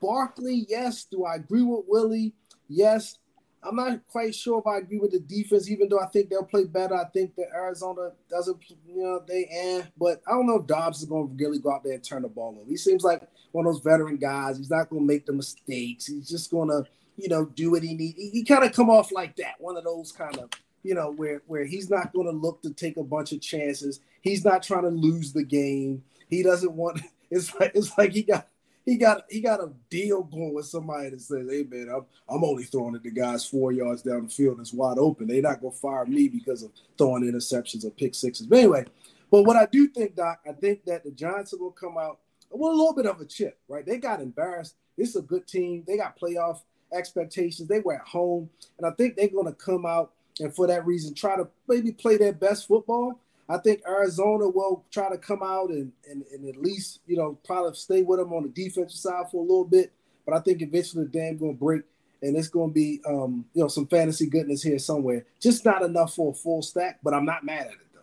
Barkley? 0.00 0.64
Yes. 0.70 1.04
Do 1.04 1.26
I 1.26 1.34
agree 1.34 1.62
with 1.62 1.84
Willie? 1.86 2.32
Yes. 2.66 3.18
I'm 3.62 3.76
not 3.76 4.00
quite 4.08 4.34
sure 4.34 4.58
if 4.58 4.66
I 4.66 4.78
agree 4.78 4.98
with 4.98 5.12
the 5.12 5.20
defense, 5.20 5.70
even 5.70 5.88
though 5.88 6.00
I 6.00 6.06
think 6.06 6.30
they'll 6.30 6.44
play 6.44 6.64
better. 6.64 6.94
I 6.94 7.04
think 7.04 7.34
that 7.36 7.48
Arizona 7.54 8.12
doesn't, 8.30 8.58
you 8.86 9.02
know, 9.02 9.22
they 9.26 9.48
eh. 9.50 9.82
But 9.98 10.22
I 10.26 10.32
don't 10.32 10.46
know 10.46 10.60
if 10.60 10.66
Dobbs 10.66 11.00
is 11.00 11.08
going 11.08 11.28
to 11.28 11.44
really 11.44 11.58
go 11.58 11.72
out 11.72 11.84
there 11.84 11.92
and 11.92 12.02
turn 12.02 12.22
the 12.22 12.28
ball 12.28 12.56
over. 12.58 12.68
He 12.68 12.78
seems 12.78 13.04
like 13.04 13.22
one 13.52 13.66
of 13.66 13.74
those 13.74 13.82
veteran 13.82 14.16
guys. 14.16 14.56
He's 14.56 14.70
not 14.70 14.88
going 14.88 15.02
to 15.02 15.06
make 15.06 15.26
the 15.26 15.34
mistakes. 15.34 16.06
He's 16.06 16.28
just 16.28 16.50
going 16.50 16.70
to, 16.70 16.84
you 17.18 17.28
know, 17.28 17.44
do 17.44 17.72
what 17.72 17.82
he 17.82 17.94
needs. 17.94 18.16
He, 18.16 18.30
he 18.30 18.44
kind 18.44 18.64
of 18.64 18.72
come 18.72 18.88
off 18.88 19.12
like 19.12 19.36
that. 19.36 19.56
One 19.58 19.76
of 19.76 19.84
those 19.84 20.10
kind 20.10 20.38
of, 20.38 20.48
you 20.82 20.94
know, 20.94 21.12
where 21.12 21.42
where 21.46 21.66
he's 21.66 21.90
not 21.90 22.14
going 22.14 22.26
to 22.26 22.32
look 22.32 22.62
to 22.62 22.70
take 22.70 22.96
a 22.96 23.04
bunch 23.04 23.32
of 23.32 23.42
chances. 23.42 24.00
He's 24.22 24.44
not 24.44 24.62
trying 24.62 24.84
to 24.84 24.88
lose 24.88 25.34
the 25.34 25.44
game. 25.44 26.02
He 26.30 26.42
doesn't 26.42 26.72
want. 26.72 27.02
It's 27.32 27.54
like 27.54 27.70
it's 27.76 27.96
like 27.96 28.10
he 28.10 28.24
got 28.24 28.48
he 28.84 28.96
got 28.96 29.24
he 29.28 29.40
got 29.40 29.60
a 29.60 29.70
deal 29.88 30.22
going 30.22 30.54
with 30.54 30.66
somebody 30.66 31.10
that 31.10 31.20
says, 31.20 31.48
"Hey 31.48 31.64
man, 31.68 31.88
I'm 31.88 32.04
I'm 32.28 32.44
only 32.44 32.64
throwing 32.64 32.94
at 32.94 33.02
the 33.02 33.10
guys 33.10 33.44
four 33.44 33.72
yards 33.72 34.02
down 34.02 34.24
the 34.24 34.30
field. 34.30 34.60
It's 34.60 34.72
wide 34.72 34.98
open. 34.98 35.28
They're 35.28 35.42
not 35.42 35.60
gonna 35.60 35.72
fire 35.72 36.06
me 36.06 36.28
because 36.28 36.62
of 36.62 36.72
throwing 36.96 37.24
interceptions 37.24 37.84
or 37.84 37.90
pick 37.90 38.14
sixes." 38.14 38.46
But 38.46 38.58
anyway, 38.58 38.86
but 39.30 39.42
what 39.42 39.56
I 39.56 39.66
do 39.66 39.88
think, 39.88 40.16
Doc, 40.16 40.40
I 40.48 40.52
think 40.52 40.84
that 40.84 41.04
the 41.04 41.10
Giants 41.10 41.52
are 41.52 41.58
gonna 41.58 41.72
come 41.72 41.98
out 41.98 42.18
with 42.50 42.72
a 42.72 42.76
little 42.76 42.94
bit 42.94 43.06
of 43.06 43.20
a 43.20 43.24
chip, 43.24 43.58
right? 43.68 43.84
They 43.84 43.98
got 43.98 44.20
embarrassed. 44.20 44.76
This 44.96 45.10
is 45.10 45.16
a 45.16 45.22
good 45.22 45.46
team. 45.46 45.84
They 45.86 45.96
got 45.96 46.18
playoff 46.18 46.60
expectations. 46.92 47.68
They 47.68 47.80
were 47.80 47.94
at 47.94 48.08
home, 48.08 48.50
and 48.78 48.86
I 48.86 48.90
think 48.92 49.16
they're 49.16 49.28
gonna 49.28 49.52
come 49.52 49.86
out 49.86 50.12
and 50.40 50.54
for 50.54 50.66
that 50.66 50.86
reason 50.86 51.14
try 51.14 51.36
to 51.36 51.48
maybe 51.68 51.92
play 51.92 52.16
their 52.16 52.32
best 52.32 52.66
football 52.66 53.20
I 53.50 53.58
think 53.58 53.82
Arizona 53.86 54.48
will 54.48 54.84
try 54.92 55.10
to 55.10 55.18
come 55.18 55.42
out 55.42 55.70
and, 55.70 55.90
and, 56.08 56.24
and 56.32 56.48
at 56.48 56.56
least, 56.56 57.00
you 57.06 57.16
know, 57.16 57.36
probably 57.44 57.74
stay 57.74 58.02
with 58.02 58.20
them 58.20 58.32
on 58.32 58.44
the 58.44 58.48
defensive 58.48 58.96
side 58.96 59.26
for 59.30 59.38
a 59.38 59.42
little 59.42 59.64
bit. 59.64 59.92
But 60.24 60.36
I 60.36 60.40
think 60.40 60.62
eventually 60.62 61.04
the 61.04 61.10
dam 61.10 61.36
going 61.36 61.54
to 61.54 61.58
break 61.58 61.82
and 62.22 62.36
it's 62.36 62.48
going 62.48 62.70
to 62.70 62.74
be, 62.74 63.00
um, 63.06 63.44
you 63.54 63.62
know, 63.62 63.68
some 63.68 63.86
fantasy 63.86 64.26
goodness 64.26 64.62
here 64.62 64.78
somewhere. 64.78 65.26
Just 65.40 65.64
not 65.64 65.82
enough 65.82 66.14
for 66.14 66.30
a 66.30 66.34
full 66.34 66.62
stack, 66.62 67.00
but 67.02 67.12
I'm 67.12 67.24
not 67.24 67.44
mad 67.44 67.66
at 67.66 67.72
it, 67.72 67.78
though. 67.92 68.00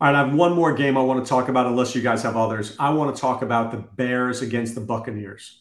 All 0.00 0.12
right, 0.12 0.16
I 0.16 0.26
have 0.26 0.34
one 0.34 0.54
more 0.54 0.72
game 0.72 0.98
I 0.98 1.02
want 1.02 1.24
to 1.24 1.28
talk 1.28 1.48
about, 1.48 1.66
unless 1.66 1.94
you 1.94 2.02
guys 2.02 2.22
have 2.22 2.36
others. 2.36 2.74
I 2.80 2.90
want 2.90 3.14
to 3.14 3.20
talk 3.20 3.42
about 3.42 3.70
the 3.70 3.76
Bears 3.76 4.42
against 4.42 4.74
the 4.74 4.80
Buccaneers. 4.80 5.60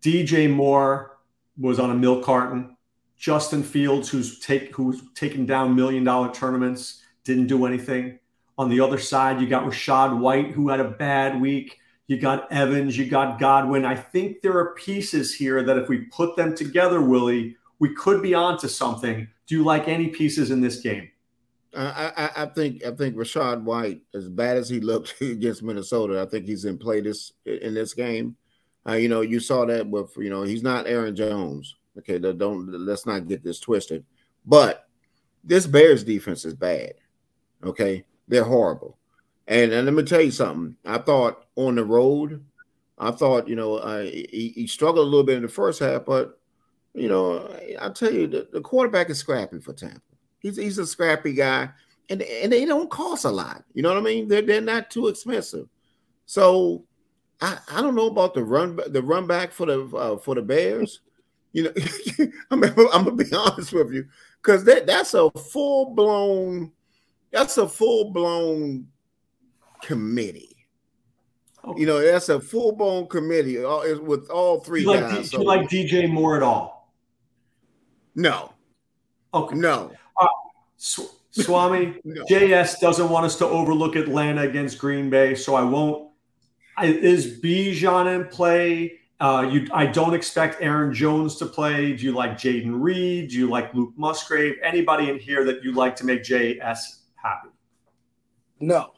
DJ 0.00 0.48
Moore 0.48 1.18
was 1.58 1.80
on 1.80 1.90
a 1.90 1.94
milk 1.94 2.24
carton. 2.24 2.76
Justin 3.16 3.62
Fields, 3.62 4.10
who's 4.10 4.38
take 4.40 4.74
who's 4.74 5.02
taken 5.14 5.46
down 5.46 5.74
million 5.74 6.04
dollar 6.04 6.30
tournaments, 6.32 7.02
didn't 7.24 7.46
do 7.46 7.64
anything. 7.64 8.18
On 8.56 8.68
the 8.68 8.80
other 8.80 8.98
side, 8.98 9.40
you 9.40 9.46
got 9.46 9.64
Rachaad 9.64 10.18
White, 10.18 10.52
who 10.52 10.68
had 10.68 10.80
a 10.80 10.90
bad 10.90 11.40
week. 11.40 11.78
You 12.06 12.18
got 12.18 12.52
Evans, 12.52 12.96
you 12.96 13.06
got 13.06 13.40
Godwin. 13.40 13.84
I 13.84 13.96
think 13.96 14.42
there 14.42 14.56
are 14.56 14.74
pieces 14.74 15.34
here 15.34 15.62
that 15.62 15.78
if 15.78 15.88
we 15.88 16.02
put 16.06 16.36
them 16.36 16.54
together, 16.54 17.00
Willie, 17.00 17.56
we 17.78 17.94
could 17.94 18.22
be 18.22 18.34
onto 18.34 18.68
something. 18.68 19.26
Do 19.46 19.54
you 19.54 19.64
like 19.64 19.88
any 19.88 20.08
pieces 20.08 20.50
in 20.50 20.60
this 20.60 20.80
game? 20.80 21.08
I, 21.76 22.12
I, 22.16 22.42
I 22.42 22.46
think 22.46 22.84
I 22.84 22.92
think 22.92 23.16
Rachaad 23.16 23.62
White, 23.62 24.02
as 24.14 24.28
bad 24.28 24.56
as 24.56 24.68
he 24.68 24.80
looked 24.80 25.14
against 25.20 25.62
Minnesota, 25.62 26.22
I 26.22 26.26
think 26.26 26.46
he's 26.46 26.64
in 26.64 26.78
play 26.78 27.00
this 27.00 27.32
in 27.44 27.74
this 27.74 27.94
game. 27.94 28.36
Uh, 28.86 28.92
you 28.92 29.08
know, 29.08 29.22
you 29.22 29.40
saw 29.40 29.64
that 29.64 29.88
with 29.88 30.16
you 30.16 30.30
know 30.30 30.42
he's 30.42 30.62
not 30.62 30.86
Aaron 30.86 31.16
Jones. 31.16 31.76
Okay, 31.98 32.18
don't 32.18 32.70
let's 32.70 33.06
not 33.06 33.28
get 33.28 33.42
this 33.42 33.60
twisted. 33.60 34.04
But 34.46 34.88
this 35.42 35.66
Bears 35.66 36.04
defense 36.04 36.44
is 36.44 36.54
bad. 36.54 36.94
Okay, 37.64 38.04
they're 38.28 38.44
horrible. 38.44 38.98
And, 39.46 39.72
and 39.72 39.84
let 39.84 39.94
me 39.94 40.02
tell 40.02 40.20
you 40.20 40.30
something. 40.30 40.76
I 40.84 40.98
thought 40.98 41.46
on 41.56 41.74
the 41.74 41.84
road, 41.84 42.44
I 42.98 43.10
thought, 43.10 43.48
you 43.48 43.56
know, 43.56 43.78
he, 44.02 44.52
he, 44.54 44.66
struggled 44.66 45.06
a 45.06 45.10
little 45.10 45.24
bit 45.24 45.36
in 45.36 45.42
the 45.42 45.48
first 45.48 45.80
half, 45.80 46.04
but, 46.04 46.38
you 46.94 47.08
know, 47.08 47.52
I, 47.80 47.90
tell 47.90 48.12
you, 48.12 48.26
the, 48.26 48.48
the, 48.52 48.60
quarterback 48.60 49.10
is 49.10 49.18
scrappy 49.18 49.58
for 49.58 49.72
Tampa. 49.72 50.00
He's, 50.38 50.56
he's 50.56 50.78
a 50.78 50.86
scrappy 50.86 51.32
guy, 51.32 51.70
and, 52.08 52.22
and 52.22 52.52
they 52.52 52.64
don't 52.64 52.90
cost 52.90 53.24
a 53.24 53.30
lot. 53.30 53.64
You 53.74 53.82
know 53.82 53.88
what 53.88 53.98
I 53.98 54.02
mean? 54.02 54.28
They're, 54.28 54.42
they're 54.42 54.60
not 54.60 54.90
too 54.90 55.08
expensive. 55.08 55.68
So 56.26 56.84
I, 57.40 57.58
I 57.70 57.82
don't 57.82 57.94
know 57.94 58.06
about 58.06 58.34
the 58.34 58.44
run 58.44 58.78
the 58.88 59.02
run 59.02 59.26
back 59.26 59.52
for 59.52 59.66
the 59.66 59.84
uh, 59.96 60.16
for 60.18 60.34
the 60.34 60.42
Bears. 60.42 61.00
You 61.52 61.64
know, 61.64 61.72
I'm, 62.50 62.64
I'm 62.64 63.04
gonna 63.04 63.12
be 63.12 63.24
honest 63.34 63.72
with 63.72 63.92
you 63.92 64.06
because 64.42 64.64
that 64.64 64.86
that's 64.86 65.14
a 65.14 65.30
full 65.30 65.94
blown 65.94 66.72
that's 67.34 67.58
a 67.58 67.68
full 67.68 68.12
blown 68.12 68.86
committee. 69.82 70.56
Okay. 71.64 71.80
You 71.80 71.86
know, 71.86 72.00
that's 72.00 72.28
a 72.28 72.40
full 72.40 72.72
blown 72.72 73.08
committee 73.08 73.58
with 73.58 74.30
all 74.30 74.60
three 74.60 74.82
you 74.82 74.94
guys. 74.94 75.02
Like, 75.02 75.16
do 75.16 75.24
so. 75.24 75.38
you 75.40 75.44
like 75.44 75.68
DJ 75.68 76.08
Moore 76.08 76.36
at 76.36 76.42
all? 76.42 76.94
No. 78.14 78.52
Okay. 79.34 79.56
No. 79.56 79.90
Uh, 80.20 80.28
Swami, 80.76 81.96
no. 82.04 82.24
JS 82.26 82.78
doesn't 82.78 83.10
want 83.10 83.26
us 83.26 83.36
to 83.38 83.46
overlook 83.46 83.96
Atlanta 83.96 84.42
against 84.42 84.78
Green 84.78 85.10
Bay, 85.10 85.34
so 85.34 85.56
I 85.56 85.62
won't. 85.62 86.10
I, 86.76 86.86
is 86.86 87.40
Bijan 87.40 88.14
in 88.14 88.28
play? 88.28 89.00
Uh, 89.18 89.48
you, 89.50 89.66
I 89.72 89.86
don't 89.86 90.14
expect 90.14 90.62
Aaron 90.62 90.94
Jones 90.94 91.36
to 91.36 91.46
play. 91.46 91.94
Do 91.96 92.04
you 92.04 92.12
like 92.12 92.32
Jayden 92.32 92.80
Reed? 92.80 93.30
Do 93.30 93.36
you 93.36 93.48
like 93.48 93.74
Luke 93.74 93.94
Musgrave? 93.96 94.56
Anybody 94.62 95.10
in 95.10 95.18
here 95.18 95.44
that 95.44 95.64
you 95.64 95.72
like 95.72 95.96
to 95.96 96.04
make 96.04 96.22
JS 96.22 97.03
happy? 97.24 97.48
No. 98.60 98.92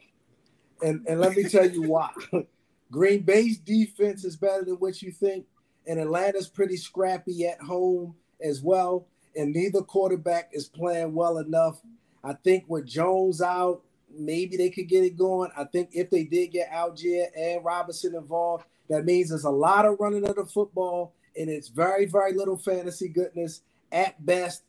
And 0.82 1.06
and 1.08 1.20
let 1.20 1.36
me 1.36 1.44
tell 1.44 1.68
you 1.68 1.82
why. 1.82 2.10
Green 2.90 3.22
Bay's 3.22 3.58
defense 3.58 4.24
is 4.24 4.36
better 4.36 4.64
than 4.64 4.74
what 4.74 5.02
you 5.02 5.10
think, 5.10 5.46
and 5.86 5.98
Atlanta's 5.98 6.48
pretty 6.48 6.76
scrappy 6.76 7.46
at 7.46 7.60
home 7.60 8.14
as 8.40 8.62
well. 8.62 9.06
And 9.34 9.52
neither 9.52 9.82
quarterback 9.82 10.50
is 10.52 10.68
playing 10.68 11.14
well 11.14 11.38
enough. 11.38 11.80
I 12.22 12.34
think 12.34 12.64
with 12.68 12.86
Jones 12.86 13.42
out, 13.42 13.82
maybe 14.10 14.56
they 14.56 14.70
could 14.70 14.88
get 14.88 15.04
it 15.04 15.16
going. 15.16 15.50
I 15.56 15.64
think 15.64 15.90
if 15.92 16.10
they 16.10 16.24
did 16.24 16.48
get 16.48 16.70
Allgeier 16.70 17.26
and 17.36 17.64
Robinson 17.64 18.14
involved, 18.14 18.64
that 18.88 19.04
means 19.04 19.30
there's 19.30 19.44
a 19.44 19.50
lot 19.50 19.84
of 19.84 19.98
running 19.98 20.26
of 20.26 20.36
the 20.36 20.44
football, 20.44 21.14
and 21.36 21.50
it's 21.50 21.68
very, 21.68 22.06
very 22.06 22.32
little 22.32 22.56
fantasy 22.56 23.08
goodness 23.08 23.62
at 23.92 24.24
best. 24.24 24.62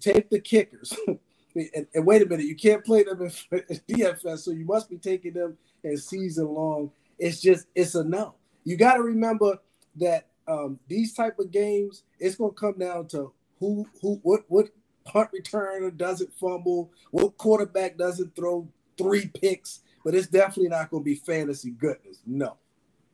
Take 0.00 0.30
the 0.30 0.40
kickers. 0.40 0.94
and, 1.54 1.86
and, 1.94 2.06
wait 2.06 2.22
a 2.22 2.26
minute, 2.26 2.46
you 2.46 2.56
can't 2.56 2.84
play 2.84 3.02
them 3.02 3.22
in, 3.22 3.28
DFS, 3.88 4.38
so 4.40 4.50
you 4.50 4.64
must 4.64 4.88
be 4.88 4.98
taking 4.98 5.34
them 5.34 5.56
in 5.84 5.96
season 5.96 6.46
long. 6.46 6.90
It's 7.18 7.40
just 7.40 7.66
it's 7.74 7.94
a 7.94 8.04
no. 8.04 8.34
You 8.64 8.76
got 8.76 8.94
to 8.94 9.02
remember 9.02 9.58
that 9.96 10.28
um, 10.48 10.78
these 10.88 11.14
type 11.14 11.38
of 11.38 11.50
games, 11.50 12.04
it's 12.18 12.36
to 12.50 12.50
come 12.50 12.78
down 12.78 13.08
to 13.08 13.32
who 13.58 13.86
who 14.00 14.20
what 14.22 14.44
what 14.48 14.68
punt 15.04 15.30
returner 15.32 15.94
doesn't 15.96 16.32
fumble, 16.34 16.90
what 17.10 17.36
quarterback 17.36 17.96
doesn't 17.96 18.34
throw 18.34 18.68
three 18.96 19.30
picks, 19.40 19.80
but 20.04 20.14
it's 20.14 20.28
definitely 20.28 20.68
not 20.68 20.90
to 21.02 21.04
be 21.04 21.14
fantasy 21.14 21.70
goodness. 21.70 22.20
No. 22.26 22.56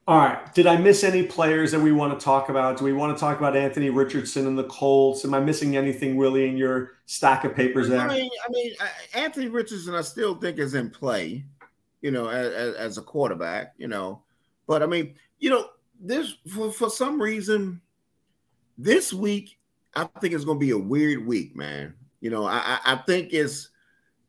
All 0.09 0.19
right. 0.19 0.55
Did 0.55 0.69
I 0.69 0.77
miss 0.77 1.03
any 1.03 1.25
players 1.25 1.73
that 1.73 1.81
we 1.81 1.91
want 1.91 2.19
to 2.19 2.25
talk 2.25 2.49
about? 2.49 2.79
Do 2.79 2.85
we 2.85 2.93
want 2.93 3.17
to 3.17 3.21
talk 3.21 3.39
about 3.39 3.57
Anthony 3.57 3.91
Richardson 3.91 4.47
and 4.47 4.57
the 4.57 4.65
Colts? 4.65 5.25
Am 5.25 5.35
I 5.35 5.41
missing 5.41 5.77
anything, 5.77 6.15
Willie, 6.17 6.49
in 6.49 6.57
your 6.57 6.93
stack 7.07 7.45
of 7.45 7.57
papers 7.57 7.89
there? 7.89 7.99
I 7.99 8.07
mean, 8.07 8.31
I 8.47 8.53
mean, 8.53 8.73
Anthony 9.15 9.49
Richardson, 9.49 9.97
I 9.97 10.03
still 10.03 10.37
think 10.37 10.59
is 10.59 10.75
in 10.75 10.91
play, 10.91 11.45
you 12.03 12.13
know, 12.13 12.29
as, 12.29 12.77
as 12.77 12.99
a 12.99 13.03
quarterback, 13.03 13.75
you 13.79 13.89
know. 13.89 14.23
But 14.69 14.85
I 14.85 14.87
mean, 14.87 15.17
you 15.41 15.51
know, 15.51 15.71
this 16.01 16.37
for, 16.55 16.71
for 16.71 16.89
some 16.89 17.21
reason, 17.21 17.81
this 18.79 19.13
week, 19.13 19.59
I 19.97 20.05
think 20.21 20.35
it's 20.35 20.45
going 20.45 20.61
to 20.61 20.65
be 20.65 20.71
a 20.71 20.79
weird 20.79 21.27
week, 21.27 21.57
man. 21.57 21.95
You 22.21 22.31
know, 22.31 22.47
I, 22.47 22.79
I 22.85 22.97
think 23.07 23.33
it's, 23.33 23.71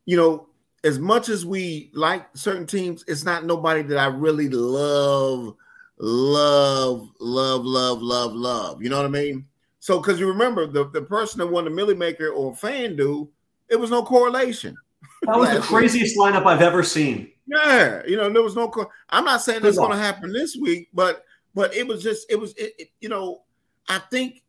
you 0.06 0.16
know, 0.16 0.48
as 0.82 0.98
much 0.98 1.28
as 1.28 1.46
we 1.46 1.92
like 1.94 2.26
certain 2.34 2.66
teams, 2.66 3.04
it's 3.06 3.24
not 3.24 3.44
nobody 3.44 3.82
that 3.82 3.98
I 3.98 4.06
really 4.06 4.48
love 4.48 5.54
love, 5.98 7.08
love, 7.20 7.64
love, 7.64 8.02
love, 8.02 8.32
love. 8.32 8.82
You 8.82 8.88
know 8.88 8.96
what 8.96 9.06
I 9.06 9.10
mean? 9.10 9.46
So, 9.80 9.98
because 9.98 10.18
you 10.18 10.26
remember 10.26 10.66
the, 10.66 10.88
the 10.90 11.02
person 11.02 11.38
that 11.38 11.46
won 11.46 11.64
the 11.64 11.70
Milly 11.70 11.94
Maker 11.94 12.28
or 12.28 12.52
FanDuel, 12.52 13.28
it 13.68 13.76
was 13.76 13.90
no 13.90 14.02
correlation. 14.02 14.76
That 15.22 15.38
was 15.38 15.50
the 15.50 15.60
craziest 15.62 16.16
lineup 16.16 16.46
I've 16.46 16.62
ever 16.62 16.82
seen. 16.82 17.30
Yeah, 17.46 18.02
you 18.06 18.16
know, 18.16 18.30
there 18.30 18.42
was 18.42 18.56
no. 18.56 18.68
Co- 18.68 18.90
I'm 19.08 19.24
not 19.24 19.40
saying 19.42 19.62
that's 19.62 19.78
going 19.78 19.92
to 19.92 19.96
happen 19.96 20.32
this 20.32 20.56
week, 20.56 20.88
but 20.92 21.24
but 21.54 21.74
it 21.74 21.86
was 21.86 22.02
just 22.02 22.30
it 22.30 22.38
was 22.38 22.52
it, 22.54 22.74
it, 22.78 22.88
you 23.00 23.08
know, 23.08 23.42
I 23.88 23.98
think 24.10 24.42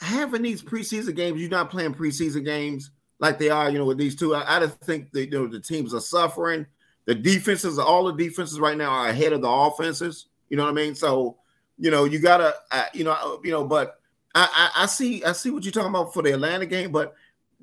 having 0.00 0.42
these 0.42 0.62
preseason 0.62 1.14
games, 1.14 1.40
you're 1.40 1.50
not 1.50 1.70
playing 1.70 1.94
preseason 1.94 2.44
games 2.44 2.90
like 3.18 3.38
they 3.38 3.50
are, 3.50 3.70
you 3.70 3.78
know, 3.78 3.84
with 3.84 3.98
these 3.98 4.16
two. 4.16 4.34
I, 4.34 4.56
I 4.56 4.60
just 4.60 4.80
think 4.80 5.12
that 5.12 5.26
you 5.26 5.30
know 5.32 5.46
the 5.46 5.60
teams 5.60 5.92
are 5.92 6.00
suffering. 6.00 6.66
The 7.04 7.14
defenses, 7.14 7.78
all 7.78 8.04
the 8.04 8.12
defenses 8.12 8.58
right 8.60 8.76
now 8.76 8.90
are 8.90 9.08
ahead 9.08 9.32
of 9.32 9.42
the 9.42 9.48
offenses. 9.48 10.26
You 10.50 10.56
know 10.56 10.64
what 10.64 10.70
I 10.70 10.74
mean? 10.74 10.94
So, 10.94 11.38
you 11.78 11.90
know, 11.90 12.04
you 12.04 12.18
gotta, 12.18 12.54
uh, 12.70 12.84
you 12.92 13.04
know, 13.04 13.40
you 13.42 13.50
know, 13.50 13.64
but 13.64 14.00
I, 14.34 14.70
I, 14.76 14.82
I, 14.82 14.86
see, 14.86 15.24
I 15.24 15.32
see 15.32 15.50
what 15.50 15.64
you're 15.64 15.72
talking 15.72 15.90
about 15.90 16.12
for 16.12 16.22
the 16.22 16.32
Atlanta 16.32 16.66
game, 16.66 16.92
but 16.92 17.14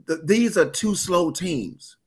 the, 0.05 0.21
these 0.23 0.57
are 0.57 0.69
two 0.69 0.95
slow 0.95 1.31
teams. 1.31 1.97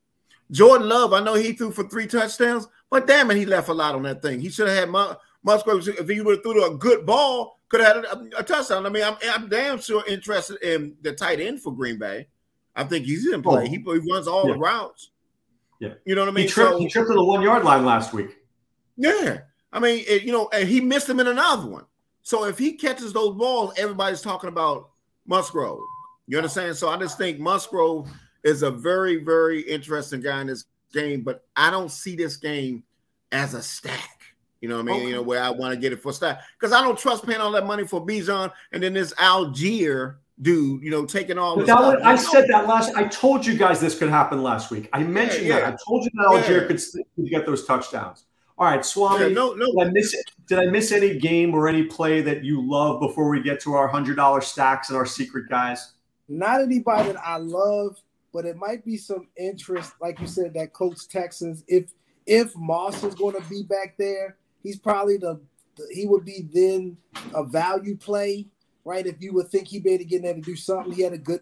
Jordan 0.51 0.89
Love, 0.89 1.13
I 1.13 1.21
know 1.21 1.35
he 1.35 1.53
threw 1.53 1.71
for 1.71 1.85
three 1.85 2.07
touchdowns, 2.07 2.67
but 2.91 3.07
damn 3.07 3.31
it, 3.31 3.37
he 3.37 3.47
left 3.47 3.69
a 3.69 3.75
lot 3.75 3.95
on 3.95 4.03
that 4.03 4.21
thing. 4.21 4.41
He 4.41 4.51
should 4.51 4.69
have 4.69 4.77
had 4.77 5.17
Musgrave. 5.45 5.87
If 5.89 6.09
he 6.09 6.21
would 6.21 6.37
have 6.37 6.43
threw 6.43 6.65
a 6.65 6.77
good 6.77 7.07
ball, 7.07 7.61
could 7.69 7.81
have 7.81 7.97
had 7.97 8.05
a, 8.05 8.39
a, 8.39 8.43
touchdown. 8.43 8.85
I 8.85 8.89
mean, 8.89 9.05
I'm, 9.05 9.17
I'm 9.29 9.49
damn 9.49 9.81
sure 9.81 10.03
interested 10.09 10.61
in 10.63 10.97
the 11.03 11.13
tight 11.13 11.41
end 11.41 11.63
for 11.63 11.73
Green 11.73 11.99
Bay. 11.99 12.27
I 12.75 12.85
think 12.85 13.07
he's 13.07 13.31
in 13.33 13.43
play. 13.43 13.63
Oh. 13.63 13.67
He, 13.67 13.77
he, 13.77 14.11
runs 14.13 14.27
all 14.27 14.47
yeah. 14.47 14.55
the 14.55 14.59
routes. 14.59 15.11
Yeah, 15.79 15.95
you 16.05 16.15
know 16.15 16.23
what 16.23 16.29
I 16.29 16.33
mean. 16.33 16.45
He 16.47 16.51
tripped, 16.51 16.73
so, 16.73 16.79
he 16.79 16.89
tripped 16.89 17.09
to 17.09 17.15
the 17.15 17.25
one 17.25 17.43
yard 17.43 17.65
line 17.65 17.85
last 17.85 18.13
week. 18.13 18.37
Yeah, 18.97 19.39
I 19.73 19.81
mean, 19.81 20.05
it, 20.07 20.23
you 20.23 20.33
know, 20.33 20.49
and 20.53 20.69
he 20.69 20.81
missed 20.81 21.09
him 21.09 21.21
in 21.21 21.27
another 21.27 21.69
one. 21.69 21.85
So 22.23 22.45
if 22.45 22.59
he 22.59 22.73
catches 22.73 23.13
those 23.13 23.37
balls, 23.37 23.73
everybody's 23.77 24.23
talking 24.23 24.49
about 24.49 24.91
Musgrave. 25.27 25.79
You 26.27 26.37
understand? 26.37 26.77
So 26.77 26.89
I 26.89 26.97
just 26.97 27.19
think 27.19 27.39
Musgrave 27.39 28.05
is 28.45 28.63
a 28.63 28.71
very, 28.71 29.17
very 29.17 29.63
interesting 29.63 30.21
guy 30.21 30.41
in 30.41 30.47
this 30.47 30.65
game, 30.93 31.23
but 31.23 31.45
I 31.57 31.71
don't 31.71 31.91
see 31.91 32.17
this 32.17 32.37
game 32.37 32.83
as 33.33 33.55
a 33.55 33.63
stack. 33.63 34.21
You 34.61 34.69
know 34.69 34.77
what 34.77 34.83
I 34.83 34.85
mean? 34.87 34.97
Okay. 34.97 35.09
You 35.09 35.15
know, 35.15 35.23
where 35.23 35.43
I 35.43 35.51
want 35.51 35.73
to 35.73 35.81
get 35.81 35.93
it 35.93 36.03
for 36.03 36.13
stack. 36.13 36.41
Because 36.59 36.73
I 36.73 36.83
don't 36.83 36.99
trust 36.99 37.27
paying 37.27 37.41
all 37.41 37.53
that 37.53 37.67
money 37.67 37.87
for 37.87 38.05
Bijan 38.05 38.53
and 38.73 38.83
then 38.83 38.93
this 38.93 39.15
Allgeier 39.15 40.17
dude, 40.43 40.83
you 40.83 40.91
know, 40.91 41.07
taking 41.07 41.39
all 41.39 41.57
this. 41.57 41.67
That, 41.67 42.05
I 42.05 42.17
said 42.17 42.47
that 42.49 42.67
last. 42.67 42.95
I 42.95 43.05
told 43.05 43.47
you 43.47 43.57
guys 43.57 43.81
this 43.81 43.99
could 43.99 44.11
happen 44.11 44.43
last 44.43 44.71
week. 44.71 44.89
I 44.93 45.03
mentioned 45.03 45.47
yeah, 45.47 45.57
yeah. 45.57 45.71
that. 45.71 45.75
I 45.75 45.77
told 45.87 46.05
you 46.05 46.11
that 46.15 46.27
Allgeier 46.27 46.61
yeah. 46.63 46.67
could, 46.67 47.07
could 47.17 47.31
get 47.31 47.47
those 47.47 47.65
touchdowns. 47.65 48.25
All 48.61 48.67
right, 48.67 48.85
Swami. 48.85 49.25
Yeah, 49.25 49.33
no, 49.33 49.55
no. 49.55 49.73
Did 49.73 49.89
I 49.89 49.91
miss 49.91 50.17
Did 50.47 50.59
I 50.59 50.67
miss 50.67 50.93
any 50.93 51.19
game 51.19 51.55
or 51.55 51.67
any 51.67 51.85
play 51.85 52.21
that 52.21 52.45
you 52.45 52.61
love 52.61 53.01
before 53.01 53.31
we 53.31 53.43
get 53.43 53.59
to 53.61 53.73
our 53.73 53.89
hundred 53.89 54.17
dollar 54.17 54.43
stacks 54.43 54.91
and 54.91 54.99
our 54.99 55.07
secret 55.07 55.49
guys? 55.49 55.95
Not 56.29 56.61
anybody 56.61 57.11
that 57.11 57.27
I 57.27 57.39
love, 57.39 57.97
but 58.35 58.45
it 58.45 58.57
might 58.57 58.85
be 58.85 58.99
some 58.99 59.29
interest, 59.39 59.95
like 60.03 60.21
you 60.21 60.27
said, 60.27 60.53
that 60.55 60.75
Colts 60.75 61.07
Texans. 61.07 61.65
If 61.69 61.93
if 62.27 62.55
Moss 62.55 63.03
is 63.03 63.15
going 63.15 63.41
to 63.41 63.49
be 63.49 63.63
back 63.63 63.97
there, 63.97 64.37
he's 64.63 64.79
probably 64.79 65.17
the, 65.17 65.41
the 65.77 65.89
he 65.91 66.07
would 66.07 66.27
be 66.27 66.47
then 66.53 66.99
a 67.35 67.43
value 67.43 67.97
play, 67.97 68.47
right? 68.85 69.07
If 69.07 69.23
you 69.23 69.33
would 69.33 69.49
think 69.49 69.69
he'd 69.69 69.85
be 69.85 69.93
able 69.93 70.05
to 70.05 70.11
get 70.11 70.17
in 70.17 70.23
there 70.25 70.35
to 70.35 70.41
do 70.43 70.55
something, 70.55 70.93
he 70.93 71.01
had 71.01 71.15
a 71.15 71.19
good 71.19 71.41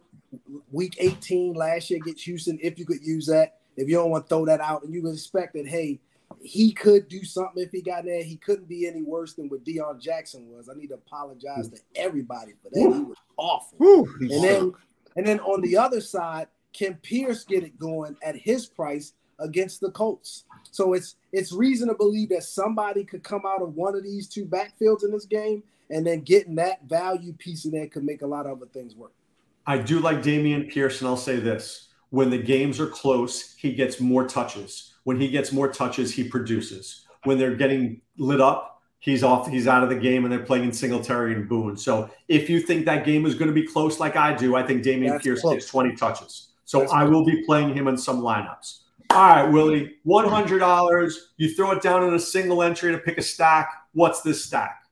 week 0.71 0.95
18 1.01 1.55
last 1.55 1.91
year 1.91 1.99
against 2.01 2.23
Houston. 2.27 2.61
If 2.63 2.79
you 2.79 2.87
could 2.87 3.05
use 3.05 3.27
that, 3.27 3.59
if 3.77 3.89
you 3.89 3.97
don't 3.97 4.11
want 4.11 4.27
to 4.27 4.29
throw 4.29 4.47
that 4.47 4.61
out, 4.61 4.85
and 4.85 4.95
you 4.95 5.03
would 5.03 5.15
expect 5.15 5.55
that, 5.55 5.67
hey 5.67 5.99
he 6.41 6.73
could 6.73 7.09
do 7.09 7.25
something 7.25 7.63
if 7.63 7.71
he 7.71 7.83
got 7.83 8.05
there. 8.05 8.23
He 8.23 8.37
couldn't 8.37 8.69
be 8.69 8.87
any 8.87 9.03
worse 9.03 9.35
than 9.35 9.49
what 9.49 9.65
Deon 9.65 10.01
Jackson 10.01 10.49
was. 10.49 10.69
I 10.69 10.75
need 10.79 10.89
to 10.89 10.95
apologize 10.95 11.69
to 11.71 11.79
everybody 11.95 12.53
for 12.63 12.71
that. 12.71 12.81
He 12.81 12.87
was 12.87 13.17
awful. 13.37 14.07
And 14.21 14.45
then 14.45 14.73
and 15.17 15.27
then 15.27 15.41
on 15.41 15.61
the 15.63 15.77
other 15.77 16.01
side, 16.01 16.49
can 16.73 16.95
Pierce 16.97 17.45
get 17.45 17.65
it 17.65 17.79
going 17.79 18.17
at 18.23 18.37
his 18.37 18.67
price 18.67 19.15
against 19.41 19.81
the 19.81 19.91
Colts? 19.91 20.45
So 20.71 20.93
it's 20.93 21.17
it's 21.33 21.53
reason 21.53 21.89
to 21.89 21.95
believe 21.95 22.29
that 22.31 22.45
somebody 22.45 23.05
could 23.05 23.23
come 23.23 23.43
out 23.47 23.63
of 23.63 23.75
one 23.75 23.97
of 23.97 24.05
these 24.05 24.29
two 24.29 24.45
backfields 24.45 25.05
in 25.05 25.11
this 25.11 25.25
game, 25.25 25.63
and 25.91 26.07
then 26.07 26.21
getting 26.21 26.57
that 26.57 26.85
value 26.85 27.33
piece 27.33 27.65
in 27.65 27.73
there 27.73 27.89
could 27.89 28.05
make 28.05 28.23
a 28.23 28.27
lot 28.27 28.47
of 28.47 28.59
other 28.59 28.71
things 28.73 28.95
work. 28.95 29.13
I 29.67 29.79
do 29.79 30.01
like 30.01 30.23
Dameon 30.23 30.71
Pierce, 30.71 31.01
and 31.01 31.09
I'll 31.09 31.17
say 31.17 31.37
this: 31.37 31.89
when 32.11 32.31
the 32.31 32.39
games 32.39 32.79
are 32.81 32.87
close, 32.87 33.55
he 33.55 33.73
gets 33.73 33.99
more 33.99 34.27
touches 34.27 34.88
when 35.05 35.21
he 35.21 35.29
gets 35.29 35.53
more 35.53 35.69
touches, 35.69 36.13
he 36.13 36.25
produces. 36.25 37.07
When 37.25 37.39
they're 37.39 37.57
getting 37.57 38.01
lit 38.17 38.41
up, 38.41 38.83
he's 38.99 39.23
off, 39.23 39.49
he's 39.49 39.67
out 39.67 39.83
of 39.83 39.89
the 39.89 39.97
game, 39.97 40.25
and 40.25 40.33
they're 40.33 40.45
playing 40.45 40.65
in 40.65 40.73
Singletary 40.73 41.35
and 41.35 41.49
Boone. 41.49 41.77
So 41.77 42.11
if 42.29 42.49
you 42.51 42.61
think 42.61 42.85
that 42.87 43.05
game 43.05 43.27
is 43.27 43.35
going 43.35 43.49
to 43.49 43.55
be 43.55 43.67
close 43.67 44.01
like 44.01 44.17
I 44.17 44.35
do, 44.35 44.57
I 44.57 44.63
think 44.63 44.83
Dameon 44.83 45.11
That's 45.11 45.25
Pierce 45.25 45.41
close. 45.41 45.55
gets 45.55 45.67
20 45.69 45.97
touches. 45.97 46.49
So 46.65 46.81
That's 46.81 46.93
I 46.93 47.05
will 47.05 47.25
be 47.25 47.45
playing 47.45 47.75
him 47.75 47.89
in 47.89 47.97
some 47.97 48.21
lineups. 48.21 48.81
All 49.11 49.27
right, 49.27 49.51
Willie, 49.51 49.97
$100. 50.07 51.15
You 51.39 51.55
throw 51.55 51.71
it 51.71 51.83
down 51.83 52.07
in 52.07 52.13
a 52.13 52.19
single 52.19 52.63
entry 52.63 52.93
to 52.93 52.99
pick 52.99 53.17
a 53.17 53.23
stack. 53.23 53.73
What's 53.93 54.21
this 54.21 54.45
stack? 54.45 54.83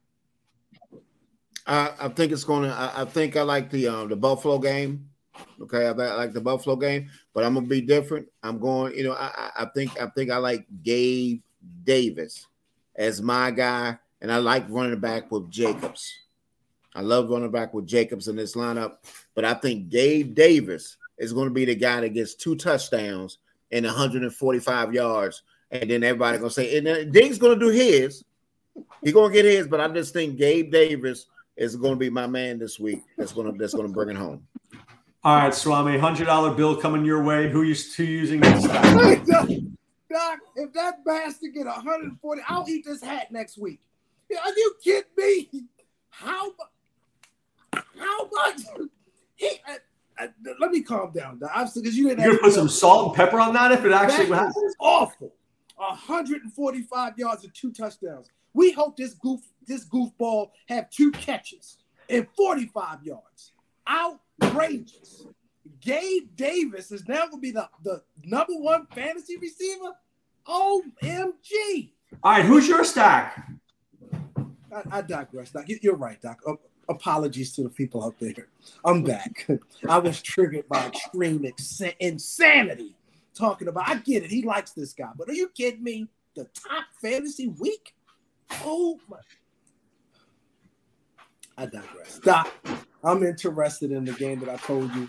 I, 1.66 1.92
I 2.00 2.08
think 2.08 2.32
it's 2.32 2.44
going 2.44 2.62
to. 2.62 2.74
I, 2.74 3.02
I, 3.02 3.04
think 3.04 3.36
I 3.36 3.42
like 3.42 3.70
the 3.70 3.88
um, 3.88 4.08
the 4.08 4.16
Buffalo 4.16 4.58
game. 4.58 5.10
Okay, 5.62 5.86
I, 5.86 5.90
like 5.90 6.32
the 6.32 6.40
Buffalo 6.40 6.76
game, 6.76 7.08
but 7.32 7.44
I'm 7.44 7.54
gonna 7.54 7.66
be 7.66 7.80
different. 7.80 8.28
I'm 8.42 8.58
going, 8.58 8.94
you 8.94 9.04
know, 9.04 9.14
I, 9.14 9.50
I 9.56 9.64
think 9.74 10.00
I 10.00 10.06
think 10.06 10.30
I 10.30 10.36
like 10.36 10.66
Gabe 10.82 11.40
Davis 11.84 12.46
as 12.94 13.22
my 13.22 13.50
guy, 13.50 13.98
and 14.20 14.30
I 14.32 14.38
like 14.38 14.64
running 14.68 14.98
back 15.00 15.30
with 15.30 15.50
Jacobs. 15.50 16.14
I 16.94 17.00
love 17.00 17.30
running 17.30 17.50
back 17.50 17.74
with 17.74 17.86
Jacobs 17.86 18.28
in 18.28 18.36
this 18.36 18.54
lineup, 18.54 18.96
but 19.34 19.44
I 19.44 19.54
think 19.54 19.90
Gabe 19.90 20.34
Davis 20.34 20.96
is 21.18 21.32
going 21.32 21.48
to 21.48 21.54
be 21.54 21.64
the 21.64 21.74
guy 21.74 22.00
that 22.00 22.14
gets 22.14 22.34
two 22.34 22.56
touchdowns 22.56 23.38
and 23.70 23.84
145 23.84 24.94
yards, 24.94 25.42
and 25.70 25.90
then 25.90 26.02
everybody 26.02 26.38
gonna 26.38 26.50
say, 26.50 26.78
and 26.78 27.12
Dink's 27.12 27.38
gonna 27.38 27.58
do 27.58 27.68
his. 27.68 28.24
He's 29.02 29.12
gonna 29.12 29.32
get 29.32 29.44
his, 29.44 29.66
but 29.66 29.80
I 29.80 29.88
just 29.88 30.12
think 30.12 30.36
Gabe 30.36 30.70
Davis 30.70 31.26
is 31.56 31.76
to 31.76 31.96
be 31.96 32.10
my 32.10 32.26
man 32.26 32.58
this 32.58 32.78
week. 32.78 33.02
That's 33.16 33.32
gonna 33.32 33.52
that's 33.52 33.74
gonna 33.74 33.88
bring 33.88 34.10
it 34.10 34.16
home. 34.16 34.46
All 35.24 35.36
right, 35.36 35.54
Swami, 35.54 35.98
hundred 35.98 36.26
dollar 36.26 36.52
bill 36.52 36.76
coming 36.76 37.04
your 37.04 37.22
way. 37.22 37.50
Who 37.50 37.62
you 37.62 37.74
who 37.74 38.04
using 38.04 38.40
this? 38.40 38.64
Doc, 38.64 40.38
if 40.54 40.72
that 40.72 41.04
bastard 41.04 41.52
get 41.52 41.66
140, 41.66 42.42
I'll 42.48 42.68
eat 42.68 42.84
this 42.86 43.02
hat 43.02 43.30
next 43.32 43.58
week. 43.58 43.80
Are 44.30 44.50
you 44.50 44.74
kidding 44.82 45.10
me? 45.16 45.48
How 46.10 46.52
how 47.98 48.28
much? 48.32 48.60
He, 49.34 49.50
uh, 49.68 49.74
uh, 50.18 50.28
let 50.58 50.70
me 50.70 50.82
calm 50.82 51.12
down, 51.12 51.38
Doc. 51.38 51.50
Because 51.74 51.96
you 51.96 52.08
didn't. 52.08 52.24
You're 52.24 52.36
gonna 52.36 52.42
put 52.42 52.52
some 52.54 52.68
salt 52.68 53.08
and 53.08 53.16
pepper 53.16 53.40
on 53.40 53.52
that 53.54 53.72
if 53.72 53.84
it 53.84 53.92
actually 53.92 54.26
that 54.26 54.36
happens. 54.36 54.74
Awful. 54.78 55.32
145 55.76 57.18
yards 57.18 57.44
and 57.44 57.54
two 57.54 57.70
touchdowns. 57.72 58.30
We 58.54 58.72
hope 58.72 58.96
this 58.96 59.14
goof 59.14 59.40
this 59.66 59.84
goofball 59.84 60.50
have 60.68 60.88
two 60.90 61.10
catches 61.12 61.78
and 62.08 62.26
45 62.36 63.02
yards. 63.02 63.52
Out 63.86 64.20
outrageous. 64.42 65.26
Gabe 65.80 66.34
Davis 66.34 66.90
is 66.90 67.06
now 67.06 67.26
going 67.26 67.32
to 67.32 67.38
be 67.38 67.50
the, 67.50 67.68
the 67.84 68.02
number 68.24 68.54
one 68.54 68.86
fantasy 68.86 69.36
receiver. 69.36 69.92
OMG. 70.46 71.92
All 72.22 72.32
right, 72.32 72.44
who's 72.44 72.68
your 72.68 72.84
stack? 72.84 73.48
I, 74.74 74.98
I 74.98 75.02
digress, 75.02 75.50
Doc. 75.50 75.64
You're 75.66 75.96
right, 75.96 76.20
Doc. 76.20 76.40
Apologies 76.88 77.52
to 77.54 77.62
the 77.62 77.68
people 77.68 78.04
out 78.04 78.14
there. 78.20 78.48
I'm 78.84 79.02
back. 79.02 79.48
I 79.88 79.98
was 79.98 80.22
triggered 80.22 80.68
by 80.68 80.86
extreme 80.86 81.44
insanity 82.00 82.94
talking 83.34 83.68
about. 83.68 83.88
I 83.88 83.96
get 83.96 84.22
it. 84.22 84.30
He 84.30 84.42
likes 84.42 84.72
this 84.72 84.92
guy, 84.92 85.10
but 85.16 85.28
are 85.28 85.34
you 85.34 85.48
kidding 85.48 85.82
me? 85.82 86.08
The 86.34 86.44
top 86.44 86.84
fantasy 87.00 87.48
week? 87.48 87.94
Oh 88.64 88.98
my. 89.08 89.18
I 91.58 91.66
digress. 91.66 92.18
Doc, 92.18 92.52
I'm 93.04 93.22
interested 93.22 93.92
in 93.92 94.04
the 94.04 94.12
game 94.12 94.40
that 94.40 94.48
I 94.48 94.56
told 94.56 94.94
you, 94.94 95.08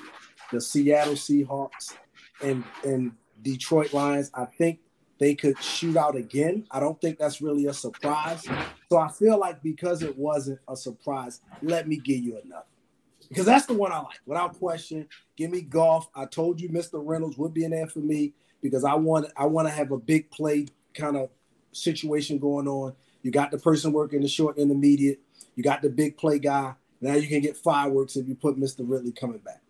the 0.51 0.61
Seattle 0.61 1.13
Seahawks 1.13 1.95
and 2.41 2.63
and 2.83 3.13
Detroit 3.41 3.93
Lions. 3.93 4.31
I 4.33 4.45
think 4.45 4.79
they 5.19 5.35
could 5.35 5.61
shoot 5.61 5.97
out 5.97 6.15
again. 6.15 6.65
I 6.71 6.79
don't 6.79 6.99
think 7.01 7.17
that's 7.17 7.41
really 7.41 7.65
a 7.65 7.73
surprise. 7.73 8.45
So 8.89 8.97
I 8.97 9.09
feel 9.09 9.39
like 9.39 9.63
because 9.63 10.03
it 10.03 10.17
wasn't 10.17 10.59
a 10.67 10.75
surprise, 10.75 11.41
let 11.61 11.87
me 11.87 11.97
give 11.97 12.19
you 12.19 12.39
another. 12.43 12.65
Because 13.27 13.45
that's 13.45 13.65
the 13.65 13.73
one 13.73 13.91
I 13.91 13.99
like, 13.99 14.19
without 14.25 14.57
question. 14.57 15.07
Give 15.35 15.51
me 15.51 15.61
Goff. 15.61 16.07
I 16.15 16.25
told 16.25 16.61
you 16.61 16.69
Mr. 16.69 17.01
Reynolds 17.03 17.37
would 17.37 17.53
be 17.53 17.65
in 17.65 17.71
there 17.71 17.87
for 17.87 17.99
me 17.99 18.33
because 18.61 18.83
I 18.83 18.93
want 18.93 19.27
I 19.35 19.45
want 19.45 19.67
to 19.67 19.73
have 19.73 19.91
a 19.91 19.97
big 19.97 20.31
play 20.31 20.67
kind 20.93 21.17
of 21.17 21.29
situation 21.71 22.39
going 22.39 22.67
on. 22.67 22.93
You 23.23 23.31
got 23.31 23.51
the 23.51 23.57
person 23.57 23.91
working 23.91 24.21
the 24.21 24.27
short 24.27 24.57
intermediate. 24.57 25.19
You 25.55 25.63
got 25.63 25.81
the 25.81 25.89
big 25.89 26.17
play 26.17 26.39
guy. 26.39 26.75
Now 27.01 27.13
you 27.13 27.27
can 27.27 27.41
get 27.41 27.57
fireworks 27.57 28.15
if 28.15 28.27
you 28.27 28.35
put 28.35 28.57
Mr. 28.57 28.79
Ridley 28.79 29.11
coming 29.11 29.39
back. 29.39 29.61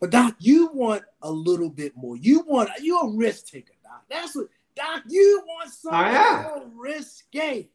But 0.00 0.10
Doc, 0.10 0.36
you 0.38 0.70
want 0.72 1.02
a 1.22 1.30
little 1.30 1.70
bit 1.70 1.96
more. 1.96 2.16
You 2.16 2.40
want 2.46 2.70
you're 2.80 3.06
a 3.06 3.10
risk 3.10 3.46
taker, 3.48 3.72
Doc. 3.82 4.04
That's 4.08 4.36
what 4.36 4.48
Doc. 4.76 5.02
You 5.08 5.42
want 5.46 5.70
something 5.70 6.42
more 6.42 6.70
risky. 6.76 7.70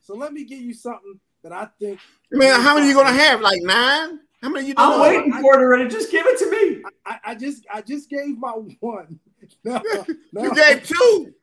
So 0.00 0.14
let 0.14 0.32
me 0.32 0.44
give 0.44 0.60
you 0.60 0.74
something 0.74 1.20
that 1.42 1.52
I 1.52 1.68
think. 1.78 2.00
I 2.32 2.36
mean, 2.36 2.50
how 2.50 2.74
many 2.74 2.86
are 2.86 2.88
you 2.88 2.94
gonna 2.94 3.12
have? 3.12 3.40
Like 3.40 3.62
nine? 3.62 4.20
How 4.42 4.48
many 4.48 4.68
you? 4.68 4.74
I'm 4.76 5.00
waiting 5.00 5.32
for 5.32 5.54
it 5.54 5.62
already. 5.62 5.88
Just 5.88 6.10
give 6.10 6.26
it 6.26 6.38
to 6.38 6.50
me. 6.50 6.82
I, 7.04 7.18
I 7.24 7.34
just 7.34 7.66
I 7.72 7.82
just 7.82 8.08
gave 8.08 8.38
my 8.38 8.50
one. 8.50 9.18
No, 9.64 9.82
no, 10.32 10.44
you 10.44 10.54
gave 10.54 10.86
two. 10.86 11.34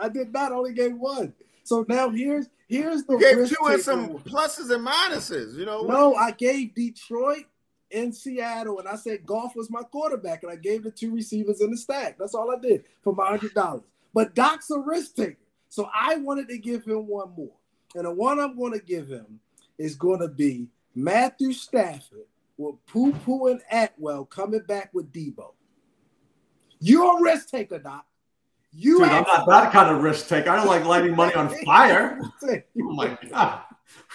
I 0.00 0.08
did 0.08 0.32
not. 0.32 0.50
Only 0.50 0.72
gave 0.72 0.96
one. 0.96 1.32
So 1.62 1.86
now 1.88 2.10
here's 2.10 2.48
here's 2.68 3.04
the 3.04 3.14
you 3.14 3.20
gave 3.20 3.48
two 3.48 3.66
and 3.66 3.80
some 3.80 4.18
pluses 4.18 4.70
and 4.70 4.86
minuses. 4.86 5.54
You 5.56 5.66
know. 5.66 5.82
No, 5.82 6.14
I 6.14 6.32
gave 6.32 6.74
Detroit 6.74 7.44
and 7.92 8.14
Seattle, 8.14 8.78
and 8.78 8.88
I 8.88 8.96
said 8.96 9.24
Goff 9.26 9.54
was 9.54 9.70
my 9.70 9.82
quarterback, 9.82 10.42
and 10.42 10.52
I 10.52 10.56
gave 10.56 10.82
the 10.82 10.90
two 10.90 11.14
receivers 11.14 11.60
in 11.60 11.70
the 11.70 11.76
stack. 11.76 12.18
That's 12.18 12.34
all 12.34 12.50
I 12.50 12.58
did 12.60 12.84
for 13.02 13.14
my 13.14 13.26
hundred 13.26 13.54
dollars. 13.54 13.82
But 14.12 14.34
Doc's 14.34 14.70
a 14.70 14.78
risk 14.78 15.16
taker, 15.16 15.36
so 15.68 15.88
I 15.94 16.16
wanted 16.16 16.48
to 16.48 16.58
give 16.58 16.84
him 16.84 17.06
one 17.06 17.32
more, 17.36 17.54
and 17.94 18.04
the 18.04 18.12
one 18.12 18.40
I'm 18.40 18.56
going 18.56 18.72
to 18.72 18.84
give 18.84 19.08
him 19.08 19.40
is 19.78 19.94
going 19.94 20.20
to 20.20 20.28
be 20.28 20.68
Matthew 20.94 21.52
Stafford 21.52 22.26
with 22.56 22.76
Poo 22.86 23.12
Poo 23.12 23.48
and 23.48 23.60
Atwell 23.70 24.24
coming 24.24 24.62
back 24.66 24.90
with 24.94 25.12
Deebo. 25.12 25.52
You're 26.80 27.18
a 27.18 27.22
risk 27.22 27.50
taker, 27.50 27.78
Doc. 27.78 28.06
You 28.72 28.98
Dude, 28.98 29.08
I'm 29.08 29.24
not 29.24 29.46
that 29.46 29.72
kind 29.72 29.94
of 29.94 30.02
risk 30.02 30.28
taker. 30.28 30.50
I 30.50 30.56
don't 30.56 30.66
like 30.66 30.84
lighting 30.84 31.16
money 31.16 31.34
on 31.34 31.48
fire. 31.64 32.20
oh 32.42 32.60
my 32.76 33.16
god. 33.30 33.60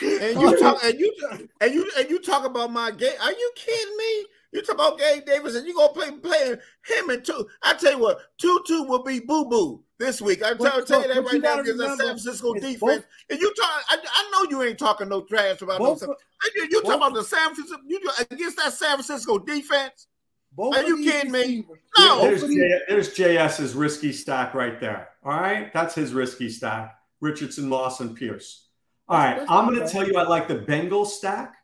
And 0.01 0.39
you 0.39 0.57
talk 0.59 0.83
and 0.83 0.99
you 0.99 1.13
and 1.61 1.73
you 1.73 1.91
and 1.97 2.09
you 2.09 2.19
talk 2.19 2.45
about 2.45 2.71
my 2.71 2.91
game. 2.91 3.13
Are 3.21 3.31
you 3.31 3.51
kidding 3.55 3.97
me? 3.97 4.25
You 4.51 4.61
talk 4.61 4.75
about 4.75 4.99
Gabe 4.99 5.25
Davis 5.25 5.55
and 5.55 5.65
you 5.65 5.73
gonna 5.73 5.93
play 5.93 6.11
playing 6.11 6.57
him 6.85 7.09
and 7.09 7.23
two. 7.23 7.47
I 7.63 7.73
tell 7.73 7.93
you 7.93 7.99
what, 7.99 8.19
Tutu 8.37 8.83
will 8.83 9.03
be 9.03 9.19
boo 9.19 9.45
boo 9.45 9.83
this 9.97 10.21
week. 10.21 10.41
I'm 10.43 10.57
tell, 10.57 10.83
tell 10.83 11.01
you 11.01 11.13
that 11.13 11.23
right 11.23 11.41
now 11.41 11.57
because 11.57 11.77
that 11.77 11.97
San 11.97 12.07
Francisco 12.07 12.53
defense. 12.55 12.79
Both, 12.79 13.05
and 13.29 13.39
you 13.39 13.53
talk, 13.53 13.83
I, 13.89 13.97
I, 14.03 14.31
know 14.31 14.49
you 14.49 14.63
ain't 14.63 14.77
talking 14.77 15.07
no 15.07 15.21
trash 15.21 15.61
about 15.61 15.79
both, 15.79 16.01
no. 16.01 16.15
You, 16.55 16.67
you 16.69 16.81
talking 16.81 16.97
about 16.97 17.13
the 17.13 17.23
San 17.23 17.53
Francisco 17.55 17.77
you, 17.87 18.01
against 18.29 18.57
that 18.57 18.73
San 18.73 18.97
Francisco 18.97 19.39
defense. 19.39 20.07
Both 20.53 20.75
Are 20.75 20.83
you 20.83 21.03
kidding 21.03 21.31
me? 21.31 21.65
No. 21.97 22.21
There's, 22.21 22.41
J, 22.41 22.79
there's 22.87 23.13
JS's 23.13 23.73
risky 23.73 24.11
stack 24.11 24.53
right 24.53 24.79
there. 24.79 25.09
All 25.23 25.31
right, 25.31 25.71
that's 25.73 25.95
his 25.95 26.13
risky 26.13 26.49
stack. 26.49 26.97
Richardson, 27.21 27.69
Lawson, 27.69 28.15
Pierce. 28.15 28.67
All 29.07 29.17
right, 29.17 29.45
I'm 29.47 29.67
going 29.67 29.79
to 29.79 29.87
tell 29.87 30.07
you 30.07 30.15
I 30.17 30.23
like 30.27 30.47
the 30.47 30.57
Bengals 30.57 31.07
stack. 31.07 31.55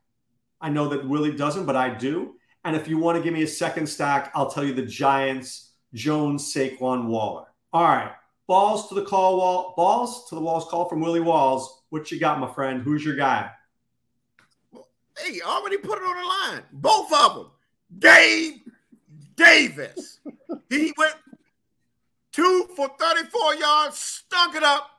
I 0.61 0.69
know 0.69 0.87
that 0.89 1.07
Willie 1.07 1.35
doesn't, 1.35 1.65
but 1.65 1.75
I 1.75 1.89
do. 1.93 2.35
And 2.63 2.75
if 2.75 2.87
you 2.87 2.97
want 2.97 3.17
to 3.17 3.23
give 3.23 3.33
me 3.33 3.43
a 3.43 3.47
second 3.47 3.87
stack, 3.87 4.31
I'll 4.35 4.49
tell 4.49 4.63
you 4.63 4.73
the 4.73 4.85
Giants, 4.85 5.71
Jones, 5.93 6.53
Saquon, 6.53 7.07
Waller. 7.07 7.45
All 7.73 7.83
right, 7.83 8.11
balls 8.47 8.89
to 8.89 8.95
the 8.95 9.03
call 9.03 9.37
wall, 9.37 9.73
balls 9.75 10.29
to 10.29 10.35
the 10.35 10.41
walls 10.41 10.65
call 10.65 10.87
from 10.87 11.01
Willie 11.01 11.19
Walls. 11.19 11.83
What 11.89 12.11
you 12.11 12.19
got, 12.19 12.39
my 12.39 12.51
friend? 12.53 12.81
Who's 12.81 13.03
your 13.03 13.15
guy? 13.15 13.49
Hey, 15.17 15.41
already 15.41 15.77
put 15.77 15.97
it 15.97 16.03
on 16.03 16.15
the 16.15 16.55
line. 16.55 16.63
Both 16.71 17.11
of 17.13 17.35
them. 17.35 17.47
Gabe 17.99 18.66
Davis. 19.37 20.19
he 20.69 20.93
went 20.97 21.15
two 22.33 22.67
for 22.75 22.89
34 22.99 23.55
yards, 23.55 23.97
stunk 23.97 24.55
it 24.55 24.63
up, 24.63 24.89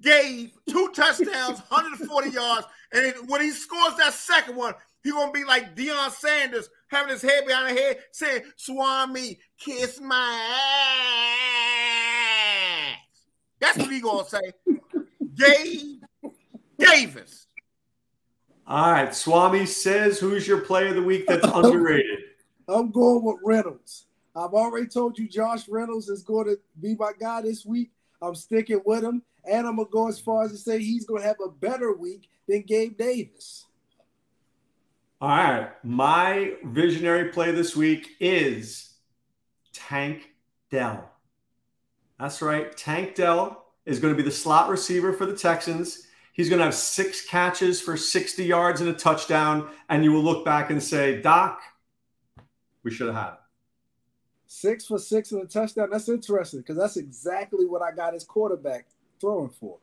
gave 0.00 0.50
two 0.68 0.90
touchdowns, 0.94 1.60
140 1.68 2.30
yards. 2.30 2.66
And 2.92 3.14
when 3.28 3.42
he 3.42 3.50
scores 3.50 3.96
that 3.98 4.14
second 4.14 4.56
one, 4.56 4.74
he 5.04 5.10
gonna 5.10 5.30
be 5.30 5.44
like 5.44 5.76
Deion 5.76 6.10
Sanders 6.10 6.68
having 6.88 7.12
his 7.12 7.22
head 7.22 7.46
behind 7.46 7.70
his 7.70 7.78
head 7.78 7.98
saying, 8.10 8.42
Swami, 8.56 9.38
kiss 9.58 10.00
my 10.00 10.48
ass. 12.82 12.98
That's 13.60 13.78
what 13.78 13.90
he 13.92 14.00
gonna 14.00 14.28
say. 14.28 14.40
Gabe 15.34 16.02
Davis. 16.78 17.46
All 18.66 18.92
right. 18.92 19.14
Swami 19.14 19.66
says, 19.66 20.18
who's 20.18 20.46
your 20.46 20.60
player 20.60 20.88
of 20.88 20.96
the 20.96 21.02
week 21.02 21.26
that's 21.26 21.46
underrated? 21.54 22.18
I'm 22.68 22.90
going 22.90 23.24
with 23.24 23.38
Reynolds. 23.42 24.06
I've 24.36 24.52
already 24.52 24.86
told 24.86 25.18
you 25.18 25.28
Josh 25.28 25.68
Reynolds 25.68 26.08
is 26.08 26.22
going 26.22 26.46
to 26.46 26.58
be 26.80 26.94
my 26.94 27.12
guy 27.18 27.42
this 27.42 27.64
week. 27.64 27.90
I'm 28.20 28.34
sticking 28.34 28.80
with 28.84 29.02
him. 29.02 29.22
And 29.44 29.66
I'm 29.66 29.76
going 29.76 29.88
to 29.88 29.92
go 29.92 30.08
as 30.08 30.18
far 30.18 30.44
as 30.44 30.50
to 30.52 30.58
say 30.58 30.78
he's 30.78 31.06
going 31.06 31.22
to 31.22 31.26
have 31.26 31.38
a 31.44 31.48
better 31.48 31.94
week 31.94 32.28
than 32.46 32.62
Gabe 32.62 32.98
Davis. 32.98 33.66
All 35.20 35.28
right. 35.28 35.70
My 35.82 36.52
visionary 36.64 37.30
play 37.30 37.52
this 37.52 37.74
week 37.74 38.10
is 38.20 38.90
Tank 39.72 40.30
Dell. 40.70 41.10
That's 42.20 42.42
right. 42.42 42.76
Tank 42.76 43.14
Dell 43.14 43.64
is 43.86 44.00
going 44.00 44.12
to 44.12 44.22
be 44.22 44.28
the 44.28 44.34
slot 44.34 44.68
receiver 44.68 45.12
for 45.12 45.24
the 45.24 45.36
Texans. 45.36 46.02
He's 46.34 46.48
going 46.48 46.58
to 46.58 46.64
have 46.64 46.74
six 46.74 47.24
catches 47.24 47.80
for 47.80 47.96
60 47.96 48.44
yards 48.44 48.80
and 48.80 48.90
a 48.90 48.92
touchdown. 48.92 49.68
And 49.88 50.04
you 50.04 50.12
will 50.12 50.22
look 50.22 50.44
back 50.44 50.70
and 50.70 50.82
say, 50.82 51.22
Doc, 51.22 51.60
we 52.88 52.94
should 52.94 53.08
have 53.08 53.16
had. 53.16 53.34
Six 54.46 54.86
for 54.86 54.98
six 54.98 55.32
and 55.32 55.42
a 55.42 55.46
touchdown. 55.46 55.90
That's 55.90 56.08
interesting 56.08 56.60
because 56.60 56.76
that's 56.76 56.96
exactly 56.96 57.66
what 57.66 57.82
I 57.82 57.92
got 57.92 58.14
his 58.14 58.24
quarterback 58.24 58.86
throwing 59.20 59.50
for. 59.50 59.78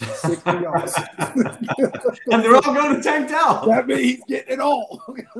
60 0.00 0.50
yards. 0.62 0.96
and 1.18 2.44
they're 2.44 2.54
all 2.54 2.62
going 2.62 2.94
to 2.94 3.02
Tank 3.02 3.28
Dell. 3.28 3.66
That 3.66 3.88
means 3.88 4.00
he's 4.00 4.24
getting 4.28 4.54
it 4.54 4.60
all. 4.60 5.02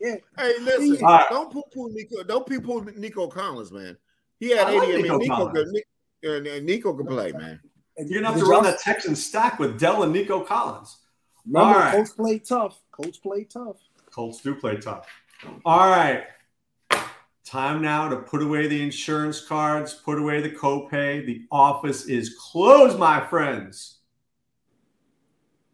hey, 0.00 0.20
listen, 0.36 1.04
right. 1.04 1.26
don't 1.30 1.52
poo 1.52 1.62
poo 1.72 1.90
Nico. 1.92 2.24
Don't 2.24 2.46
poo 2.46 2.60
poo 2.60 2.84
Nico 2.96 3.28
Collins, 3.28 3.70
man. 3.70 3.96
He 4.40 4.50
had 4.50 4.66
I 4.66 4.70
80. 4.70 4.78
Like 4.78 4.88
I 4.88 4.96
mean, 4.96 5.18
Nico, 5.18 5.52
Nico, 6.24 6.60
Nico 6.60 6.94
can 6.94 7.06
play, 7.06 7.32
man. 7.32 7.60
And 7.96 8.10
You're 8.10 8.20
gonna 8.20 8.32
have 8.34 8.42
to 8.42 8.50
run 8.50 8.64
that 8.64 8.80
Texan 8.80 9.14
stack 9.14 9.60
with 9.60 9.78
Dell 9.78 10.02
and 10.02 10.12
Nico 10.12 10.40
Collins. 10.40 10.98
Remember, 11.46 11.78
right. 11.78 11.94
Colts 11.94 12.10
play 12.10 12.38
tough. 12.40 12.80
Colts 12.90 13.18
play 13.18 13.44
tough. 13.44 13.76
Colts 14.10 14.40
do 14.40 14.54
play 14.54 14.76
tough. 14.76 15.06
All 15.64 15.88
right. 15.88 16.24
Time 17.44 17.82
now 17.82 18.08
to 18.08 18.16
put 18.16 18.42
away 18.42 18.66
the 18.66 18.80
insurance 18.82 19.44
cards, 19.44 19.94
put 19.94 20.18
away 20.18 20.40
the 20.40 20.50
copay. 20.50 21.24
The 21.26 21.42
office 21.50 22.06
is 22.06 22.36
closed, 22.40 22.98
my 22.98 23.20
friends. 23.20 23.98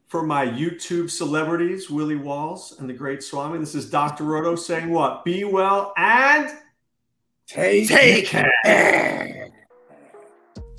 For 0.08 0.22
my 0.22 0.46
YouTube 0.46 1.10
celebrities, 1.10 1.90
Willie 1.90 2.16
Walls 2.16 2.76
and 2.78 2.88
the 2.88 2.94
great 2.94 3.22
Swami, 3.22 3.58
this 3.58 3.74
is 3.74 3.90
Dr. 3.90 4.24
Roto 4.24 4.56
saying 4.56 4.90
what? 4.90 5.24
Be 5.24 5.44
well 5.44 5.92
and 5.98 6.50
take, 7.46 7.88
take 7.88 8.26
care. 8.26 9.37